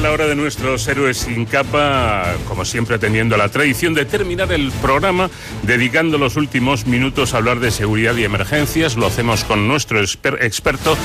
[0.00, 4.52] La hora de nuestros héroes sin capa, como siempre atendiendo a la tradición de terminar
[4.52, 5.28] el programa
[5.62, 8.96] dedicando los últimos minutos a hablar de seguridad y emergencias.
[8.96, 10.96] Lo hacemos con nuestro exper experto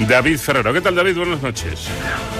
[0.00, 0.74] David Ferrero.
[0.74, 1.16] ¿Qué tal, David?
[1.16, 1.88] Buenas noches.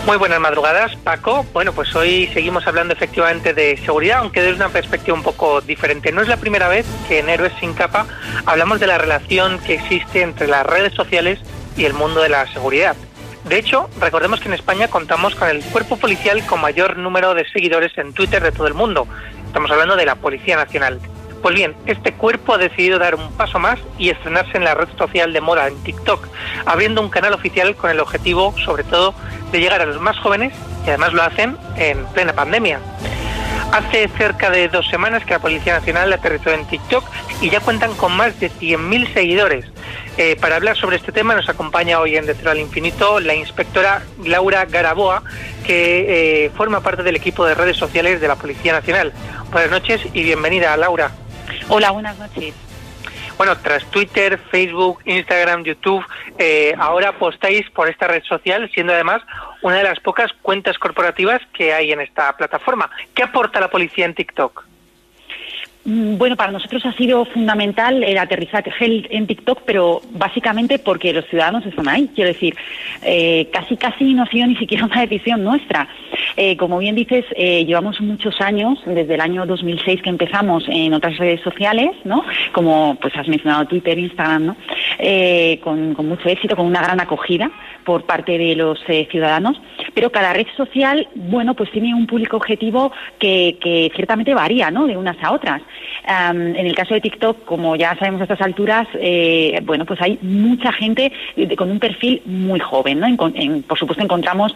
[0.05, 1.47] Muy buenas madrugadas, Paco.
[1.55, 6.13] Bueno, pues hoy seguimos hablando efectivamente de seguridad, aunque desde una perspectiva un poco diferente.
[6.13, 8.07] No es la primera vez que en Héroes sin capa
[8.45, 11.39] hablamos de la relación que existe entre las redes sociales
[11.75, 12.97] y el mundo de la seguridad.
[13.45, 17.49] De hecho, recordemos que en España contamos con el cuerpo policial con mayor número de
[17.51, 19.07] seguidores en Twitter de todo el mundo.
[19.47, 21.01] Estamos hablando de la Policía Nacional.
[21.43, 24.89] Pues bien, este cuerpo ha decidido dar un paso más y estrenarse en la red
[24.97, 26.29] social de moda, en TikTok,
[26.67, 29.13] abriendo un canal oficial con el objetivo, sobre todo,
[29.51, 30.55] de llegar a los más jóvenes
[30.87, 32.79] y además lo hacen en plena pandemia.
[33.71, 37.05] Hace cerca de dos semanas que la Policía Nacional aterrizó en TikTok
[37.41, 39.65] y ya cuentan con más de 100.000 seguidores.
[40.19, 44.03] Eh, para hablar sobre este tema nos acompaña hoy en De al Infinito la inspectora
[44.23, 45.23] Laura Garaboa,
[45.65, 49.13] que eh, forma parte del equipo de redes sociales de la Policía Nacional.
[49.51, 51.13] Buenas noches y bienvenida, Laura.
[51.69, 52.55] Hola, buenas noches.
[53.37, 56.05] Bueno, tras Twitter, Facebook, Instagram, YouTube,
[56.39, 59.23] eh, ahora apostáis por esta red social, siendo además
[59.63, 62.91] una de las pocas cuentas corporativas que hay en esta plataforma.
[63.15, 64.72] ¿Qué aporta la policía en TikTok?
[65.85, 68.71] Mm, Bueno, para nosotros ha sido fundamental el aterrizaje
[69.11, 72.09] en TikTok, pero básicamente porque los ciudadanos están ahí.
[72.15, 72.55] Quiero decir,
[73.03, 75.89] eh, casi casi no ha sido ni siquiera una decisión nuestra.
[76.37, 80.95] Eh, como bien dices, eh, llevamos muchos años, desde el año 2006 que empezamos en
[80.95, 82.25] otras redes sociales, ¿no?
[82.53, 84.57] Como pues has mencionado Twitter, Instagram, ¿no?
[85.63, 87.51] Con, mucho éxito, con una gran acogida
[87.85, 88.79] por parte de los
[89.11, 89.61] ciudadanos,
[89.95, 94.87] pero cada red social, bueno, pues tiene un público objetivo que, que ciertamente varía, ¿no?
[94.87, 95.63] De unas a otras.
[96.07, 100.01] Am, en el caso de TikTok, como ya sabemos a estas alturas, eh, bueno, pues
[100.01, 103.07] hay mucha gente de- con un perfil muy joven, ¿no?
[103.07, 104.55] En- en- por supuesto encontramos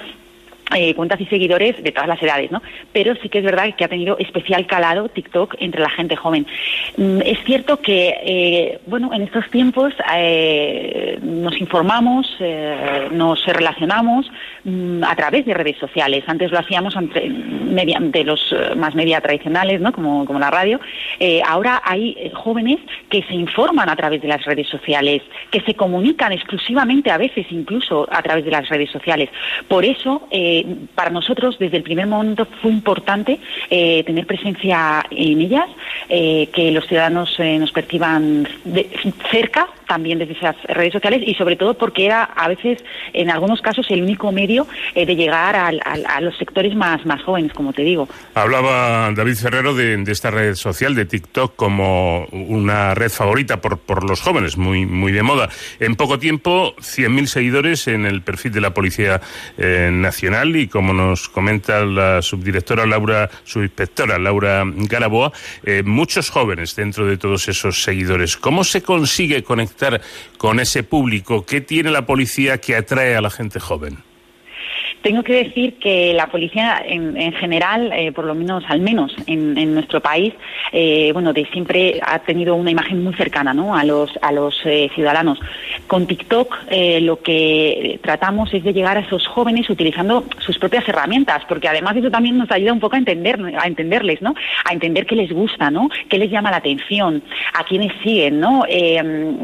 [0.74, 2.60] eh, cuentas y seguidores de todas las edades, ¿no?
[2.92, 6.44] Pero sí que es verdad que ha tenido especial calado TikTok entre la gente joven.
[6.96, 12.36] Mm, es cierto que, eh, bueno, en estos tiempos eh, nos informamos,
[13.12, 14.28] nos relacionamos
[14.64, 16.24] mm, a través de redes sociales.
[16.26, 19.92] Antes lo hacíamos entre, mediante los más media tradicionales, ¿no?
[19.92, 20.80] Como, como la radio.
[21.46, 22.78] Ahora hay jóvenes
[23.08, 25.22] que se informan a través de las redes sociales,
[25.52, 29.30] que se comunican exclusivamente, a veces incluso a través de las redes sociales.
[29.68, 30.26] Por eso,
[30.94, 33.38] para nosotros, desde el primer momento fue importante
[33.70, 35.66] eh, tener presencia en ellas,
[36.08, 38.88] eh, que los ciudadanos eh, nos perciban de-
[39.30, 43.60] cerca, también desde esas redes sociales, y sobre todo porque era a veces, en algunos
[43.60, 47.72] casos, el único medio de llegar al- al- a los sectores más, más jóvenes, como
[47.72, 48.08] te digo.
[48.34, 53.78] Hablaba David Ferrero de, de esta red social, de TikTok, como una red favorita por,
[53.78, 55.48] por los jóvenes, muy, muy de moda.
[55.78, 59.20] En poco tiempo, 100.000 seguidores en el perfil de la Policía
[59.56, 59.90] eh,
[60.54, 65.32] Y, como nos comenta la subdirectora Laura, subinspectora Laura Garaboa,
[65.64, 68.36] eh, muchos jóvenes dentro de todos esos seguidores.
[68.36, 70.00] ¿Cómo se consigue conectar
[70.38, 71.44] con ese público?
[71.44, 74.05] ¿Qué tiene la policía que atrae a la gente joven?
[75.02, 79.14] Tengo que decir que la policía en, en general, eh, por lo menos, al menos
[79.26, 80.34] en, en nuestro país,
[80.72, 83.76] eh, bueno, de siempre ha tenido una imagen muy cercana, ¿no?
[83.76, 85.38] A los a los eh, ciudadanos.
[85.86, 86.56] Con TikTok
[87.00, 91.96] lo que tratamos es de llegar a esos jóvenes utilizando sus propias herramientas, porque además
[91.96, 94.34] eso también nos ayuda un poco a entender, a entenderles, ¿no?
[94.64, 95.88] A entender qué les gusta, ¿no?
[96.08, 97.22] Qué les llama la atención,
[97.54, 98.64] a quiénes siguen, ¿no?
[98.68, 99.02] Eh,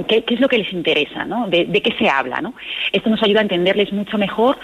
[0.09, 1.49] qué, es lo que les interesa, ¿no?
[1.49, 2.55] De, qué se habla, ¿no?
[2.93, 4.59] Esto nos ayuda a entenderles mucho mejor.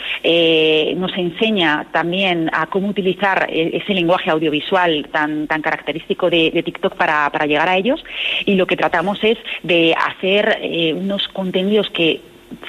[0.97, 6.95] Nos enseña también a cómo utilizar eh, ese lenguaje audiovisual tan, tan característico de, TikTok
[6.97, 8.05] para, llegar a ellos
[8.45, 12.21] y lo que tratamos es de hacer eh, unos contenidos que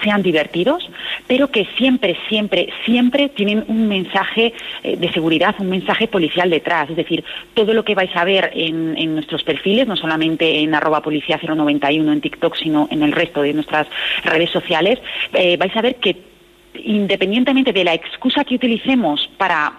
[0.04, 0.90] sean divertidos,
[1.26, 4.54] pero que siempre, siempre, siempre tienen un mensaje
[4.84, 6.90] eh, de seguridad, un mensaje policial detrás.
[6.90, 7.24] Es decir,
[7.54, 12.12] todo lo que vais a ver en, nuestros perfiles, no solamente en arroba policía 091
[12.12, 13.88] en TikTok, sino en el resto de nuestras
[14.24, 15.00] redes sociales,
[15.32, 16.30] vais a ver que
[16.74, 19.74] independientemente de la excusa que utilicemos para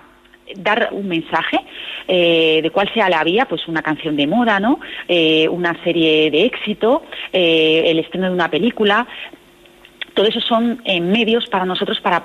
[0.57, 1.61] dar un mensaje
[2.09, 4.81] eh, de cuál sea la vía, pues una canción de moda, ¿no?
[5.09, 9.07] Eh, una serie de éxito, eh, el estreno de una película,
[10.15, 12.25] todo eso son medios para nosotros para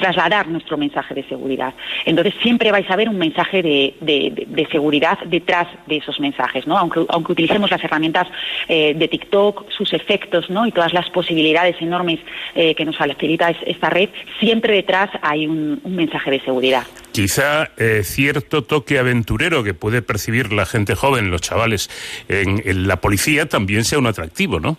[0.00, 1.74] trasladar nuestro mensaje de seguridad.
[2.04, 6.76] Entonces siempre vais a ver un mensaje de, de- seguridad detrás de esos mensajes, ¿no?
[6.78, 8.26] Aunque, aunque utilicemos las herramientas
[8.68, 10.66] eh, de TikTok, sus efectos, ¿no?
[10.66, 12.20] Y todas las posibilidades enormes
[12.54, 14.08] eh, que nos facilita es- esta red,
[14.38, 16.84] siempre detrás hay un, mensaje de seguridad.
[17.12, 21.90] Quizá eh, cierto toque aventurero que puede percibir la gente joven, los chavales,
[22.28, 24.78] en la policía también sea un atractivo, ¿no?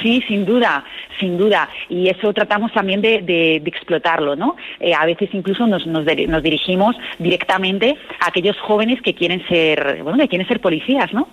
[0.00, 0.84] Sí, sin duda,
[1.18, 1.68] sin duda.
[1.88, 4.56] Y eso tratamos también de, de- de explotarlo, ¿no?
[4.80, 9.46] Eh, a veces incluso nos, nos, dir- nos dirigimos directamente a aquellos jóvenes que quieren
[9.48, 11.28] ser, bueno, que quieren ser policías, ¿no?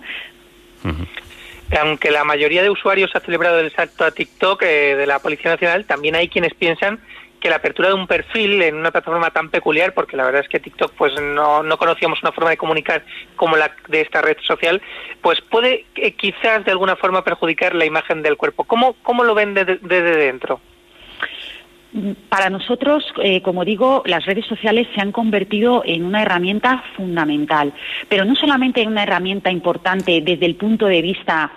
[1.80, 5.52] aunque la mayoría de usuarios ha celebrado el salto a TikTok eh, de la Policía
[5.52, 6.98] Nacional, también hay quienes piensan
[7.40, 10.48] que la apertura de un perfil en una plataforma tan peculiar, porque la verdad es
[10.48, 13.04] que TikTok pues no, no conocíamos una forma de comunicar
[13.36, 14.80] como la de esta red social,
[15.20, 18.64] pues puede eh, quizás de alguna forma perjudicar la imagen del cuerpo.
[18.64, 20.60] ¿Cómo, cómo lo ven desde dentro?
[22.28, 27.72] Para nosotros, eh, como digo, las redes sociales se han convertido en una herramienta fundamental,
[28.08, 31.50] pero no solamente en una herramienta importante desde el punto de vista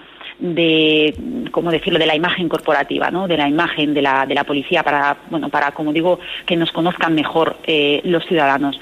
[0.44, 1.16] de,
[1.52, 3.30] ¿cómo decirlo?, de la imagen corporativa, ¿no?
[3.30, 6.72] De la imagen de la, de la policía para, bueno, para, como digo, que nos
[6.72, 8.78] conozcan mejor eh, los ciudadanos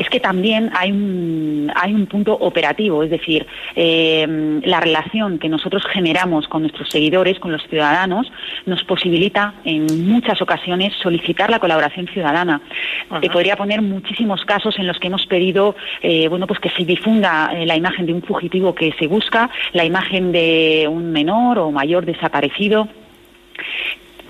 [0.00, 3.46] es que también hay un, hay un punto operativo, es decir,
[3.76, 4.26] eh,
[4.64, 8.32] la relación que nosotros generamos con nuestros seguidores, con los ciudadanos,
[8.64, 12.62] nos posibilita en muchas ocasiones solicitar la colaboración ciudadana.
[13.20, 16.86] Te podría poner muchísimos casos en los que hemos pedido eh, bueno, pues que se
[16.86, 21.58] difunda eh, la imagen de un fugitivo que se busca, la imagen de un menor
[21.58, 22.88] o mayor desaparecido.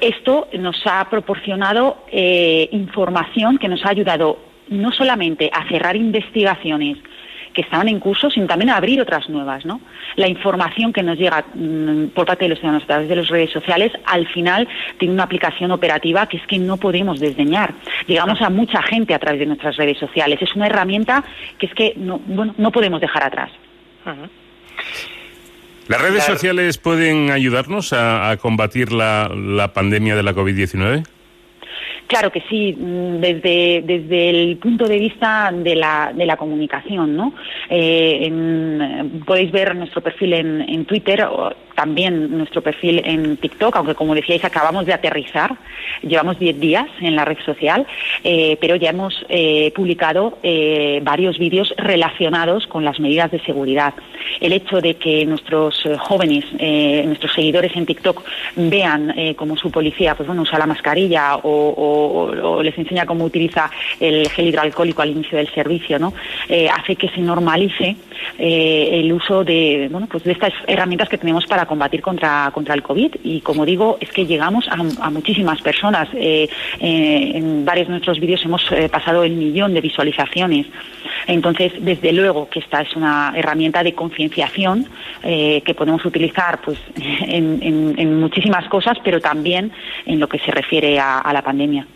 [0.00, 6.98] Esto nos ha proporcionado información que nos ha ayudado no solamente a cerrar investigaciones
[7.52, 9.64] que estaban en curso, sino también a abrir otras nuevas.
[9.64, 9.80] ¿no?
[10.16, 13.28] La información que nos llega mm, por parte de los ciudadanos a través de las
[13.28, 14.68] redes sociales, al final
[14.98, 17.74] tiene una aplicación operativa que es que no podemos desdeñar.
[18.06, 20.40] Llegamos a mucha gente a través de nuestras redes sociales.
[20.40, 21.24] Es una herramienta
[21.58, 23.50] que es que no, bueno, no podemos dejar atrás.
[25.88, 31.04] ¿Las redes sociales pueden ayudarnos a, combatir la, la pandemia de la COVID-19?
[32.10, 37.14] Claro que sí, mm, desde, desde el punto de vista de la, de la comunicación,
[37.14, 37.32] ¿no?
[37.68, 38.28] Eh,
[39.24, 41.24] podéis ver nuestro perfil en, en Twitter
[41.80, 45.56] también nuestro perfil en TikTok, aunque como decíais acabamos de aterrizar,
[46.02, 47.86] llevamos 10 días en la red social,
[48.22, 53.94] eh, pero ya hemos eh, publicado eh, varios vídeos relacionados con las medidas de seguridad.
[54.40, 56.44] El hecho de que nuestros jóvenes,
[57.06, 58.22] nuestros seguidores en TikTok
[58.56, 64.28] vean cómo su policía pues bueno, usa la mascarilla o, les enseña cómo utiliza el
[64.28, 66.12] gel hidroalcohólico al inicio del servicio, ¿no?
[66.72, 67.96] hace que se normalice
[68.38, 72.82] el uso de, bueno, pues de estas herramientas que tenemos para combatir contra, contra el
[72.82, 73.14] COVID.
[73.22, 76.08] Y como digo, es que llegamos a, muchísimas personas.
[76.14, 76.48] Eh,
[76.80, 80.66] eh, en varios de nuestros vídeos hemos eh, pasado el millón de visualizaciones.
[81.28, 84.88] Entonces, desde luego que esta es una herramienta de concienciación
[85.22, 89.70] que podemos utilizar pues, en, muchísimas cosas, pero también
[90.06, 91.86] en lo que se refiere a, la pandemia.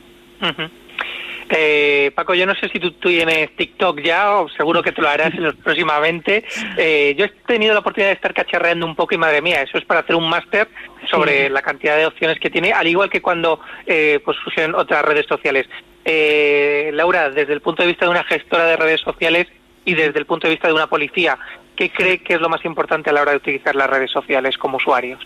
[1.50, 5.08] Eh, Paco, yo no sé si tú, tienes TikTok ya o seguro que te lo
[5.08, 6.44] harás próximamente.
[6.76, 9.78] Eh, yo he tenido la oportunidad de estar cacharreando un poco y madre mía, eso
[9.78, 10.68] es para hacer un máster
[11.10, 15.04] sobre la cantidad de opciones que tiene, al igual que cuando eh, pues fusionan otras
[15.04, 15.66] redes sociales.
[16.04, 19.46] Eh, Laura, desde el punto de vista de una gestora de redes sociales
[19.84, 21.38] y desde el punto de vista de una policía,
[21.76, 24.58] ¿qué cree que es lo más importante a la hora de utilizar las redes sociales
[24.58, 25.20] como usuarios?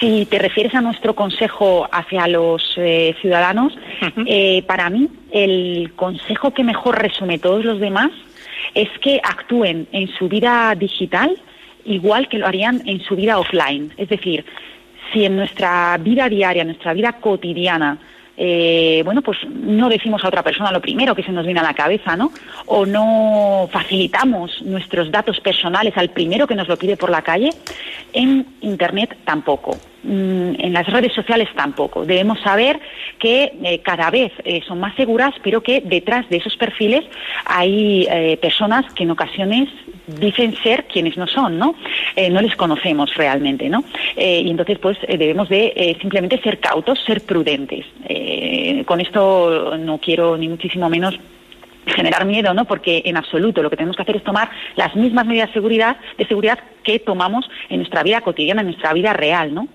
[0.00, 3.76] Si te refieres a nuestro consejo hacia los eh, ciudadanos,
[4.26, 8.10] eh, para mí el consejo que mejor resume todos los demás
[8.74, 11.38] es que actúen en su vida digital
[11.86, 13.92] igual que lo harían en su vida offline.
[13.96, 14.44] Es decir,
[15.12, 17.98] si en nuestra vida diaria, en nuestra vida cotidiana,
[18.36, 21.62] eh, bueno, pues no decimos a otra persona lo primero que se nos viene a
[21.62, 22.32] la cabeza, ¿no?
[22.66, 27.50] O no facilitamos nuestros datos personales al primero que nos lo pide por la calle.
[28.12, 29.76] En Internet tampoco.
[30.06, 32.04] Mm, en las redes sociales tampoco.
[32.04, 32.78] Debemos saber
[33.18, 37.04] que eh, cada vez eh, son más seguras, pero que detrás de esos perfiles
[37.44, 38.08] hay
[38.40, 39.68] personas que en ocasiones
[40.06, 41.74] dicen ser quienes no son, ¿no?
[42.30, 43.84] no les conocemos realmente, ¿no?
[44.16, 47.84] y entonces, pues, debemos de simplemente ser cautos, ser prudentes.
[48.08, 51.18] Eh, con esto no quiero ni muchísimo menos
[51.86, 52.64] generar miedo, ¿no?
[52.64, 55.96] Porque en absoluto lo que tenemos que hacer es tomar las mismas medidas de seguridad,
[56.18, 59.68] de seguridad que tomamos en nuestra vida cotidiana, en nuestra vida real, ¿no?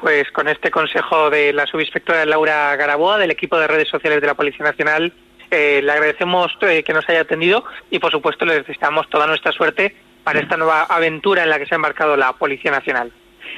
[0.00, 4.26] Pues con este consejo de la subinspectora Laura Garaboa del equipo de redes sociales de
[4.26, 5.12] la Policía Nacional,
[5.50, 9.52] eh, le agradecemos eh, que nos haya atendido y por supuesto le deseamos toda nuestra
[9.52, 9.94] suerte
[10.24, 13.12] para esta nueva aventura en la que se ha embarcado la Policía Nacional.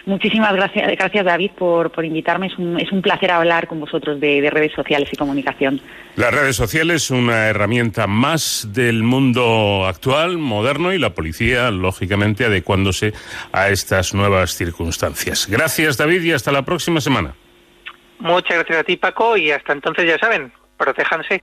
[0.04, 2.48] Muchísimas gracias, gracias David por, por invitarme.
[2.48, 5.80] Es un, es un, placer hablar con vosotros de, redes sociales y comunicación.
[6.16, 13.12] Las redes sociales, una herramienta más del mundo actual, moderno, y la policía, lógicamente, adecuándose
[13.52, 15.46] a estas nuevas circunstancias.
[15.48, 17.34] Gracias David y hasta la próxima semana.
[18.18, 21.42] Muchas gracias a ti Paco y hasta entonces ya saben, protéjanse.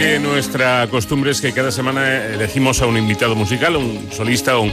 [0.00, 4.72] Nuestra costumbre es que cada semana elegimos a un invitado musical, un solista o, un-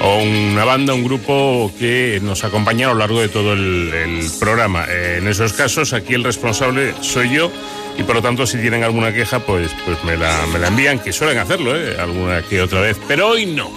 [0.00, 4.30] o una banda, un grupo que nos acompaña a lo largo de todo el, el
[4.40, 4.86] programa.
[4.88, 7.50] Eh, en esos casos, aquí el responsable soy yo
[7.98, 10.98] y por lo tanto si tienen alguna queja, pues, pues me, la, me la envían,
[10.98, 11.96] que suelen hacerlo, ¿eh?
[11.98, 12.96] alguna que otra vez.
[13.06, 13.70] Pero hoy no.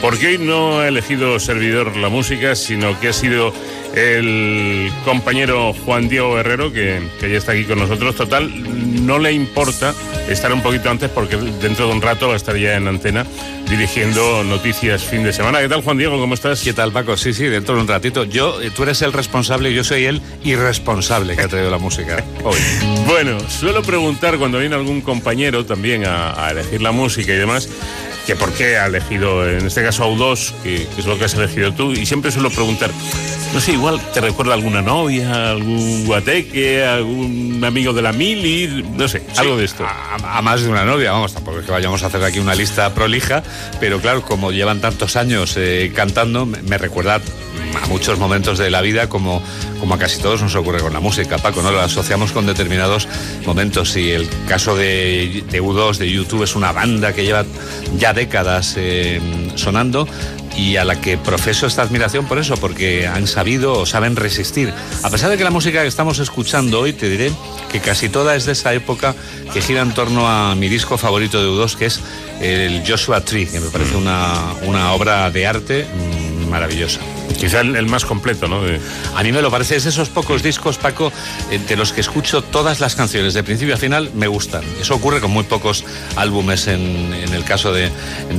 [0.00, 3.52] Porque hoy no ha elegido servidor la música, sino que ha sido
[3.94, 8.14] el compañero Juan Diego Herrero, que, que ya está aquí con nosotros.
[8.14, 8.48] Total,
[9.04, 9.94] no le importa
[10.28, 13.26] estar un poquito antes porque dentro de un rato va a estar ya en antena
[13.68, 15.60] dirigiendo noticias fin de semana.
[15.60, 16.18] ¿Qué tal, Juan Diego?
[16.18, 16.62] ¿Cómo estás?
[16.62, 17.16] ¿Qué tal, Paco?
[17.16, 18.24] Sí, sí, dentro de un ratito.
[18.24, 21.78] Yo, eh, tú eres el responsable y yo soy el irresponsable que ha traído la
[21.78, 22.58] música hoy.
[23.06, 27.68] Bueno, suelo preguntar cuando viene algún compañero también a, a elegir la música y demás,
[28.28, 31.24] que por qué ha elegido, en este caso, a U2, que, que es lo que
[31.24, 32.90] has elegido tú, y siempre suelo preguntar,
[33.54, 39.08] no sé, igual te recuerda alguna novia, algún guateque, algún amigo de la mili, no
[39.08, 39.82] sé, algo de esto.
[39.86, 42.54] A, a más de una novia, vamos, tampoco es que vayamos a hacer aquí una
[42.54, 43.42] lista prolija,
[43.80, 47.22] pero claro, como llevan tantos años eh, cantando, me, me recuerda
[47.74, 49.42] a muchos momentos de la vida como,
[49.80, 51.70] como a casi todos nos ocurre con la música, Paco, ¿no?
[51.70, 53.08] Lo asociamos con determinados
[53.46, 57.44] momentos y el caso de, de U2, de YouTube, es una banda que lleva
[57.96, 59.20] ya décadas eh,
[59.56, 60.06] sonando
[60.58, 64.72] y a la que profeso esta admiración por eso, porque han sabido o saben resistir.
[65.02, 67.30] A pesar de que la música que estamos escuchando hoy, te diré
[67.70, 69.14] que casi toda es de esa época
[69.52, 72.00] que gira en torno a mi disco favorito de U2, que es
[72.40, 77.00] el Joshua Tree, que me parece una, una obra de arte mm, maravillosa.
[77.38, 78.62] Quizá el, el más completo, ¿no?
[78.62, 78.80] De-
[79.14, 81.12] A mí me lo parece, es esos pocos discos, Paco,
[81.68, 84.62] de los que escucho todas las canciones, de principio a final, me gustan.
[84.80, 85.84] Eso ocurre con muy pocos
[86.16, 87.90] álbumes en, en el caso de,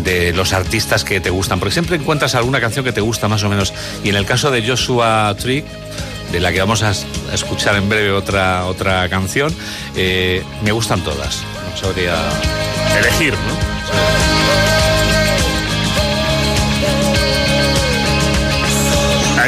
[0.04, 3.44] de los artistas que te gustan, porque siempre encuentras alguna canción que te gusta más
[3.44, 3.74] o menos.
[4.04, 5.64] Y en el caso de Joshua Tree,
[6.32, 6.92] de la que vamos a
[7.34, 9.54] escuchar en breve otra, otra canción,
[9.96, 11.42] eh, me gustan todas.
[11.72, 12.16] No sabría...
[13.00, 14.29] Elegir, ¿no?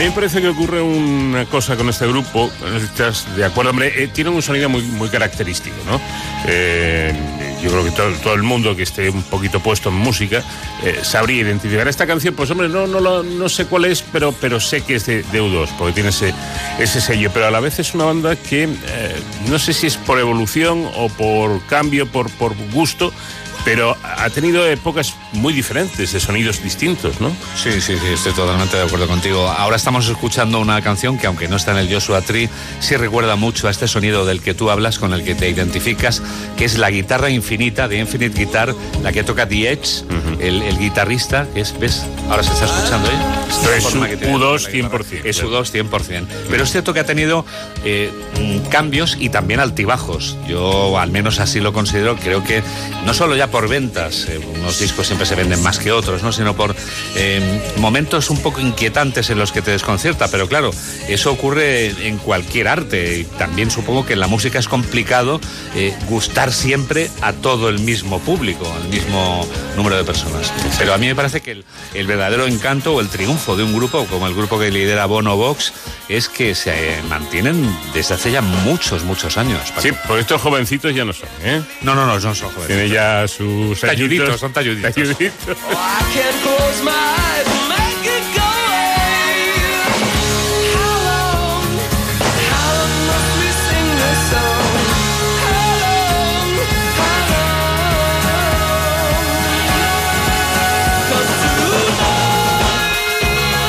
[0.02, 4.08] Mí me parece que ocurre una cosa con este grupo, estás de acuerdo, hombre, eh,
[4.08, 6.02] tienen un sonido muy, muy característico, ¿no?
[6.48, 7.14] Eh,
[7.62, 10.44] yo creo que todo, todo el mundo que esté un poquito puesto en música
[10.84, 14.60] eh, sabría identificar esta canción, pues hombre, no, no, no sé cuál es, pero, pero
[14.60, 16.34] sé que es de, de U2, porque tiene ese,
[16.80, 18.70] ese sello, pero a la vez es una banda que eh,
[19.50, 23.14] no sé si es por evolución o por cambio, por, por gusto,
[23.64, 27.30] pero ha tenido épocas muy diferentes, de sonidos distintos, ¿no?
[27.56, 29.48] Sí, sí, sí, estoy totalmente de acuerdo contigo.
[29.48, 33.36] Ahora estamos escuchando una canción que, aunque no está en el Joshua Tree, sí recuerda
[33.36, 36.22] mucho a este sonido del que tú hablas, con el que te identificas,
[36.58, 38.74] que es la guitarra infinita de Infinite Guitar,
[39.04, 40.04] la que toca The Edge,
[40.40, 42.04] el, el guitarrista, que es, ¿ves?
[42.30, 43.78] Ahora se está escuchando, ¿eh?
[43.78, 45.00] Es U- que tiene U2 la guitarra.
[45.04, 46.26] 100%, Es U2 100%.
[46.50, 47.46] Pero es cierto que ha tenido
[47.86, 48.12] eh,
[48.70, 50.36] cambios y también altibajos.
[50.48, 52.64] Yo, al menos así lo considero, creo que
[53.06, 56.32] no solo ya por ventas, eh, unos discos siempre se venden más que otros, ¿no?
[56.32, 56.76] sino por
[57.16, 60.30] eh, momentos un poco inquietantes en los que te desconcierta.
[60.30, 60.72] Pero claro,
[61.08, 63.20] eso ocurre en cualquier arte.
[63.20, 65.40] Y también supongo que en la música es complicado
[65.76, 70.52] eh, gustar siempre a todo el mismo público, al mismo número de personas.
[70.78, 73.74] Pero a mí me parece que el, el verdadero encanto o el triunfo de un
[73.74, 75.74] grupo como el grupo que lidera Bono Vox
[76.10, 79.60] es que se mantienen desde hace ya muchos, muchos años.
[79.70, 79.82] Paco.
[79.82, 81.62] Sí, porque estos jovencitos ya no son, ¿eh?
[81.82, 82.68] No, no, no, no son jóvenes.
[82.68, 84.40] Tienen ya sus Talluditos, añitos.
[84.40, 84.94] son talluditos.
[84.96, 85.32] 'Cause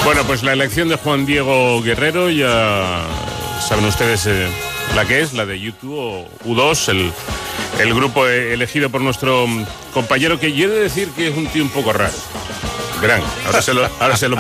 [0.05, 3.05] Bueno, pues la elección de Juan Diego Guerrero ya
[3.67, 4.49] saben ustedes eh,
[4.97, 7.13] la que es, la de YouTube o U2, el,
[7.83, 11.37] el grupo eh, elegido por nuestro mm, compañero, que yo he de decir que es
[11.37, 12.15] un tío un poco raro.
[13.03, 14.37] Verán, ahora se lo, ahora se lo.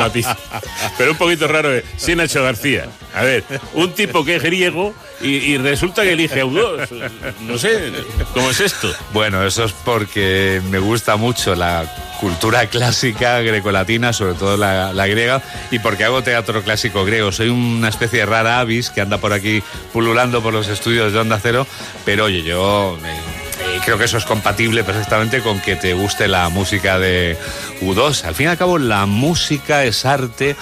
[0.97, 1.83] Pero un poquito raro es.
[1.97, 2.87] Sí, Nacho García.
[3.13, 3.43] A ver,
[3.75, 7.11] un tipo que es griego y, resulta que elige a U2.
[7.41, 7.93] No sé,
[8.33, 8.89] ¿cómo es esto?
[9.13, 11.85] Bueno, eso es porque me gusta mucho la
[12.21, 17.33] cultura clásica grecolatina, sobre todo la, la griega, y porque hago teatro clásico griego.
[17.33, 19.61] Soy una especie de rara avis que anda por aquí
[19.93, 21.67] pululando por los estudios de Onda Cero,
[22.05, 23.41] pero oye, yo eh,
[23.73, 27.36] eh, creo que eso es compatible perfectamente con que te guste la música de
[27.81, 28.24] U2.
[28.24, 30.57] Al fin y al cabo, la música es arte,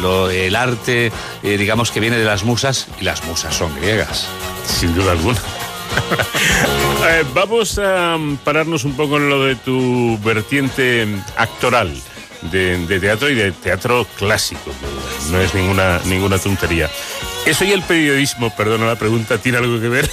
[0.00, 1.12] lo- el arte,
[1.42, 4.26] eh, digamos que viene de las musas, y las musas son griegas.
[4.66, 5.38] Sin duda alguna.
[7.08, 11.06] Eh, vamos a pararnos un poco en lo de tu vertiente
[11.36, 11.94] actoral
[12.50, 14.72] de, de teatro y de teatro clásico,
[15.30, 16.90] no es ninguna, ninguna tontería.
[17.46, 20.10] ¿Eso y el periodismo, perdona la pregunta, tiene algo que ver?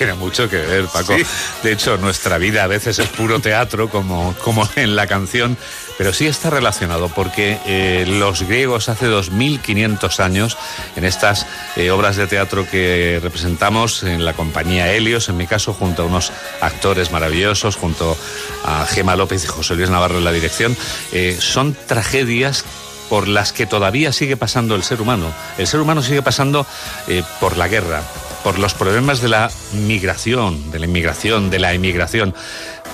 [0.00, 1.14] Tiene mucho que ver, Paco.
[1.62, 5.58] De hecho, nuestra vida a veces es puro teatro, como, como en la canción,
[5.98, 10.56] pero sí está relacionado porque eh, los griegos hace 2500 años,
[10.96, 11.46] en estas
[11.76, 16.06] eh, obras de teatro que representamos en la compañía Helios, en mi caso, junto a
[16.06, 16.32] unos
[16.62, 18.16] actores maravillosos, junto
[18.64, 20.74] a Gema López y José Luis Navarro en la dirección,
[21.12, 22.64] eh, son tragedias
[23.10, 25.30] por las que todavía sigue pasando el ser humano.
[25.58, 26.66] El ser humano sigue pasando
[27.06, 28.02] eh, por la guerra,
[28.42, 32.34] por los problemas de la migración, de la inmigración, de la emigración,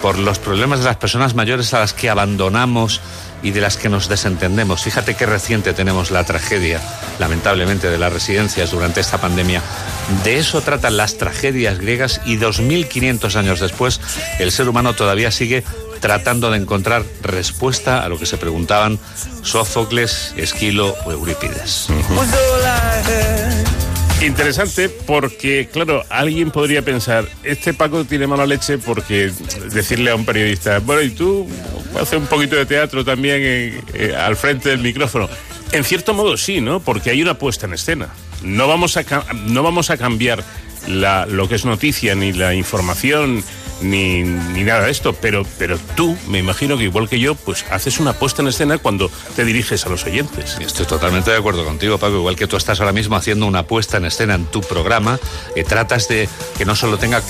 [0.02, 3.00] por los problemas de las personas mayores a las que abandonamos
[3.42, 4.82] y de las que nos desentendemos.
[4.82, 6.80] Fíjate qué reciente tenemos la tragedia,
[7.18, 9.62] lamentablemente, de las residencias durante esta pandemia.
[10.24, 14.00] De eso tratan las tragedias griegas y 2.500 años después
[14.38, 15.64] el ser humano todavía sigue
[16.00, 18.98] tratando de encontrar respuesta a lo que se preguntaban
[19.42, 21.88] Sófocles, Esquilo o Eurípides.
[24.22, 29.30] Interesante porque, claro, alguien podría pensar, este Paco tiene mala leche porque
[29.70, 31.46] decirle a un periodista, bueno, y tú
[32.00, 35.28] haces un poquito de teatro también eh, al frente del micrófono.
[35.72, 36.80] En cierto modo sí, ¿no?
[36.80, 38.08] Porque hay una puesta en escena.
[38.42, 39.04] No vamos a,
[39.46, 40.42] no vamos a cambiar
[40.88, 43.44] la, lo que es noticia ni la información
[43.80, 47.64] ni, ni, nada de esto, pero, pero tú, me imagino que igual que yo, pues
[47.70, 50.56] haces una puesta en escena cuando te diriges a los oyentes.
[50.60, 53.96] Estoy totalmente de acuerdo contigo, Paco, igual que tú estás ahora mismo haciendo una puesta
[53.98, 55.18] en escena en tu programa,
[55.54, 57.22] eh, tratas de que no solo tenga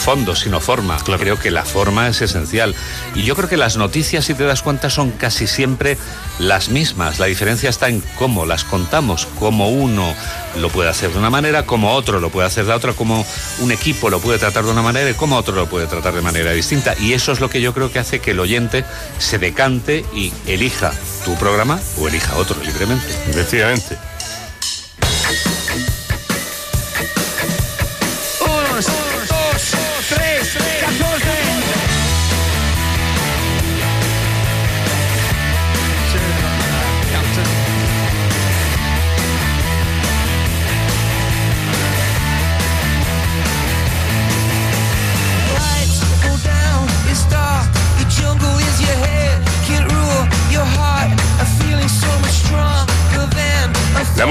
[0.00, 0.96] fondo, sino forma.
[1.04, 2.74] Creo que la forma es esencial.
[3.14, 5.98] Y yo creo que las noticias, si te das cuenta, son casi siempre
[6.38, 7.18] las mismas.
[7.18, 10.12] La diferencia está en cómo las contamos, cómo uno
[10.56, 13.24] lo puede hacer de una manera, cómo otro lo puede hacer de otra, cómo
[13.60, 16.22] un equipo lo puede tratar de una manera y cómo otro lo puede tratar de
[16.22, 16.96] manera distinta.
[16.98, 18.84] Y eso es lo que yo creo que hace que el oyente
[19.18, 20.92] se decante y elija
[21.24, 23.06] tu programa o elija otro libremente.
[23.28, 24.09] Efectivamente.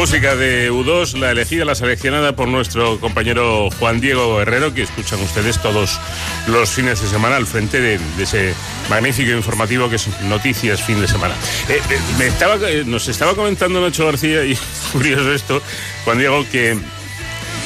[0.10, 5.22] Música de U2, la elegida, la seleccionada por nuestro compañero Juan Diego Herrero, que escuchan
[5.22, 5.99] ustedes todos
[6.48, 8.56] los fines de semana al frente de, ese
[8.90, 11.36] magnífico informativo que es Noticias Fin de Semana.
[11.68, 14.57] Eh, eh, eh, nos estaba comentando Nacho García, y
[14.91, 15.61] curioso esto,
[16.06, 16.76] Juan Diego, que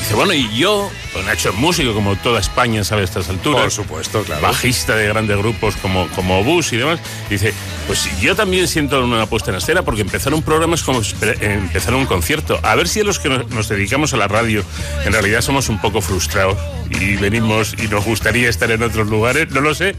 [0.04, 3.62] dice, bueno, y yo, pues Nacho es músico, como toda España sabe a estas alturas.
[3.62, 4.42] Por supuesto, claro.
[4.42, 7.00] Bajista de grandes grupos como, como Bus y demás.
[7.30, 7.54] Dice,
[7.88, 11.02] pues yo también siento una puesta en escena porque empezar un programa es como
[11.40, 12.60] empezar un concierto.
[12.64, 14.64] A ver si los que nos dedicamos a la radio
[15.06, 16.58] en realidad somos un poco frustrados
[16.90, 19.96] y venimos y nos gustaría estar en otros lugares, no lo sé.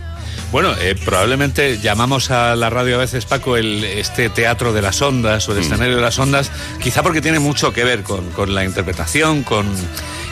[0.53, 5.03] Bueno, eh, probablemente llamamos a la radio a veces, Paco, el, este teatro de las
[5.03, 6.51] ondas o el escenario de las ondas,
[6.81, 9.67] quizá porque tiene mucho que ver con, con la interpretación, con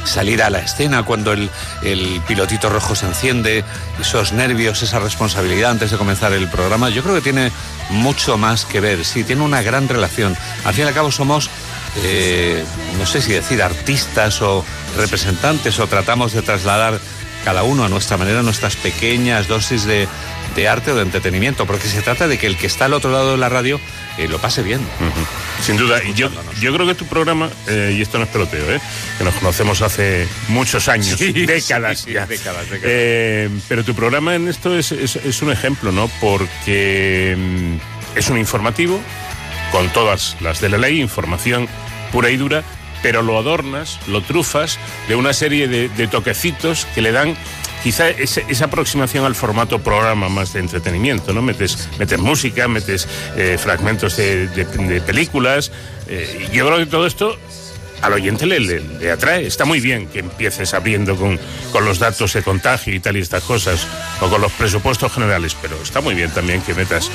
[0.04, 1.50] salir a la escena cuando el,
[1.82, 3.64] el, pilotito rojo se enciende,
[4.00, 6.88] esos nervios, esa responsabilidad antes de comenzar el programa.
[6.90, 7.50] Yo creo que tiene
[7.90, 10.36] mucho más que ver, sí, tiene una gran relación.
[10.64, 11.50] Al fin y al cabo somos,
[12.04, 12.64] eh,
[12.98, 14.64] no sé si decir artistas o
[14.96, 16.98] representantes o tratamos de trasladar
[17.44, 20.08] cada uno a nuestra manera nuestras pequeñas dosis de,
[20.54, 23.10] de arte o de entretenimiento, porque se trata de que el que está al otro
[23.10, 23.80] lado de la radio
[24.18, 24.80] eh, lo pase bien.
[24.80, 25.64] Uh -huh.
[25.64, 26.00] Sin duda.
[26.14, 28.80] Yo, yo creo que tu programa, eh, y esto no es peloteo, ¿eh?
[29.18, 32.26] que nos conocemos hace muchos años, sí, décadas sí, sí, ya.
[32.26, 32.82] Décadas, décadas.
[32.84, 36.08] Eh, pero tu programa en esto es, es, es un ejemplo, ¿no?
[36.20, 39.00] Porque mm, es un informativo
[39.70, 41.68] con todas las de la ley, información
[42.10, 42.62] pura y dura,
[43.02, 47.36] pero lo adornas, lo trufas de una serie de, toquecitos que le dan
[47.82, 51.42] quizá esa aproximación al formato programa más de entretenimiento, ¿no?
[51.42, 55.72] Metes, metes música, metes eh, fragmentos de, películas.
[56.08, 57.38] Eh, yo creo que todo esto
[58.02, 59.46] al oyente le, atrae.
[59.46, 63.20] Está muy bien que empieces abriendo con, con los datos de contagio y tal y
[63.20, 63.86] estas cosas,
[64.20, 67.10] o con los presupuestos generales, pero está muy bien también que metas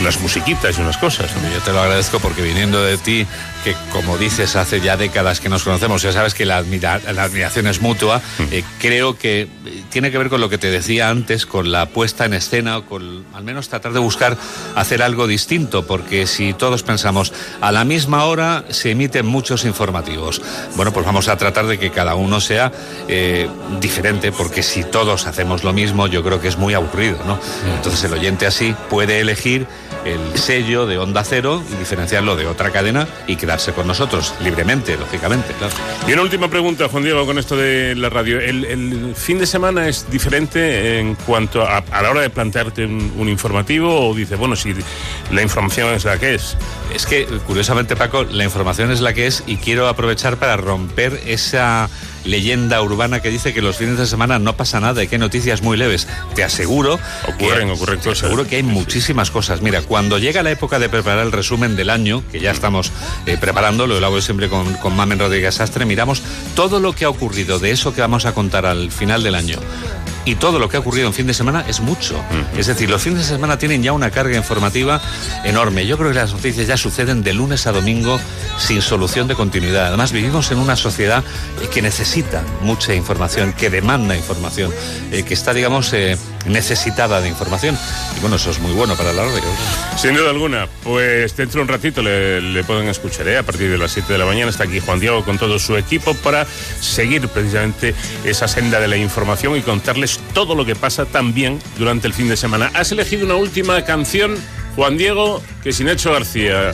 [0.00, 1.30] unas musiquitas y unas cosas.
[1.52, 3.26] Yo te lo agradezco porque viniendo de ti,
[3.64, 7.24] que como dices, hace ya décadas que nos conocemos, ya sabes que la, admira, la
[7.24, 8.42] admiración es mutua, mm.
[8.52, 9.48] eh, creo que
[9.90, 13.24] tiene que ver con lo que te decía antes, con la puesta en escena, con
[13.34, 14.36] al menos tratar de buscar
[14.74, 20.42] hacer algo distinto, porque si todos pensamos a la misma hora se emiten muchos informativos,
[20.76, 22.72] bueno, pues vamos a tratar de que cada uno sea
[23.08, 23.48] eh,
[23.80, 27.38] diferente, porque si todos hacemos lo mismo, yo creo que es muy aburrido, ¿no?
[27.74, 29.66] Entonces el oyente así puede elegir
[30.04, 34.96] el sello de Onda Cero y diferenciarlo de otra cadena y quedarse con nosotros libremente,
[34.96, 35.74] lógicamente, claro.
[36.06, 38.40] Y una última pregunta, Juan Diego, con esto de la radio.
[38.40, 42.84] ¿El, el fin de semana es diferente en cuanto a, a la hora de plantearte
[42.84, 44.74] un, un informativo o dices, bueno, si
[45.30, 46.56] la información es la que es?
[46.94, 51.20] Es que, curiosamente, Paco, la información es la que es y quiero aprovechar para romper
[51.26, 51.88] esa
[52.28, 55.20] leyenda urbana que dice que los fines de semana no pasa nada y que hay
[55.20, 56.06] noticias muy leves.
[56.34, 57.00] Te aseguro.
[57.26, 58.24] Ocurren, que, ocurren te cosas.
[58.24, 59.62] aseguro que hay muchísimas cosas.
[59.62, 62.92] Mira, cuando llega la época de preparar el resumen del año, que ya estamos
[63.26, 66.22] eh, preparando, lo hago siempre con, con Mamen Rodríguez Sastre, miramos
[66.54, 69.58] todo lo que ha ocurrido de eso que vamos a contar al final del año.
[70.28, 72.22] Y todo lo que ha ocurrido en fin de semana es mucho.
[72.54, 75.00] Es decir, los fines de semana tienen ya una carga informativa
[75.42, 75.86] enorme.
[75.86, 78.20] Yo creo que las noticias ya suceden de lunes a domingo
[78.58, 79.86] sin solución de continuidad.
[79.86, 81.24] Además, vivimos en una sociedad
[81.72, 84.70] que necesita mucha información, que demanda información,
[85.12, 86.18] eh, que está, digamos, eh,
[86.48, 87.78] necesitada de información.
[88.16, 89.42] Y bueno, eso es muy bueno para la radio.
[89.96, 93.38] Sin duda alguna, pues dentro de un ratito le, le pueden escuchar, ¿eh?
[93.38, 95.76] a partir de las 7 de la mañana está aquí Juan Diego con todo su
[95.76, 96.46] equipo para
[96.80, 97.94] seguir precisamente
[98.24, 102.28] esa senda de la información y contarles todo lo que pasa también durante el fin
[102.28, 102.70] de semana.
[102.74, 104.36] Has elegido una última canción,
[104.76, 106.72] Juan Diego, que sin Nacho García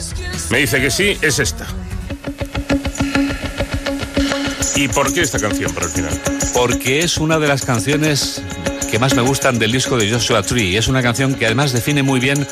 [0.49, 1.65] me dice que sí, es esta.
[4.75, 6.21] ¿Y por qué esta canción por el final?
[6.53, 8.41] Porque es una de las canciones
[8.89, 10.77] que más me gustan del disco de Joshua Tree.
[10.77, 12.45] Es una canción que además define muy bien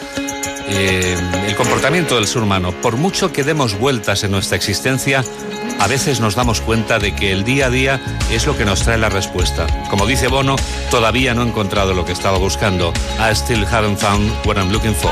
[0.68, 2.72] eh, el comportamiento del ser humano.
[2.82, 5.24] Por mucho que demos vueltas en nuestra existencia,
[5.80, 8.02] a veces nos damos cuenta de que el día a día
[8.32, 9.68] es lo que nos trae la respuesta.
[9.90, 10.56] Como dice Bono,
[10.90, 12.94] todavía no he encontrado lo que estaba buscando.
[13.20, 15.12] I still haven't found what I'm looking for.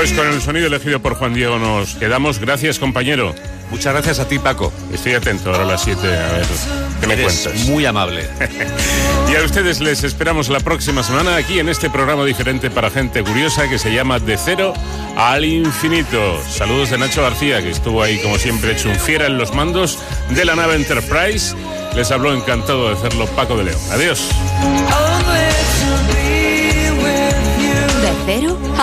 [0.00, 2.38] Pues con el sonido elegido por Juan Diego nos quedamos.
[2.38, 3.34] Gracias, compañero.
[3.70, 4.72] Muchas gracias a ti, Paco.
[4.94, 6.46] Estoy atento ahora a las 7, a ver
[7.02, 7.66] qué me Eres cuentas.
[7.66, 8.26] muy amable.
[9.30, 13.22] y a ustedes les esperamos la próxima semana aquí en este programa diferente para gente
[13.22, 14.72] curiosa que se llama De Cero
[15.18, 16.40] al Infinito.
[16.48, 19.98] Saludos de Nacho García, que estuvo ahí como siempre hecho un fiera en los mandos
[20.30, 21.54] de la nave Enterprise.
[21.94, 23.80] Les habló encantado de hacerlo Paco de León.
[23.90, 24.30] Adiós.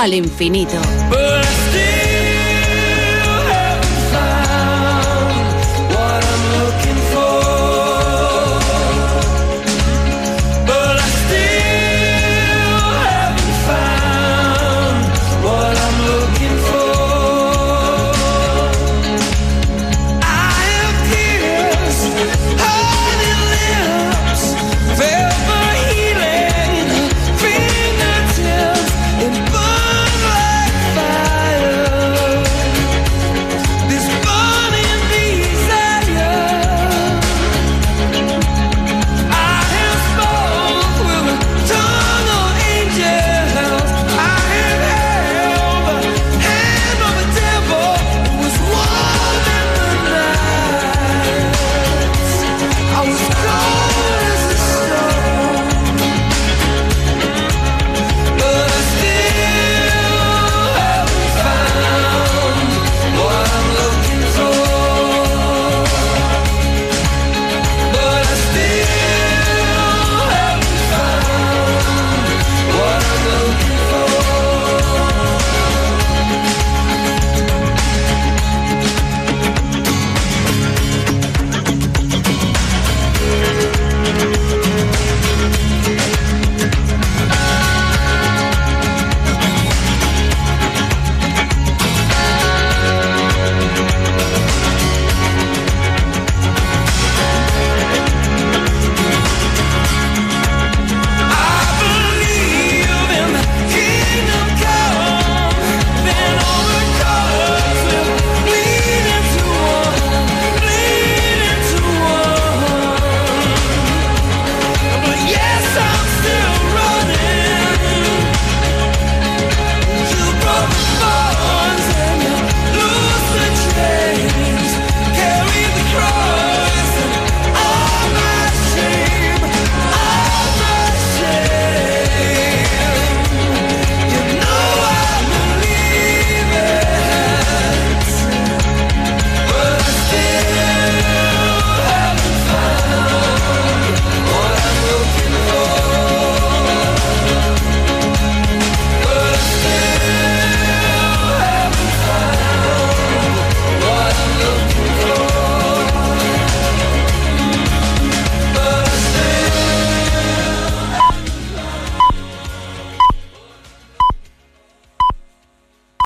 [0.01, 1.36] Al infinito.